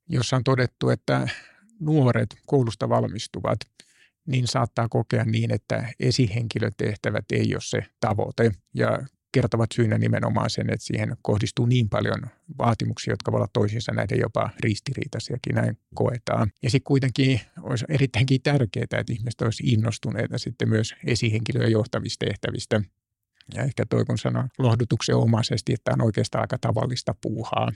jossa 0.09 0.37
on 0.37 0.45
todettu, 0.45 0.89
että 0.89 1.29
nuoret 1.81 2.29
koulusta 2.47 2.89
valmistuvat, 2.89 3.59
niin 4.27 4.47
saattaa 4.47 4.89
kokea 4.89 5.25
niin, 5.25 5.51
että 5.51 5.93
esihenkilötehtävät 6.01 7.25
ei 7.33 7.55
ole 7.55 7.63
se 7.63 7.85
tavoite. 8.01 8.53
Ja 8.75 8.99
kertovat 9.33 9.73
syynä 9.75 9.99
nimenomaan 9.99 10.51
sen, 10.51 10.71
että 10.71 10.87
siihen 10.87 11.17
kohdistuu 11.23 11.67
niin 11.67 11.89
paljon 11.89 12.23
vaatimuksia, 12.59 13.13
jotka 13.13 13.33
voivat 13.33 13.41
olla 13.41 13.51
toisiinsa 13.53 13.93
näiden 13.93 14.21
jopa 14.21 14.51
ristiriitaisiakin, 14.61 15.55
näin 15.55 15.79
koetaan. 15.95 16.51
Ja 16.63 16.71
sitten 16.71 16.87
kuitenkin 16.87 17.41
olisi 17.61 17.85
erittäinkin 17.89 18.43
tärkeää, 18.43 18.85
että 18.85 19.13
ihmiset 19.13 19.41
olisi 19.41 19.63
innostuneita 19.67 20.39
sitten 20.39 20.69
myös 20.69 20.95
esihenkilöä 21.07 21.69
johtamistehtävistä. 21.69 22.81
Ja 23.55 23.63
ehkä 23.63 23.87
toi 23.87 24.05
kun 24.05 24.19
sanoo 24.19 24.45
lohdutuksen 24.59 25.17
omaisesti, 25.17 25.73
että 25.73 25.93
on 25.93 26.03
oikeastaan 26.03 26.43
aika 26.43 26.59
tavallista 26.59 27.15
puuhaa 27.23 27.73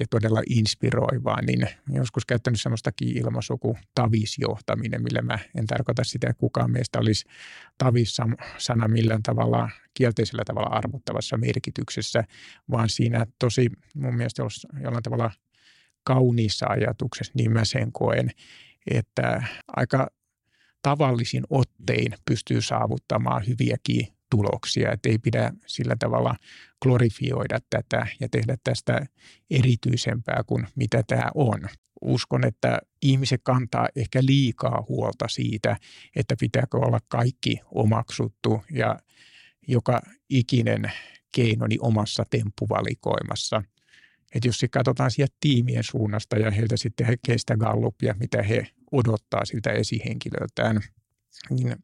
ja 0.00 0.06
todella 0.10 0.42
inspiroivaa, 0.50 1.42
niin 1.42 1.68
joskus 1.92 2.26
käyttänyt 2.26 2.60
semmoistakin 2.60 3.16
ilmaisua 3.16 3.56
kuin 3.58 3.78
tavisjohtaminen, 3.94 5.02
millä 5.02 5.22
mä 5.22 5.38
en 5.54 5.66
tarkoita 5.66 6.04
sitä, 6.04 6.30
että 6.30 6.40
kukaan 6.40 6.70
meistä 6.70 6.98
olisi 6.98 7.24
tavissa-sana 7.78 8.88
millään 8.88 9.22
tavalla 9.22 9.70
kielteisellä 9.94 10.42
tavalla 10.46 10.76
arvottavassa 10.76 11.36
merkityksessä, 11.36 12.24
vaan 12.70 12.88
siinä 12.88 13.26
tosi 13.38 13.70
mun 13.94 14.14
mielestä 14.14 14.42
jollain 14.82 15.02
tavalla 15.02 15.30
kauniissa 16.04 16.66
ajatuksessa, 16.66 17.32
niin 17.36 17.52
mä 17.52 17.64
sen 17.64 17.92
koen, 17.92 18.30
että 18.90 19.42
aika 19.76 20.08
tavallisin 20.82 21.44
ottein 21.50 22.14
pystyy 22.24 22.62
saavuttamaan 22.62 23.46
hyviäkin 23.46 24.17
tuloksia, 24.30 24.92
että 24.92 25.08
ei 25.08 25.18
pidä 25.18 25.52
sillä 25.66 25.96
tavalla 25.98 26.34
glorifioida 26.82 27.58
tätä 27.70 28.06
ja 28.20 28.28
tehdä 28.28 28.56
tästä 28.64 29.06
erityisempää 29.50 30.42
kuin 30.46 30.66
mitä 30.74 31.02
tämä 31.06 31.30
on. 31.34 31.60
Uskon, 32.00 32.46
että 32.46 32.78
ihmiset 33.02 33.40
kantaa 33.44 33.88
ehkä 33.96 34.20
liikaa 34.22 34.84
huolta 34.88 35.28
siitä, 35.28 35.76
että 36.16 36.34
pitääkö 36.40 36.76
olla 36.76 36.98
kaikki 37.08 37.60
omaksuttu 37.64 38.62
ja 38.70 38.98
joka 39.68 40.00
ikinen 40.28 40.92
keinoni 41.32 41.76
omassa 41.80 42.24
temppuvalikoimassa. 42.30 43.62
Että 44.34 44.48
jos 44.48 44.64
katsotaan 44.70 45.10
sieltä 45.10 45.36
tiimien 45.40 45.84
suunnasta 45.84 46.36
ja 46.36 46.50
heiltä 46.50 46.76
sitten 46.76 47.06
he 47.06 47.16
keistä 47.26 47.56
gallupia, 47.56 48.14
mitä 48.20 48.42
he 48.42 48.66
odottaa 48.92 49.44
siltä 49.44 49.70
esihenkilöltään, 49.70 50.80
niin 51.50 51.76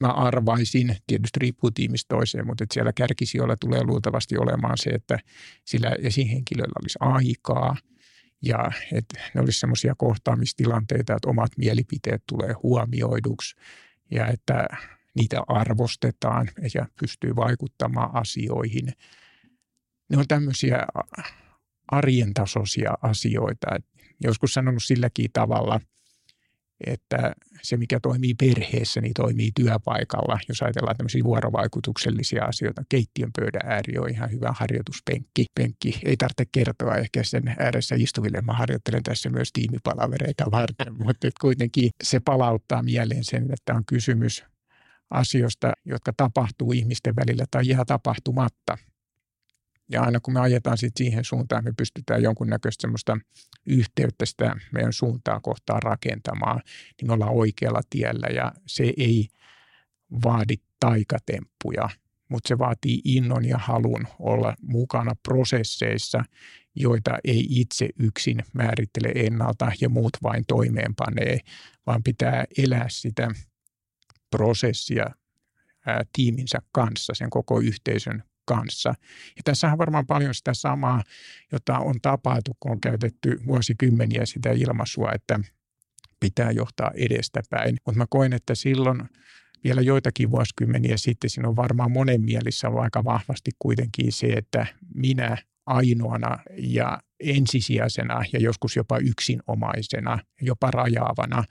mä 0.00 0.08
arvaisin, 0.08 0.96
tietysti 1.06 1.40
riippuu 1.40 1.70
tiimistä 1.70 2.14
toiseen, 2.14 2.46
mutta 2.46 2.64
että 2.64 2.74
siellä 2.74 2.92
kärkisijoilla 2.92 3.56
tulee 3.56 3.84
luultavasti 3.84 4.38
olemaan 4.38 4.78
se, 4.78 4.90
että 4.90 5.18
sillä 5.64 5.96
esihenkilöllä 6.02 6.72
olisi 6.80 6.98
aikaa 7.00 7.76
ja 8.42 8.72
että 8.92 9.20
ne 9.34 9.40
olisi 9.40 9.60
semmoisia 9.60 9.94
kohtaamistilanteita, 9.98 11.14
että 11.14 11.30
omat 11.30 11.50
mielipiteet 11.58 12.22
tulee 12.28 12.52
huomioiduksi 12.62 13.56
ja 14.10 14.26
että 14.26 14.66
niitä 15.14 15.42
arvostetaan 15.48 16.48
ja 16.74 16.86
pystyy 17.00 17.36
vaikuttamaan 17.36 18.14
asioihin. 18.14 18.92
Ne 20.10 20.18
on 20.18 20.28
tämmöisiä 20.28 20.86
arjen 21.88 22.34
tasoisia 22.34 22.94
asioita. 23.02 23.66
Joskus 24.24 24.54
sanonut 24.54 24.84
silläkin 24.84 25.30
tavalla– 25.32 25.80
että 26.86 27.34
se, 27.62 27.76
mikä 27.76 28.00
toimii 28.00 28.34
perheessä, 28.34 29.00
niin 29.00 29.14
toimii 29.14 29.50
työpaikalla. 29.54 30.38
Jos 30.48 30.62
ajatellaan 30.62 30.96
tämmöisiä 30.96 31.24
vuorovaikutuksellisia 31.24 32.44
asioita, 32.44 32.82
keittiön 32.88 33.30
pöydän 33.38 33.72
ääri 33.72 33.98
on 33.98 34.10
ihan 34.10 34.30
hyvä 34.30 34.54
harjoituspenkki. 34.56 35.44
Penkki 35.54 36.00
ei 36.04 36.16
tarvitse 36.16 36.44
kertoa 36.52 36.96
ehkä 36.96 37.22
sen 37.22 37.54
ääressä 37.58 37.94
istuville. 37.98 38.40
Mä 38.40 38.52
harjoittelen 38.52 39.02
tässä 39.02 39.30
myös 39.30 39.52
tiimipalavereita 39.52 40.44
varten, 40.50 40.94
mutta 41.04 41.28
kuitenkin 41.40 41.90
se 42.04 42.20
palauttaa 42.20 42.82
mieleen 42.82 43.24
sen, 43.24 43.52
että 43.52 43.74
on 43.74 43.84
kysymys 43.86 44.44
asioista, 45.10 45.72
jotka 45.84 46.12
tapahtuu 46.16 46.72
ihmisten 46.72 47.16
välillä 47.16 47.44
tai 47.50 47.68
jää 47.68 47.84
tapahtumatta. 47.84 48.78
Ja 49.88 50.02
aina 50.02 50.20
kun 50.20 50.34
me 50.34 50.40
ajetaan 50.40 50.78
sit 50.78 50.96
siihen 50.96 51.24
suuntaan, 51.24 51.64
me 51.64 51.72
pystytään 51.76 52.22
jonkunnäköistä 52.22 52.82
semmoista 52.82 53.18
yhteyttä 53.66 54.26
sitä 54.26 54.56
meidän 54.72 54.92
suuntaa 54.92 55.40
kohtaan 55.40 55.82
rakentamaan, 55.82 56.62
niin 57.00 57.08
me 57.08 57.12
ollaan 57.12 57.34
oikealla 57.34 57.80
tiellä. 57.90 58.26
Ja 58.26 58.52
se 58.66 58.92
ei 58.96 59.28
vaadi 60.24 60.54
taikatemppuja, 60.80 61.88
mutta 62.28 62.48
se 62.48 62.58
vaatii 62.58 63.00
innon 63.04 63.44
ja 63.44 63.58
halun 63.58 64.06
olla 64.18 64.54
mukana 64.62 65.12
prosesseissa, 65.22 66.24
joita 66.74 67.18
ei 67.24 67.46
itse 67.50 67.88
yksin 67.98 68.44
määrittele 68.52 69.12
ennalta 69.14 69.72
ja 69.80 69.88
muut 69.88 70.12
vain 70.22 70.44
toimeenpanee, 70.48 71.38
vaan 71.86 72.02
pitää 72.02 72.44
elää 72.58 72.86
sitä 72.88 73.28
prosessia 74.30 75.06
ää, 75.86 76.04
tiiminsä 76.12 76.58
kanssa, 76.72 77.14
sen 77.14 77.30
koko 77.30 77.60
yhteisön 77.60 78.22
kanssa. 78.46 78.88
Ja 79.36 79.42
tässä 79.44 79.72
on 79.72 79.78
varmaan 79.78 80.06
paljon 80.06 80.34
sitä 80.34 80.54
samaa, 80.54 81.02
jota 81.52 81.78
on 81.78 81.94
tapahtu, 82.02 82.56
kun 82.60 82.72
on 82.72 82.80
käytetty 82.80 83.38
vuosikymmeniä 83.46 84.26
sitä 84.26 84.50
ilmaisua, 84.52 85.12
että 85.14 85.40
pitää 86.20 86.50
johtaa 86.50 86.90
edestäpäin. 86.94 87.76
Mutta 87.86 87.98
mä 87.98 88.06
koen, 88.10 88.32
että 88.32 88.54
silloin 88.54 89.02
vielä 89.64 89.80
joitakin 89.80 90.30
vuosikymmeniä 90.30 90.96
sitten 90.96 91.30
siinä 91.30 91.48
on 91.48 91.56
varmaan 91.56 91.92
monen 91.92 92.22
mielissä 92.22 92.68
ollut 92.68 92.82
aika 92.82 93.04
vahvasti 93.04 93.50
kuitenkin 93.58 94.12
se, 94.12 94.26
että 94.26 94.66
minä 94.94 95.36
ainoana 95.66 96.38
ja 96.56 96.98
ensisijaisena 97.20 98.22
ja 98.32 98.40
joskus 98.40 98.76
jopa 98.76 98.98
yksinomaisena, 98.98 100.18
jopa 100.42 100.70
rajaavana 100.70 101.44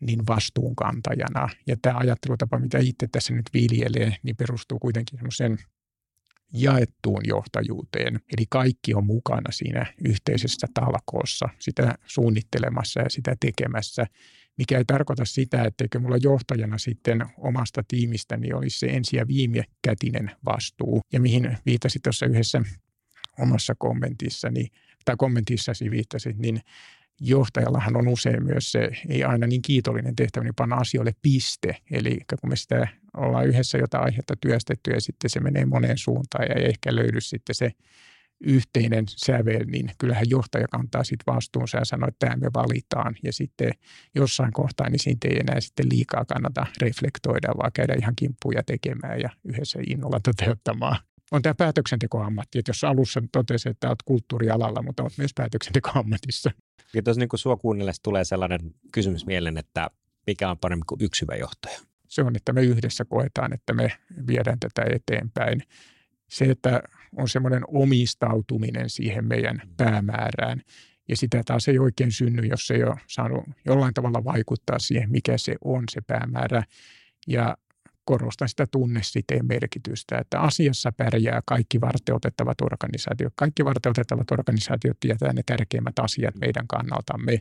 niin 0.00 0.26
vastuunkantajana. 0.26 1.48
Ja 1.66 1.76
tämä 1.82 1.98
ajattelutapa, 1.98 2.58
mitä 2.58 2.78
itse 2.78 3.08
tässä 3.12 3.34
nyt 3.34 3.50
viljelee, 3.54 4.16
niin 4.22 4.36
perustuu 4.36 4.78
kuitenkin 4.78 5.18
semmoisen 5.18 5.58
jaettuun 6.52 7.20
johtajuuteen. 7.24 8.14
Eli 8.14 8.46
kaikki 8.50 8.94
on 8.94 9.06
mukana 9.06 9.52
siinä 9.52 9.86
yhteisessä 10.04 10.66
talkoossa, 10.74 11.48
sitä 11.58 11.94
suunnittelemassa 12.06 13.00
ja 13.00 13.10
sitä 13.10 13.36
tekemässä, 13.40 14.06
mikä 14.58 14.78
ei 14.78 14.84
tarkoita 14.84 15.24
sitä, 15.24 15.64
etteikö 15.64 15.98
mulla 15.98 16.16
johtajana 16.16 16.78
sitten 16.78 17.24
omasta 17.38 17.82
tiimistäni 17.88 18.52
olisi 18.52 18.78
se 18.78 18.86
ensi- 18.86 19.16
ja 19.16 19.26
viime 19.26 19.64
kätinen 19.82 20.30
vastuu. 20.44 21.00
Ja 21.12 21.20
mihin 21.20 21.56
viitasit 21.66 22.02
tuossa 22.02 22.26
yhdessä 22.26 22.62
omassa 23.38 23.74
kommentissani, 23.78 24.66
tai 25.04 25.14
kommentissasi 25.18 25.90
viittasit, 25.90 26.38
niin 26.38 26.60
johtajallahan 27.20 27.96
on 27.96 28.08
usein 28.08 28.44
myös 28.44 28.72
se, 28.72 28.88
ei 29.08 29.24
aina 29.24 29.46
niin 29.46 29.62
kiitollinen 29.62 30.16
tehtävä, 30.16 30.44
niin 30.44 30.54
panna 30.54 30.76
asioille 30.76 31.12
piste. 31.22 31.76
Eli 31.90 32.18
kun 32.40 32.50
me 32.50 32.56
sitä 32.56 32.88
ollaan 33.16 33.46
yhdessä 33.46 33.78
jotain 33.78 34.04
aihetta 34.04 34.34
työstetty 34.40 34.90
ja 34.90 35.00
sitten 35.00 35.30
se 35.30 35.40
menee 35.40 35.66
moneen 35.66 35.98
suuntaan 35.98 36.46
ja 36.48 36.54
ei 36.54 36.64
ehkä 36.64 36.94
löydy 36.94 37.20
sitten 37.20 37.54
se 37.54 37.72
yhteinen 38.40 39.04
sävel, 39.08 39.64
niin 39.66 39.90
kyllähän 39.98 40.30
johtaja 40.30 40.68
kantaa 40.68 41.04
sitten 41.04 41.34
vastuunsa 41.34 41.78
ja 41.78 41.84
sanoo, 41.84 42.08
että 42.08 42.26
tämä 42.26 42.36
me 42.36 42.50
valitaan. 42.54 43.14
Ja 43.22 43.32
sitten 43.32 43.70
jossain 44.14 44.52
kohtaa, 44.52 44.90
niin 44.90 44.98
siitä 44.98 45.28
ei 45.28 45.38
enää 45.38 45.60
sitten 45.60 45.86
liikaa 45.92 46.24
kannata 46.24 46.66
reflektoida, 46.80 47.48
vaan 47.56 47.72
käydä 47.72 47.94
ihan 47.98 48.16
kimppuja 48.16 48.62
tekemään 48.62 49.20
ja 49.20 49.30
yhdessä 49.44 49.78
innolla 49.86 50.20
toteuttamaan. 50.30 50.96
On 51.30 51.42
tämä 51.42 51.54
päätöksentekoammatti, 51.54 52.58
että 52.58 52.70
jos 52.70 52.84
alussa 52.84 53.22
totesin, 53.32 53.70
että 53.70 53.88
olet 53.88 54.02
kulttuurialalla, 54.04 54.82
mutta 54.82 55.02
olet 55.02 55.18
myös 55.18 55.34
päätöksentekoammatissa. 55.34 56.50
Ja 56.94 57.02
tuossa 57.02 57.20
niin 57.20 57.28
sua 57.34 57.56
kuunnellessa 57.56 58.02
tulee 58.02 58.24
sellainen 58.24 58.60
kysymys 58.92 59.26
mieleen, 59.26 59.58
että 59.58 59.90
mikä 60.26 60.50
on 60.50 60.58
parempi 60.58 60.84
kuin 60.86 61.02
yksi 61.02 61.22
hyvä 61.22 61.36
johtaja? 61.36 61.78
Se 62.14 62.22
on, 62.22 62.36
että 62.36 62.52
me 62.52 62.62
yhdessä 62.62 63.04
koetaan, 63.04 63.52
että 63.52 63.72
me 63.72 63.92
viedään 64.26 64.58
tätä 64.60 64.84
eteenpäin. 64.90 65.62
Se, 66.30 66.44
että 66.44 66.82
on 67.16 67.28
semmoinen 67.28 67.62
omistautuminen 67.68 68.90
siihen 68.90 69.24
meidän 69.24 69.60
mm. 69.64 69.74
päämäärään, 69.76 70.60
ja 71.08 71.16
sitä 71.16 71.42
taas 71.46 71.68
ei 71.68 71.78
oikein 71.78 72.12
synny, 72.12 72.42
jos 72.46 72.70
ei 72.70 72.84
ole 72.84 73.00
saanut 73.06 73.44
jollain 73.64 73.94
tavalla 73.94 74.24
vaikuttaa 74.24 74.78
siihen, 74.78 75.10
mikä 75.10 75.38
se 75.38 75.54
on 75.64 75.84
se 75.90 76.00
päämäärä. 76.00 76.62
Ja 77.26 77.56
korostan 78.04 78.48
sitä 78.48 78.66
tunnesiteen 78.66 79.46
merkitystä, 79.46 80.18
että 80.18 80.40
asiassa 80.40 80.92
pärjää 80.92 81.40
kaikki 81.46 81.80
varteutettavat 81.80 82.60
organisaatiot. 82.60 83.32
Kaikki 83.36 83.64
varteutettavat 83.64 84.30
organisaatiot 84.30 85.00
tietää 85.00 85.32
ne 85.32 85.42
tärkeimmät 85.46 85.98
asiat 85.98 86.34
meidän 86.34 86.66
kannaltamme. 86.66 87.38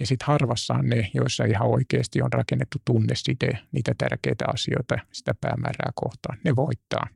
Ja 0.00 0.06
sitten 0.06 0.26
harvassa 0.26 0.74
on 0.74 0.86
ne, 0.86 1.10
joissa 1.14 1.44
ihan 1.44 1.68
oikeasti 1.68 2.22
on 2.22 2.32
rakennettu 2.32 2.78
tunnesite 2.84 3.58
niitä 3.72 3.94
tärkeitä 3.98 4.44
asioita 4.48 4.98
sitä 5.12 5.34
päämäärää 5.40 5.90
kohtaan. 5.94 6.38
Ne 6.44 6.56
voittaa. 6.56 7.06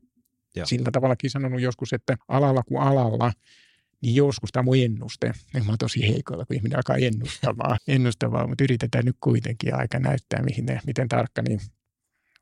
Ja. 0.57 0.67
Sillä 0.67 0.91
tavallakin 0.93 1.31
sanonut 1.31 1.61
joskus, 1.61 1.93
että 1.93 2.17
alalla 2.29 2.63
kuin 2.63 2.83
alalla, 2.83 3.33
niin 4.03 4.15
joskus 4.15 4.53
tämä 4.53 4.63
mun 4.63 4.77
ennuste, 4.77 5.33
niin 5.55 5.65
mä 5.65 5.71
oon 5.71 5.79
tosi 5.79 6.09
heikoilla, 6.09 6.45
kun 6.47 6.57
ihminen 6.57 6.79
alkaa 6.79 6.97
ennustamaan, 6.97 7.79
ennustamaan, 7.89 8.49
mutta 8.49 8.65
yritetään 8.65 9.05
nyt 9.05 9.17
kuitenkin 9.21 9.75
aika 9.75 9.99
näyttää, 9.99 10.43
mihin 10.43 10.67
ne, 10.67 10.81
miten 10.87 11.09
tarkka, 11.09 11.43
niin 11.49 11.61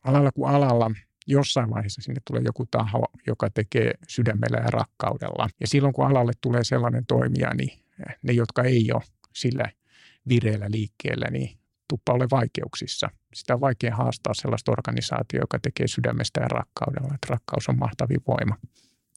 alalla 0.04 0.32
kuin 0.32 0.50
alalla 0.50 0.90
jossain 1.26 1.70
vaiheessa 1.70 2.02
sinne 2.02 2.20
tulee 2.24 2.42
joku 2.44 2.66
taho, 2.70 3.04
joka 3.26 3.50
tekee 3.50 3.92
sydämellä 4.08 4.58
ja 4.58 4.70
rakkaudella. 4.70 5.48
Ja 5.60 5.66
silloin 5.66 5.94
kun 5.94 6.06
alalle 6.06 6.32
tulee 6.40 6.64
sellainen 6.64 7.06
toimija, 7.06 7.54
niin 7.54 7.78
ne, 8.22 8.32
jotka 8.32 8.62
ei 8.62 8.92
ole 8.92 9.02
sillä 9.34 9.64
vireellä 10.28 10.66
liikkeellä, 10.70 11.26
niin 11.30 11.58
tuppa 11.88 12.12
ole 12.12 12.26
vaikeuksissa. 12.30 13.08
Sitä 13.34 13.54
on 13.54 13.60
vaikea 13.60 13.96
haastaa 13.96 14.34
sellaista 14.34 14.72
organisaatiota, 14.72 15.42
joka 15.42 15.58
tekee 15.58 15.88
sydämestä 15.88 16.40
ja 16.40 16.48
rakkaudella. 16.48 17.14
Että 17.14 17.26
rakkaus 17.30 17.68
on 17.68 17.78
mahtavin 17.78 18.20
voima. 18.28 18.56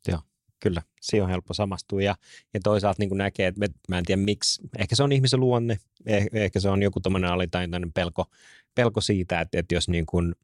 Joo, 0.08 0.20
kyllä. 0.60 0.82
Se 1.02 1.22
on 1.22 1.30
helppo 1.30 1.54
samastua. 1.54 2.02
Ja, 2.02 2.16
ja 2.54 2.60
toisaalta 2.64 3.00
niin 3.00 3.18
näkee, 3.18 3.48
että 3.48 3.68
mä 3.90 3.98
en 3.98 4.06
tiedä 4.06 4.22
miksi. 4.22 4.62
Ehkä 4.78 4.96
se 4.96 5.04
on 5.04 5.12
ihmisen 5.12 5.40
luonne. 5.40 5.80
Eh, 6.06 6.28
ehkä 6.34 6.60
se 6.60 6.70
on 6.70 6.82
joku 6.82 7.00
tämmöinen 7.00 7.30
alitaintainen 7.30 7.94
pelko, 7.94 8.26
pelko 8.76 9.02
siitä, 9.02 9.42
että, 9.42 9.60
että 9.60 9.76
jos 9.76 9.90
niin 9.90 10.06
kuin 10.06 10.36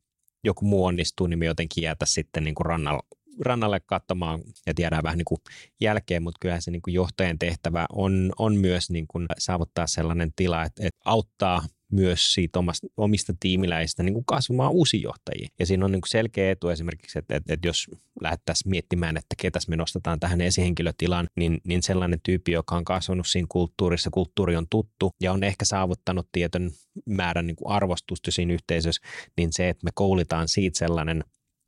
joku 0.44 0.66
muu 0.66 0.86
onnistuu, 0.86 1.28
niin 1.28 1.40
me 1.40 1.46
jotenkin 1.46 1.84
jäätä 1.84 2.06
sitten 2.06 2.44
niin 2.44 2.56
kuin 2.56 2.66
rannalla, 2.66 3.04
rannalle 3.40 3.80
katsomaan 3.80 4.40
ja 4.66 4.74
tiedään 4.74 5.04
vähän 5.04 5.18
niin 5.18 5.26
kuin 5.26 5.42
jälkeen, 5.82 6.24
mutta 6.24 6.38
kyllähän 6.42 6.62
se 6.62 6.72
niin 6.72 6.82
kuin 6.82 6.94
johtajan 6.94 7.40
tehtävä 7.40 7.86
on, 7.92 8.32
on 8.40 8.56
myös 8.56 8.90
niin 8.90 9.08
kuin 9.08 9.26
saavuttaa 9.38 9.88
sellainen 9.88 10.34
tila, 10.36 10.64
että, 10.64 10.88
että 10.88 11.02
auttaa 11.06 11.62
myös 11.92 12.34
siitä 12.34 12.60
omasta, 12.60 12.88
omista 12.98 13.34
tiimiläisistä 13.40 14.04
niin 14.04 14.14
kuin 14.14 14.26
kasvamaan 14.26 14.72
uusi 14.72 15.02
johtajia. 15.02 15.50
Ja 15.60 15.66
siinä 15.66 15.86
on 15.86 15.92
niin 15.92 16.02
kuin 16.02 16.10
selkeä 16.10 16.52
etu 16.52 16.70
esimerkiksi, 16.70 17.20
että, 17.20 17.36
että, 17.36 17.54
että 17.54 17.68
jos 17.68 17.88
lähdettäisiin 18.22 18.70
miettimään, 18.70 19.18
että 19.18 19.36
ketäs 19.42 19.68
me 19.68 19.76
nostetaan 19.76 20.20
tähän 20.20 20.42
esihenkilötilaan, 20.42 21.28
niin, 21.36 21.62
niin 21.64 21.84
sellainen 21.84 22.20
tyyppi, 22.24 22.52
joka 22.52 22.76
on 22.76 22.86
kasvanut 22.86 23.28
siinä 23.28 23.48
kulttuurissa, 23.50 24.10
kulttuuri 24.14 24.56
on 24.56 24.68
tuttu 24.70 25.16
ja 25.22 25.32
on 25.32 25.44
ehkä 25.44 25.66
saavuttanut 25.66 26.28
tietyn 26.32 26.72
määrän 27.06 27.48
niin 27.48 27.56
kuin 27.56 27.72
arvostusta 27.72 28.32
siinä 28.32 28.54
yhteisössä, 28.54 29.02
niin 29.38 29.50
se, 29.52 29.70
että 29.70 29.86
me 29.86 29.92
koulitaan 29.94 30.48
siitä 30.48 30.80
sellainen 30.80 31.24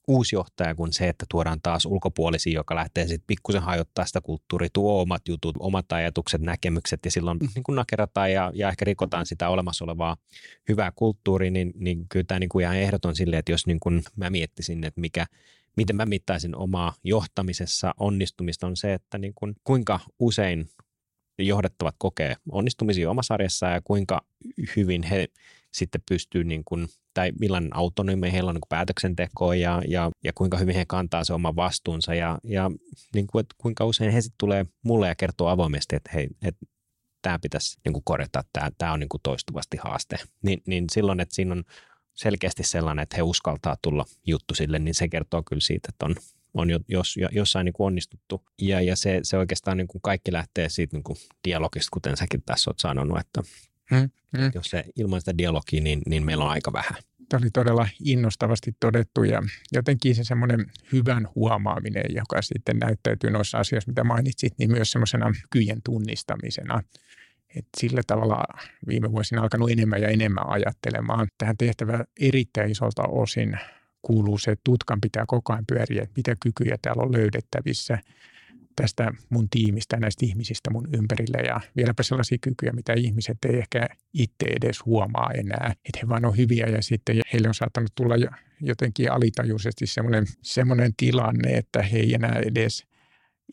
uusi 0.10 0.36
johtaja 0.36 0.76
kuin 0.76 0.93
se, 0.93 1.10
että 1.10 1.26
tuodaan 1.30 1.60
taas 1.64 1.86
ulkopuolisia, 1.86 2.53
joka 2.53 2.76
lähtee 2.76 3.07
sitten 3.07 3.28
pikkusen 3.28 3.62
hajottaa 3.62 4.05
sitä 4.05 4.22
kulttuuria, 4.22 4.70
tuo 4.74 5.01
omat 5.01 5.28
jutut, 5.28 5.55
omat 5.60 5.91
ajatukset, 5.91 6.41
näkemykset 6.41 6.99
ja 7.05 7.12
silloin 7.12 7.38
mm. 7.38 7.49
niin 7.55 7.64
kuin 7.64 7.76
nakerataan 7.76 8.32
ja, 8.32 8.51
ja 8.55 8.70
ehkä 8.70 8.86
rikotaan 8.86 9.26
sitä 9.26 9.49
olemassa 9.49 9.86
olevaa 9.86 10.18
hyvää 10.70 10.91
kulttuuria, 10.95 11.51
niin, 11.51 11.74
niin 11.76 12.05
kyllä 12.10 12.26
tämä 12.28 12.39
niin 12.39 12.49
kuin 12.49 12.64
ihan 12.64 12.78
ehdoton 12.78 13.16
silleen, 13.16 13.39
että 13.39 13.51
jos 13.51 13.68
niin 13.68 13.80
kuin 13.80 14.03
mä 14.16 14.30
miettisin, 14.30 14.84
että 14.84 15.01
mikä, 15.01 15.26
miten 15.78 15.95
mä 15.95 16.05
mittaisin 16.05 16.55
omaa 16.55 16.93
johtamisessa 17.03 17.93
onnistumista 17.99 18.68
on 18.68 18.78
se, 18.78 18.93
että 18.93 19.18
niin 19.18 19.34
kuin, 19.36 19.55
kuinka 19.64 19.99
usein 20.20 20.70
johdettavat 21.39 21.95
kokee 21.97 22.36
onnistumisia 22.51 23.12
omassa 23.12 23.34
arjessa 23.34 23.68
ja 23.68 23.82
kuinka 23.82 24.22
hyvin 24.76 25.03
he 25.03 25.28
sitten 25.74 26.02
pystyy, 26.10 26.44
niin 26.44 26.64
kuin, 26.66 26.88
tai 27.14 27.32
millainen 27.40 27.76
autonomia 27.76 28.32
heillä 28.32 28.50
on 28.50 28.56
niin 28.56 28.62
päätöksentekoon 28.70 29.60
ja, 29.60 29.82
ja, 29.88 30.12
ja 30.24 30.34
kuinka 30.34 30.58
hyvin 30.58 30.76
he 30.76 30.86
kantaa 30.88 31.24
se 31.24 31.34
oma 31.34 31.56
vastuunsa 31.56 32.16
ja, 32.16 32.40
ja 32.44 32.72
niin 33.16 33.28
kuin, 33.28 33.40
että 33.40 33.56
kuinka 33.58 33.86
usein 33.86 34.12
he 34.12 34.22
sitten 34.22 34.38
tulee 34.38 34.66
mulle 34.84 35.08
ja 35.08 35.16
kertoo 35.16 35.48
avoimesti, 35.48 35.96
että 35.96 36.12
hei, 36.14 36.28
että 36.42 36.66
tämä 37.22 37.40
pitäisi 37.40 37.78
niin 37.86 37.94
kuin 37.94 38.04
korjata, 38.06 38.44
tämä, 38.54 38.70
tämä 38.78 38.94
on 38.94 39.00
niin 39.00 39.10
kuin 39.10 39.22
toistuvasti 39.22 39.78
haaste. 39.84 40.18
Niin, 40.42 40.62
niin 40.68 40.86
silloin, 40.92 41.20
että 41.20 41.36
siinä 41.36 41.52
on 41.52 41.64
selkeästi 42.14 42.64
sellainen, 42.64 43.04
että 43.04 43.16
he 43.16 43.22
uskaltaa 43.22 43.78
tulla 43.82 44.06
juttu 44.26 44.56
sille, 44.56 44.80
niin 44.80 44.96
se 44.96 45.08
kertoo 45.08 45.44
kyllä 45.44 45.62
siitä, 45.62 45.90
että 45.92 46.06
on, 46.06 46.16
on 46.54 46.70
jo, 46.70 46.80
jos, 46.88 47.16
jossain 47.32 47.66
niin 47.66 47.74
kuin 47.74 47.88
onnistuttu. 47.88 48.44
Ja, 48.62 48.82
ja 48.82 48.96
se, 48.96 49.20
se 49.24 49.38
oikeastaan 49.38 49.78
niin 49.78 49.88
kuin 49.88 50.02
kaikki 50.02 50.32
lähtee 50.32 50.70
siitä 50.70 50.96
niin 50.96 51.04
kuin 51.04 51.18
dialogista, 51.48 51.90
kuten 51.94 52.18
säkin 52.18 52.44
tässä 52.46 52.70
olet 52.70 52.80
sanonut, 52.80 53.20
että 53.20 53.42
Hmm, 53.96 54.10
hmm. 54.38 54.52
Jos 54.56 54.66
se 54.66 54.84
ilman 54.96 55.22
sitä 55.22 55.38
dialogia, 55.38 55.82
niin, 55.82 56.02
niin 56.06 56.26
meillä 56.26 56.44
on 56.44 56.50
aika 56.50 56.74
vähän. 56.74 56.96
Tämä 57.30 57.42
oli 57.44 57.50
todella 57.50 57.88
innostavasti 58.06 58.72
todettu 58.80 59.24
ja 59.24 59.44
jotenkin 59.72 60.16
se 60.16 60.24
semmoinen 60.24 60.66
hyvän 60.92 61.28
huomaaminen, 61.36 62.04
joka 62.10 62.42
sitten 62.42 62.78
näyttäytyy 62.78 63.30
noissa 63.30 63.58
asioissa, 63.58 63.92
mitä 63.92 64.04
mainitsit, 64.04 64.54
niin 64.58 64.72
myös 64.72 64.92
semmoisena 64.92 65.34
kyjen 65.50 65.82
tunnistamisena. 65.84 66.84
Et 67.56 67.66
sillä 67.78 68.02
tavalla 68.08 68.44
viime 68.88 69.12
vuosina 69.12 69.42
alkanut 69.42 69.72
enemmän 69.72 70.02
ja 70.02 70.08
enemmän 70.08 70.50
ajattelemaan. 70.50 71.28
Tähän 71.38 71.58
tehtävä 71.58 72.06
erittäin 72.20 72.72
isolta 72.72 73.04
osin 73.08 73.60
kuuluu 74.02 74.38
se, 74.38 74.52
että 74.52 74.62
tutkan 74.64 75.02
pitää 75.02 75.24
koko 75.28 75.54
ajan 75.54 75.66
pyöriä, 75.66 76.04
että 76.04 76.14
mitä 76.18 76.36
kykyjä 76.40 76.78
täällä 76.82 77.04
on 77.04 77.12
löydettävissä– 77.12 77.98
tästä 78.82 79.12
mun 79.30 79.50
tiimistä 79.50 79.96
ja 79.96 80.00
näistä 80.00 80.26
ihmisistä 80.26 80.70
mun 80.72 80.88
ympärillä 80.98 81.40
ja 81.40 81.62
vieläpä 81.76 82.04
sellaisia 82.04 82.38
kykyjä, 82.42 82.72
mitä 82.72 82.94
ihmiset 82.94 83.38
ei 83.46 83.58
ehkä 83.58 83.88
itse 84.14 84.46
edes 84.62 84.86
huomaa 84.86 85.32
enää, 85.32 85.72
että 85.72 86.00
he 86.02 86.10
vaan 86.10 86.26
on 86.26 86.38
hyviä 86.38 86.66
ja 86.68 86.82
sitten 86.82 87.22
heille 87.34 87.48
on 87.48 87.54
saattanut 87.54 87.92
tulla 87.96 88.16
jotenkin 88.62 89.12
alitajuisesti 89.12 89.88
semmoinen, 89.88 90.26
semmoinen 90.42 90.94
tilanne, 90.98 91.58
että 91.58 91.84
he 91.84 91.98
ei 91.98 92.14
enää 92.14 92.42
edes 92.46 92.86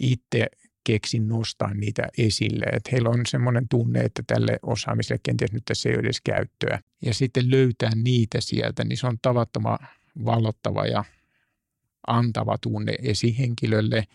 itse 0.00 0.46
keksin 0.84 1.28
nostaa 1.28 1.74
niitä 1.74 2.08
esille. 2.18 2.64
Että 2.64 2.90
heillä 2.92 3.08
on 3.08 3.26
semmoinen 3.28 3.68
tunne, 3.68 4.00
että 4.00 4.22
tälle 4.26 4.58
osaamiselle 4.62 5.20
kenties 5.22 5.52
nyt 5.52 5.64
tässä 5.64 5.88
ei 5.88 5.94
ole 5.94 6.00
edes 6.00 6.20
käyttöä. 6.20 6.80
Ja 7.02 7.14
sitten 7.14 7.50
löytää 7.50 7.90
niitä 7.94 8.40
sieltä, 8.40 8.84
niin 8.84 8.96
se 8.96 9.06
on 9.06 9.18
tavattoman 9.22 9.78
vallottava 10.24 10.86
ja 10.86 11.04
antava 12.06 12.58
tunne 12.58 12.94
esihenkilölle– 13.02 14.04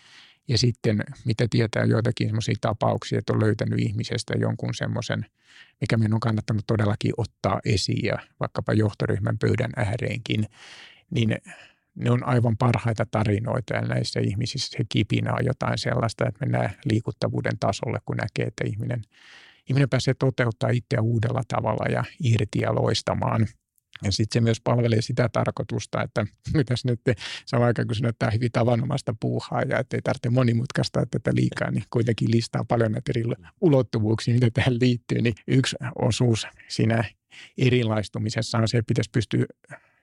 ja 0.52 0.58
sitten, 0.58 1.04
mitä 1.26 1.48
tietää 1.50 1.86
joitakin 1.86 2.28
sellaisia 2.28 2.56
tapauksia, 2.62 3.20
että 3.20 3.34
on 3.34 3.40
löytänyt 3.40 3.80
ihmisestä 3.80 4.34
jonkun 4.40 4.74
semmoisen, 4.74 5.26
mikä 5.82 5.98
meidän 5.98 6.14
on 6.14 6.20
kannattanut 6.20 6.68
todellakin 6.68 7.14
ottaa 7.18 7.60
esiin 7.66 8.06
ja 8.06 8.18
vaikkapa 8.40 8.74
johtoryhmän 8.74 9.38
pöydän 9.38 9.72
ääreenkin, 9.76 10.46
niin 11.12 11.38
ne 11.96 12.12
on 12.12 12.28
aivan 12.28 12.58
parhaita 12.58 13.06
tarinoita 13.12 13.74
ja 13.74 13.82
näissä 13.82 14.20
ihmisissä 14.20 14.78
se 14.78 14.84
kipinä 14.90 15.34
on 15.34 15.46
jotain 15.46 15.78
sellaista, 15.78 16.28
että 16.28 16.46
mennään 16.46 16.70
liikuttavuuden 16.86 17.60
tasolle, 17.60 18.00
kun 18.06 18.18
näkee, 18.18 18.46
että 18.46 18.64
ihminen, 18.68 19.02
ihminen 19.70 19.90
pääsee 19.90 20.14
toteuttaa 20.14 20.70
itseä 20.70 21.02
uudella 21.02 21.42
tavalla 21.48 21.86
ja 21.92 22.04
irti 22.24 22.60
ja 22.60 22.76
loistamaan– 22.76 23.48
ja 24.04 24.12
sitten 24.12 24.40
se 24.40 24.44
myös 24.44 24.62
palvelee 24.62 25.02
sitä 25.02 25.30
tarkoitusta, 25.30 26.02
että 26.02 26.26
mitäs 26.58 26.86
nyt 26.86 27.02
samaan 27.46 27.68
aikaan, 27.68 27.88
kun 27.88 27.96
se 27.96 28.04
näyttää 28.04 28.32
hyvin 28.32 28.52
tavanomaista 28.52 29.16
puuhaa 29.20 29.62
ja 29.62 29.80
ettei 29.80 30.02
tarvitse 30.02 30.30
monimutkaistaa 30.30 31.06
tätä 31.06 31.32
liikaa, 31.36 31.72
niin 31.72 31.84
kuitenkin 31.90 32.32
listaa 32.32 32.66
paljon 32.68 32.92
näitä 32.92 33.12
eri 33.12 33.24
ulottuvuuksia, 33.62 34.34
mitä 34.34 34.50
tähän 34.54 34.78
liittyy. 34.82 35.22
Niin 35.22 35.34
yksi 35.48 35.76
osuus 35.96 36.48
siinä 36.68 37.04
erilaistumisessa 37.58 38.58
on 38.58 38.68
se, 38.68 38.78
että 38.78 38.88
pitäisi 38.88 39.10
pystyä 39.14 39.46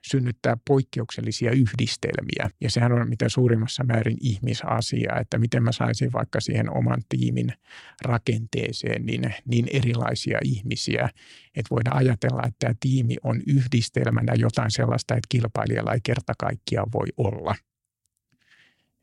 synnyttää 0.01 0.57
poikkeuksellisia 0.67 1.51
yhdistelmiä. 1.51 2.49
Ja 2.61 2.69
sehän 2.69 2.91
on 2.91 3.09
mitä 3.09 3.29
suurimmassa 3.29 3.83
määrin 3.83 4.17
ihmisasia, 4.21 5.19
että 5.19 5.37
miten 5.37 5.63
mä 5.63 5.71
saisin 5.71 6.13
vaikka 6.13 6.39
siihen 6.39 6.77
oman 6.77 7.01
tiimin 7.09 7.53
rakenteeseen 8.01 9.05
niin, 9.05 9.33
niin 9.45 9.67
erilaisia 9.73 10.39
ihmisiä, 10.43 11.09
että 11.55 11.69
voidaan 11.69 11.97
ajatella, 11.97 12.41
että 12.47 12.55
tämä 12.59 12.73
tiimi 12.79 13.15
on 13.23 13.41
yhdistelmänä 13.47 14.33
jotain 14.37 14.71
sellaista, 14.71 15.13
että 15.13 15.27
kilpailijalla 15.29 15.93
ei 15.93 16.01
kerta 16.03 16.33
kaikkiaan 16.39 16.91
voi 16.93 17.07
olla. 17.17 17.55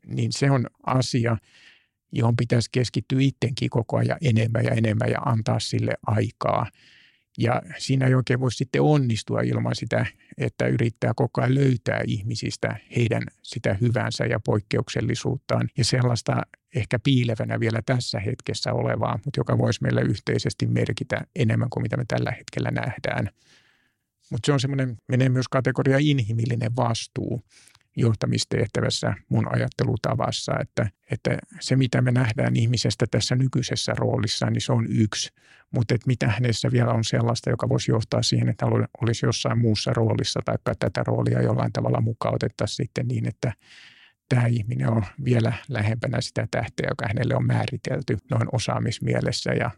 Niin 0.05 0.31
se 0.31 0.51
on 0.51 0.67
asia, 0.85 1.37
johon 2.11 2.35
pitäisi 2.35 2.69
keskittyä 2.71 3.19
itsekin 3.21 3.69
koko 3.69 3.97
ajan 3.97 4.17
enemmän 4.21 4.65
ja 4.65 4.71
enemmän 4.71 5.11
ja 5.11 5.19
antaa 5.19 5.59
sille 5.59 5.93
aikaa– 6.07 6.65
ja 7.37 7.61
siinä 7.77 8.07
ei 8.07 8.13
oikein 8.13 8.39
voi 8.39 8.51
sitten 8.51 8.81
onnistua 8.81 9.41
ilman 9.41 9.75
sitä, 9.75 10.05
että 10.37 10.67
yrittää 10.67 11.11
koko 11.15 11.41
ajan 11.41 11.55
löytää 11.55 12.01
ihmisistä 12.07 12.77
heidän 12.95 13.23
sitä 13.41 13.73
hyvänsä 13.73 14.25
ja 14.25 14.39
poikkeuksellisuuttaan 14.39 15.69
ja 15.77 15.85
sellaista 15.85 16.41
ehkä 16.75 16.99
piilevänä 16.99 17.59
vielä 17.59 17.81
tässä 17.85 18.19
hetkessä 18.19 18.73
olevaa, 18.73 19.19
mutta 19.25 19.39
joka 19.39 19.57
voisi 19.57 19.83
meille 19.83 20.01
yhteisesti 20.01 20.67
merkitä 20.67 21.21
enemmän 21.35 21.69
kuin 21.69 21.81
mitä 21.81 21.97
me 21.97 22.05
tällä 22.07 22.31
hetkellä 22.31 22.71
nähdään. 22.71 23.29
Mutta 24.31 24.45
se 24.45 24.53
on 24.53 24.59
semmoinen, 24.59 24.97
menee 25.07 25.29
myös 25.29 25.47
kategoria 25.47 25.97
inhimillinen 25.99 26.75
vastuu 26.75 27.43
johtamistehtävässä 27.97 29.13
mun 29.29 29.55
ajattelutavassa, 29.55 30.53
että, 30.61 30.89
että 31.11 31.37
se 31.59 31.75
mitä 31.75 32.01
me 32.01 32.11
nähdään 32.11 32.55
ihmisestä 32.55 33.05
tässä 33.11 33.35
nykyisessä 33.35 33.93
roolissa, 33.97 34.49
niin 34.49 34.61
se 34.61 34.71
on 34.71 34.85
yksi, 34.89 35.29
mutta 35.71 35.95
että 35.95 36.07
mitä 36.07 36.27
hänessä 36.27 36.71
vielä 36.71 36.91
on 36.91 37.03
sellaista, 37.03 37.49
joka 37.49 37.69
voisi 37.69 37.91
johtaa 37.91 38.23
siihen, 38.23 38.49
että 38.49 38.65
hän 38.65 38.87
olisi 39.01 39.25
jossain 39.25 39.59
muussa 39.59 39.93
roolissa 39.93 40.39
tai 40.45 40.57
tätä 40.79 41.03
roolia 41.03 41.41
jollain 41.41 41.73
tavalla 41.73 42.01
mukautettaisiin 42.01 42.75
sitten 42.75 43.07
niin, 43.07 43.27
että 43.27 43.53
tämä 44.29 44.45
ihminen 44.47 44.89
on 44.89 45.05
vielä 45.25 45.53
lähempänä 45.69 46.21
sitä 46.21 46.47
tähteä, 46.51 46.87
joka 46.89 47.07
hänelle 47.07 47.35
on 47.35 47.47
määritelty 47.47 48.17
noin 48.31 48.47
osaamismielessä 48.51 49.53
ja, 49.53 49.71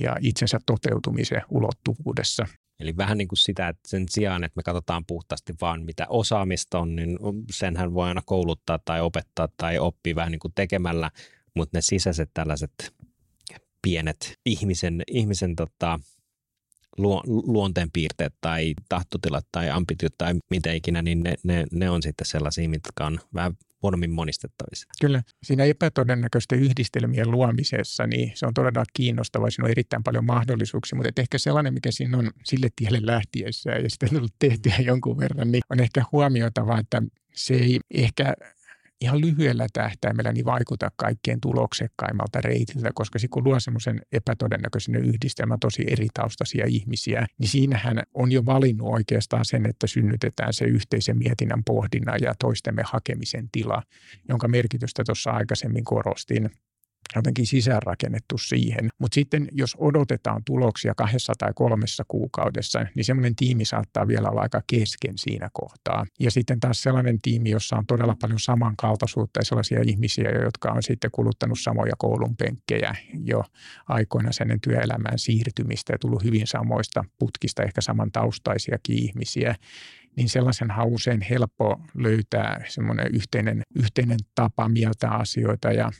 ja 0.00 0.16
itsensä 0.20 0.58
toteutumisen 0.66 1.42
ulottuvuudessa. 1.50 2.46
Eli 2.80 2.96
vähän 2.96 3.18
niin 3.18 3.28
kuin 3.28 3.38
sitä, 3.38 3.68
että 3.68 3.88
sen 3.88 4.06
sijaan, 4.10 4.44
että 4.44 4.56
me 4.56 4.62
katsotaan 4.62 5.04
puhtaasti 5.06 5.54
vaan 5.60 5.84
mitä 5.84 6.06
osaamista 6.08 6.78
on, 6.78 6.96
niin 6.96 7.18
senhän 7.52 7.94
voi 7.94 8.08
aina 8.08 8.22
kouluttaa 8.26 8.78
tai 8.84 9.00
opettaa 9.00 9.48
tai 9.56 9.78
oppia 9.78 10.14
vähän 10.14 10.32
niin 10.32 10.40
kuin 10.40 10.52
tekemällä, 10.54 11.10
mutta 11.54 11.78
ne 11.78 11.80
sisäiset 11.80 12.30
tällaiset 12.34 12.94
pienet 13.82 14.38
ihmisen, 14.46 15.02
ihmisen 15.10 15.56
tota, 15.56 16.00
luonteenpiirteet 17.26 18.34
tai 18.40 18.74
tahtotilat 18.88 19.46
tai 19.52 19.70
ambitiot 19.70 20.14
tai 20.18 20.34
mitä 20.50 20.72
ikinä, 20.72 21.02
niin 21.02 21.22
ne, 21.22 21.34
ne, 21.42 21.66
ne 21.72 21.90
on 21.90 22.02
sitten 22.02 22.26
sellaisia, 22.26 22.68
mitkä 22.68 23.06
on 23.06 23.20
vähän 23.34 23.52
huonommin 23.82 24.10
monistettavissa. 24.10 24.86
Kyllä. 25.00 25.22
Siinä 25.42 25.64
epätodennäköisten 25.64 26.58
yhdistelmien 26.58 27.30
luomisessa, 27.30 28.06
niin 28.06 28.32
se 28.34 28.46
on 28.46 28.54
todella 28.54 28.84
kiinnostavaa. 28.92 29.50
Siinä 29.50 29.64
on 29.64 29.70
erittäin 29.70 30.02
paljon 30.02 30.24
mahdollisuuksia, 30.24 30.96
mutta 30.96 31.20
ehkä 31.20 31.38
sellainen, 31.38 31.74
mikä 31.74 31.90
siinä 31.90 32.18
on 32.18 32.30
sille 32.44 32.68
tielle 32.76 32.98
lähtiessä 33.02 33.70
ja 33.70 33.90
sitä 33.90 34.06
on 34.06 34.14
tullut 34.14 34.34
tehtyä 34.38 34.74
jonkun 34.90 35.18
verran, 35.18 35.52
niin 35.52 35.62
on 35.70 35.80
ehkä 35.80 36.04
huomioitava, 36.12 36.78
että 36.78 37.02
se 37.34 37.54
ei 37.54 37.80
ehkä 37.90 38.34
ihan 39.00 39.20
lyhyellä 39.20 39.66
tähtäimellä 39.72 40.32
niin 40.32 40.44
vaikuta 40.44 40.90
kaikkein 40.96 41.40
tuloksekkaimmalta 41.40 42.40
reitiltä, 42.40 42.90
koska 42.94 43.18
kun 43.30 43.44
luo 43.44 43.60
semmoisen 43.60 44.00
epätodennäköisen 44.12 44.96
yhdistelmän 44.96 45.60
tosi 45.60 45.84
eri 45.88 46.06
taustaisia 46.14 46.66
ihmisiä, 46.68 47.26
niin 47.38 47.48
siinähän 47.48 48.02
on 48.14 48.32
jo 48.32 48.46
valinnut 48.46 48.88
oikeastaan 48.92 49.44
sen, 49.44 49.66
että 49.66 49.86
synnytetään 49.86 50.52
se 50.52 50.64
yhteisen 50.64 51.18
mietinnän 51.18 51.64
pohdinnan 51.64 52.18
ja 52.22 52.34
toistemme 52.38 52.82
hakemisen 52.86 53.48
tila, 53.52 53.82
jonka 54.28 54.48
merkitystä 54.48 55.02
tuossa 55.06 55.30
aikaisemmin 55.30 55.84
korostin. 55.84 56.50
Jotenkin 57.14 57.46
sisäänrakennettu 57.46 58.38
siihen. 58.38 58.88
Mutta 58.98 59.14
sitten 59.14 59.48
jos 59.52 59.76
odotetaan 59.78 60.42
tuloksia 60.44 60.94
kahdessa 60.96 61.32
tai 61.38 61.52
kolmessa 61.54 62.04
kuukaudessa, 62.08 62.86
niin 62.94 63.04
semmoinen 63.04 63.36
tiimi 63.36 63.64
saattaa 63.64 64.08
vielä 64.08 64.28
olla 64.28 64.40
aika 64.40 64.62
kesken 64.66 65.18
siinä 65.18 65.48
kohtaa. 65.52 66.06
Ja 66.20 66.30
sitten 66.30 66.60
taas 66.60 66.82
sellainen 66.82 67.18
tiimi, 67.22 67.50
jossa 67.50 67.76
on 67.76 67.86
todella 67.86 68.16
paljon 68.20 68.40
samankaltaisuutta 68.40 69.40
ja 69.40 69.44
sellaisia 69.44 69.82
ihmisiä, 69.86 70.30
jotka 70.30 70.72
on 70.72 70.82
sitten 70.82 71.10
kuluttanut 71.10 71.60
samoja 71.60 71.92
koulun 71.98 72.36
penkkejä 72.36 72.94
jo 73.24 73.44
aikoina 73.88 74.32
sen 74.32 74.60
työelämään 74.62 75.18
siirtymistä 75.18 75.92
ja 75.92 75.98
tullut 75.98 76.24
hyvin 76.24 76.46
samoista 76.46 77.04
putkista, 77.18 77.62
ehkä 77.62 77.80
samantaustaisiakin 77.80 78.98
ihmisiä, 78.98 79.54
niin 80.16 80.28
sellaisen 80.28 80.68
usein 80.84 81.20
helppo 81.20 81.80
löytää 81.94 82.64
semmoinen 82.68 83.14
yhteinen, 83.14 83.62
yhteinen 83.74 84.18
tapa 84.34 84.68
mieltää 84.68 85.10
asioita 85.10 85.72
ja 85.72 85.90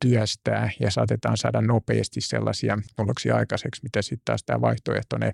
työstää 0.00 0.70
ja 0.80 0.90
saatetaan 0.90 1.36
saada 1.36 1.60
nopeasti 1.60 2.20
sellaisia 2.20 2.78
tuloksia 2.96 3.36
aikaiseksi, 3.36 3.82
mitä 3.82 4.02
sitten 4.02 4.24
taas 4.24 4.44
tämä 4.44 4.60
vaihtoehtoinen 4.60 5.32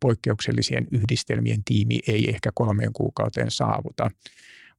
poikkeuksellisien 0.00 0.86
yhdistelmien 0.92 1.64
tiimi 1.64 2.00
ei 2.08 2.30
ehkä 2.30 2.50
kolmeen 2.54 2.92
kuukauteen 2.92 3.50
saavuta. 3.50 4.10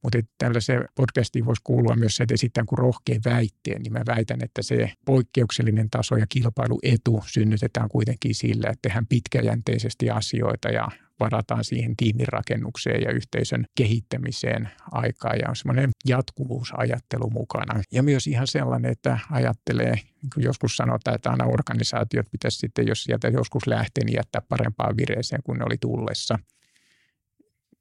Mutta 0.03 0.19
tällaiseen 0.38 0.86
podcastiin 0.95 1.45
voisi 1.45 1.61
kuulua 1.63 1.95
myös 1.95 2.15
se, 2.15 2.23
että 2.23 2.33
esitän 2.33 2.65
kuin 2.65 2.77
rohkein 2.79 3.21
väitteen, 3.25 3.81
niin 3.81 3.93
mä 3.93 4.01
väitän, 4.07 4.43
että 4.43 4.61
se 4.61 4.91
poikkeuksellinen 5.05 5.89
taso 5.89 6.15
ja 6.15 6.25
kilpailuetu 6.29 7.23
synnytetään 7.27 7.89
kuitenkin 7.89 8.36
sillä, 8.36 8.69
että 8.69 8.81
tehdään 8.81 9.07
pitkäjänteisesti 9.07 10.09
asioita 10.09 10.69
ja 10.69 10.88
varataan 11.20 11.63
siihen 11.63 11.95
tiimin 11.95 12.28
rakennukseen 12.28 13.01
ja 13.01 13.11
yhteisön 13.11 13.66
kehittämiseen 13.78 14.70
aikaa 14.91 15.34
ja 15.36 15.49
on 15.49 15.55
semmoinen 15.55 15.89
jatkuvuusajattelu 16.07 17.30
mukana. 17.30 17.82
Ja 17.91 18.03
myös 18.03 18.28
ihan 18.28 18.47
sellainen, 18.47 18.91
että 18.91 19.20
ajattelee, 19.32 19.93
niin 19.93 20.30
kuin 20.34 20.43
joskus 20.43 20.78
sanotaan, 20.78 21.16
että 21.16 21.30
aina 21.30 21.45
organisaatiot 21.45 22.26
pitäisi 22.32 22.57
sitten, 22.57 22.88
jos 22.88 23.03
sieltä 23.03 23.28
joskus 23.28 23.68
lähtee, 23.68 24.03
niin 24.05 24.16
jättää 24.16 24.41
parempaan 24.49 24.97
vireeseen 24.97 25.43
kuin 25.43 25.59
ne 25.59 25.66
oli 25.66 25.78
tullessa– 25.82 26.39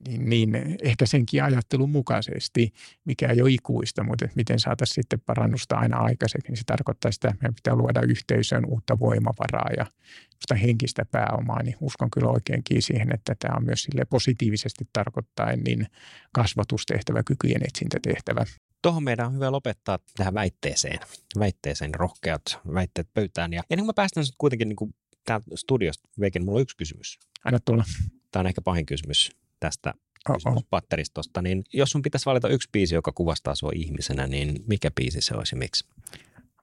niin, 0.09 0.52
niin 0.52 0.76
ehkä 0.82 1.07
senkin 1.07 1.44
ajattelun 1.44 1.90
mukaisesti, 1.90 2.72
mikä 3.05 3.28
ei 3.28 3.42
ole 3.42 3.50
ikuista, 3.50 4.05
mutta 4.05 4.28
miten 4.34 4.61
saataisiin 4.61 4.94
sitten 4.94 5.20
parannusta 5.20 5.76
aina 5.76 5.96
aikaiseksi, 5.96 6.48
niin 6.48 6.57
se 6.57 6.64
tarkoittaa 6.66 7.12
sitä, 7.12 7.28
että 7.28 7.42
meidän 7.42 7.55
pitää 7.55 7.74
luoda 7.74 8.00
yhteisön 8.09 8.66
uutta 8.66 8.98
voimavaraa 8.98 9.70
ja 9.76 9.86
sitä 10.40 10.55
henkistä 10.55 11.05
pääomaa, 11.11 11.62
niin 11.62 11.76
uskon 11.80 12.11
kyllä 12.11 12.28
oikeinkin 12.30 12.82
siihen, 12.82 13.14
että 13.14 13.34
tämä 13.38 13.57
on 13.57 13.64
myös 13.64 13.82
sille 13.82 14.05
positiivisesti 14.05 14.88
tarkoittain 14.92 15.64
niin 15.64 15.86
kasvatustehtävä, 16.32 17.22
kykyjen 17.22 17.62
etsintätehtävä. 17.64 18.44
Tuohon 18.82 19.05
meidän 19.05 19.26
on 19.26 19.34
hyvä 19.34 19.50
lopettaa 19.50 19.98
tähän 20.16 20.34
väitteeseen, 20.34 20.98
väitteeseen 21.38 21.94
rohkeat 21.94 22.61
väitteet 22.74 23.09
pöytään. 23.14 23.52
Ja 23.52 23.62
ennen 23.70 23.82
kuin 23.82 23.86
mä 23.86 23.92
päästän 23.96 24.24
kuitenkin 24.38 24.68
niin 24.68 24.76
kuin 24.76 24.94
täältä 25.24 25.46
studiosta, 25.55 26.09
Veikin, 26.20 26.44
mulla 26.44 26.59
on 26.59 26.62
yksi 26.62 26.76
kysymys. 26.76 27.18
Aina 27.44 27.59
tulla. 27.61 27.84
Tämä 28.30 28.40
on 28.40 28.46
ehkä 28.46 28.61
pahin 28.61 28.86
kysymys 28.86 29.43
tästä 29.64 29.94
patteristosta, 30.70 31.42
niin 31.42 31.64
jos 31.72 31.90
sun 31.90 32.02
pitäisi 32.02 32.26
valita 32.26 32.48
yksi 32.48 32.68
biisi, 32.72 32.94
joka 32.94 33.12
kuvastaa 33.14 33.54
sua 33.54 33.70
ihmisenä, 33.74 34.26
niin 34.26 34.64
mikä 34.66 34.90
biisi 34.90 35.20
se 35.20 35.34
olisi 35.34 35.56
miksi? 35.56 35.86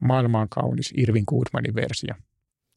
Maailman 0.01 0.49
kaunis 0.49 0.93
Irvin 0.97 1.23
Goodmanin 1.27 1.75
versio. 1.75 2.13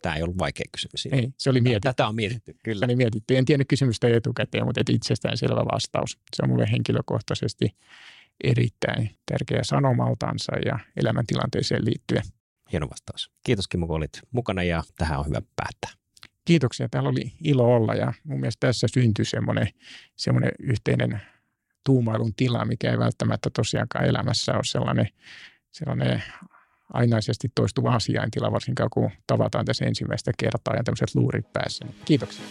Tämä 0.03 0.15
ei 0.17 0.23
ollut 0.23 0.39
vaikea 0.39 0.65
kysymys. 0.73 1.07
Ei, 1.13 1.33
se 1.39 1.51
oli 1.51 1.61
mietitty. 1.61 1.89
Tätä 1.89 2.09
on 2.09 2.15
mietitty, 2.15 2.57
kyllä. 2.63 2.79
Se 2.79 2.85
oli 2.85 2.97
mietitty. 2.97 3.37
En 3.37 3.45
tiennyt 3.45 3.69
kysymystä 3.69 4.09
etukäteen, 4.09 4.65
mutta 4.65 4.81
itsestään 4.91 5.37
selvä 5.37 5.65
vastaus. 5.73 6.19
Se 6.37 6.43
on 6.43 6.49
mulle 6.49 6.67
henkilökohtaisesti 6.71 7.77
erittäin 8.45 9.11
tärkeä 9.27 9.61
sanomaltansa 9.63 10.53
ja 10.65 10.79
elämäntilanteeseen 10.97 11.85
liittyen. 11.85 12.23
Hieno 12.73 12.91
vastaus. 12.91 13.31
Kiitos 13.47 13.69
Kimmo, 13.69 13.87
kun 13.87 13.97
olit 13.97 14.21
mukana 14.31 14.63
ja 14.63 14.83
tähän 14.99 15.19
on 15.19 15.27
hyvä 15.27 15.43
päättää 15.57 16.04
kiitoksia. 16.45 16.89
Täällä 16.89 17.09
oli 17.09 17.33
ilo 17.41 17.75
olla 17.75 17.95
ja 17.95 18.13
mun 18.25 18.41
mielestä 18.41 18.67
tässä 18.67 18.87
syntyi 18.95 19.25
semmoinen, 19.25 19.69
semmoinen 20.17 20.53
yhteinen 20.59 21.21
tuumailun 21.85 22.35
tila, 22.35 22.65
mikä 22.65 22.91
ei 22.91 22.99
välttämättä 22.99 23.51
tosiaankaan 23.51 24.05
elämässä 24.05 24.53
ole 24.53 24.65
sellainen, 24.65 25.09
sellainen 25.71 26.23
ainaisesti 26.93 27.49
toistuva 27.55 27.95
asiaintila, 27.95 28.53
varsinkaan 28.53 28.91
kun 28.93 29.11
tavataan 29.27 29.65
tässä 29.65 29.85
ensimmäistä 29.85 30.33
kertaa 30.39 30.77
ja 30.77 30.85
tämmöiset 30.85 31.15
luurit 31.15 31.53
päässä. 31.53 31.87
Kiitoksia. 32.05 32.45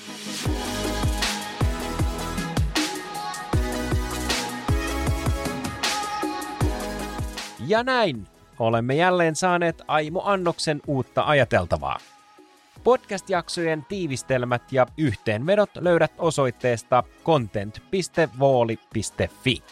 Ja 7.68 7.84
näin 7.84 8.28
olemme 8.60 8.96
jälleen 8.96 9.36
saaneet 9.36 9.82
Aimo 9.88 10.22
Annoksen 10.26 10.82
uutta 10.88 11.24
ajateltavaa. 11.24 12.00
Podcast-jaksojen 12.84 13.86
tiivistelmät 13.90 14.72
ja 14.72 14.86
yhteenvedot 14.98 15.70
löydät 15.76 16.12
osoitteesta 16.18 17.04
content.vooli.fi. 17.26 19.64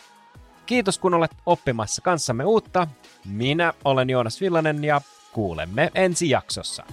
Kiitos 0.66 1.00
kun 1.00 1.14
olet 1.14 1.32
oppimassa 1.46 2.02
kanssamme 2.02 2.46
uutta. 2.46 2.88
Minä 3.26 3.74
olen 3.86 4.10
Joonas 4.10 4.42
Villanen 4.42 4.84
ja 4.84 5.02
kuulemme 5.34 5.92
ensi 5.96 6.30
jaksossa. 6.30 6.84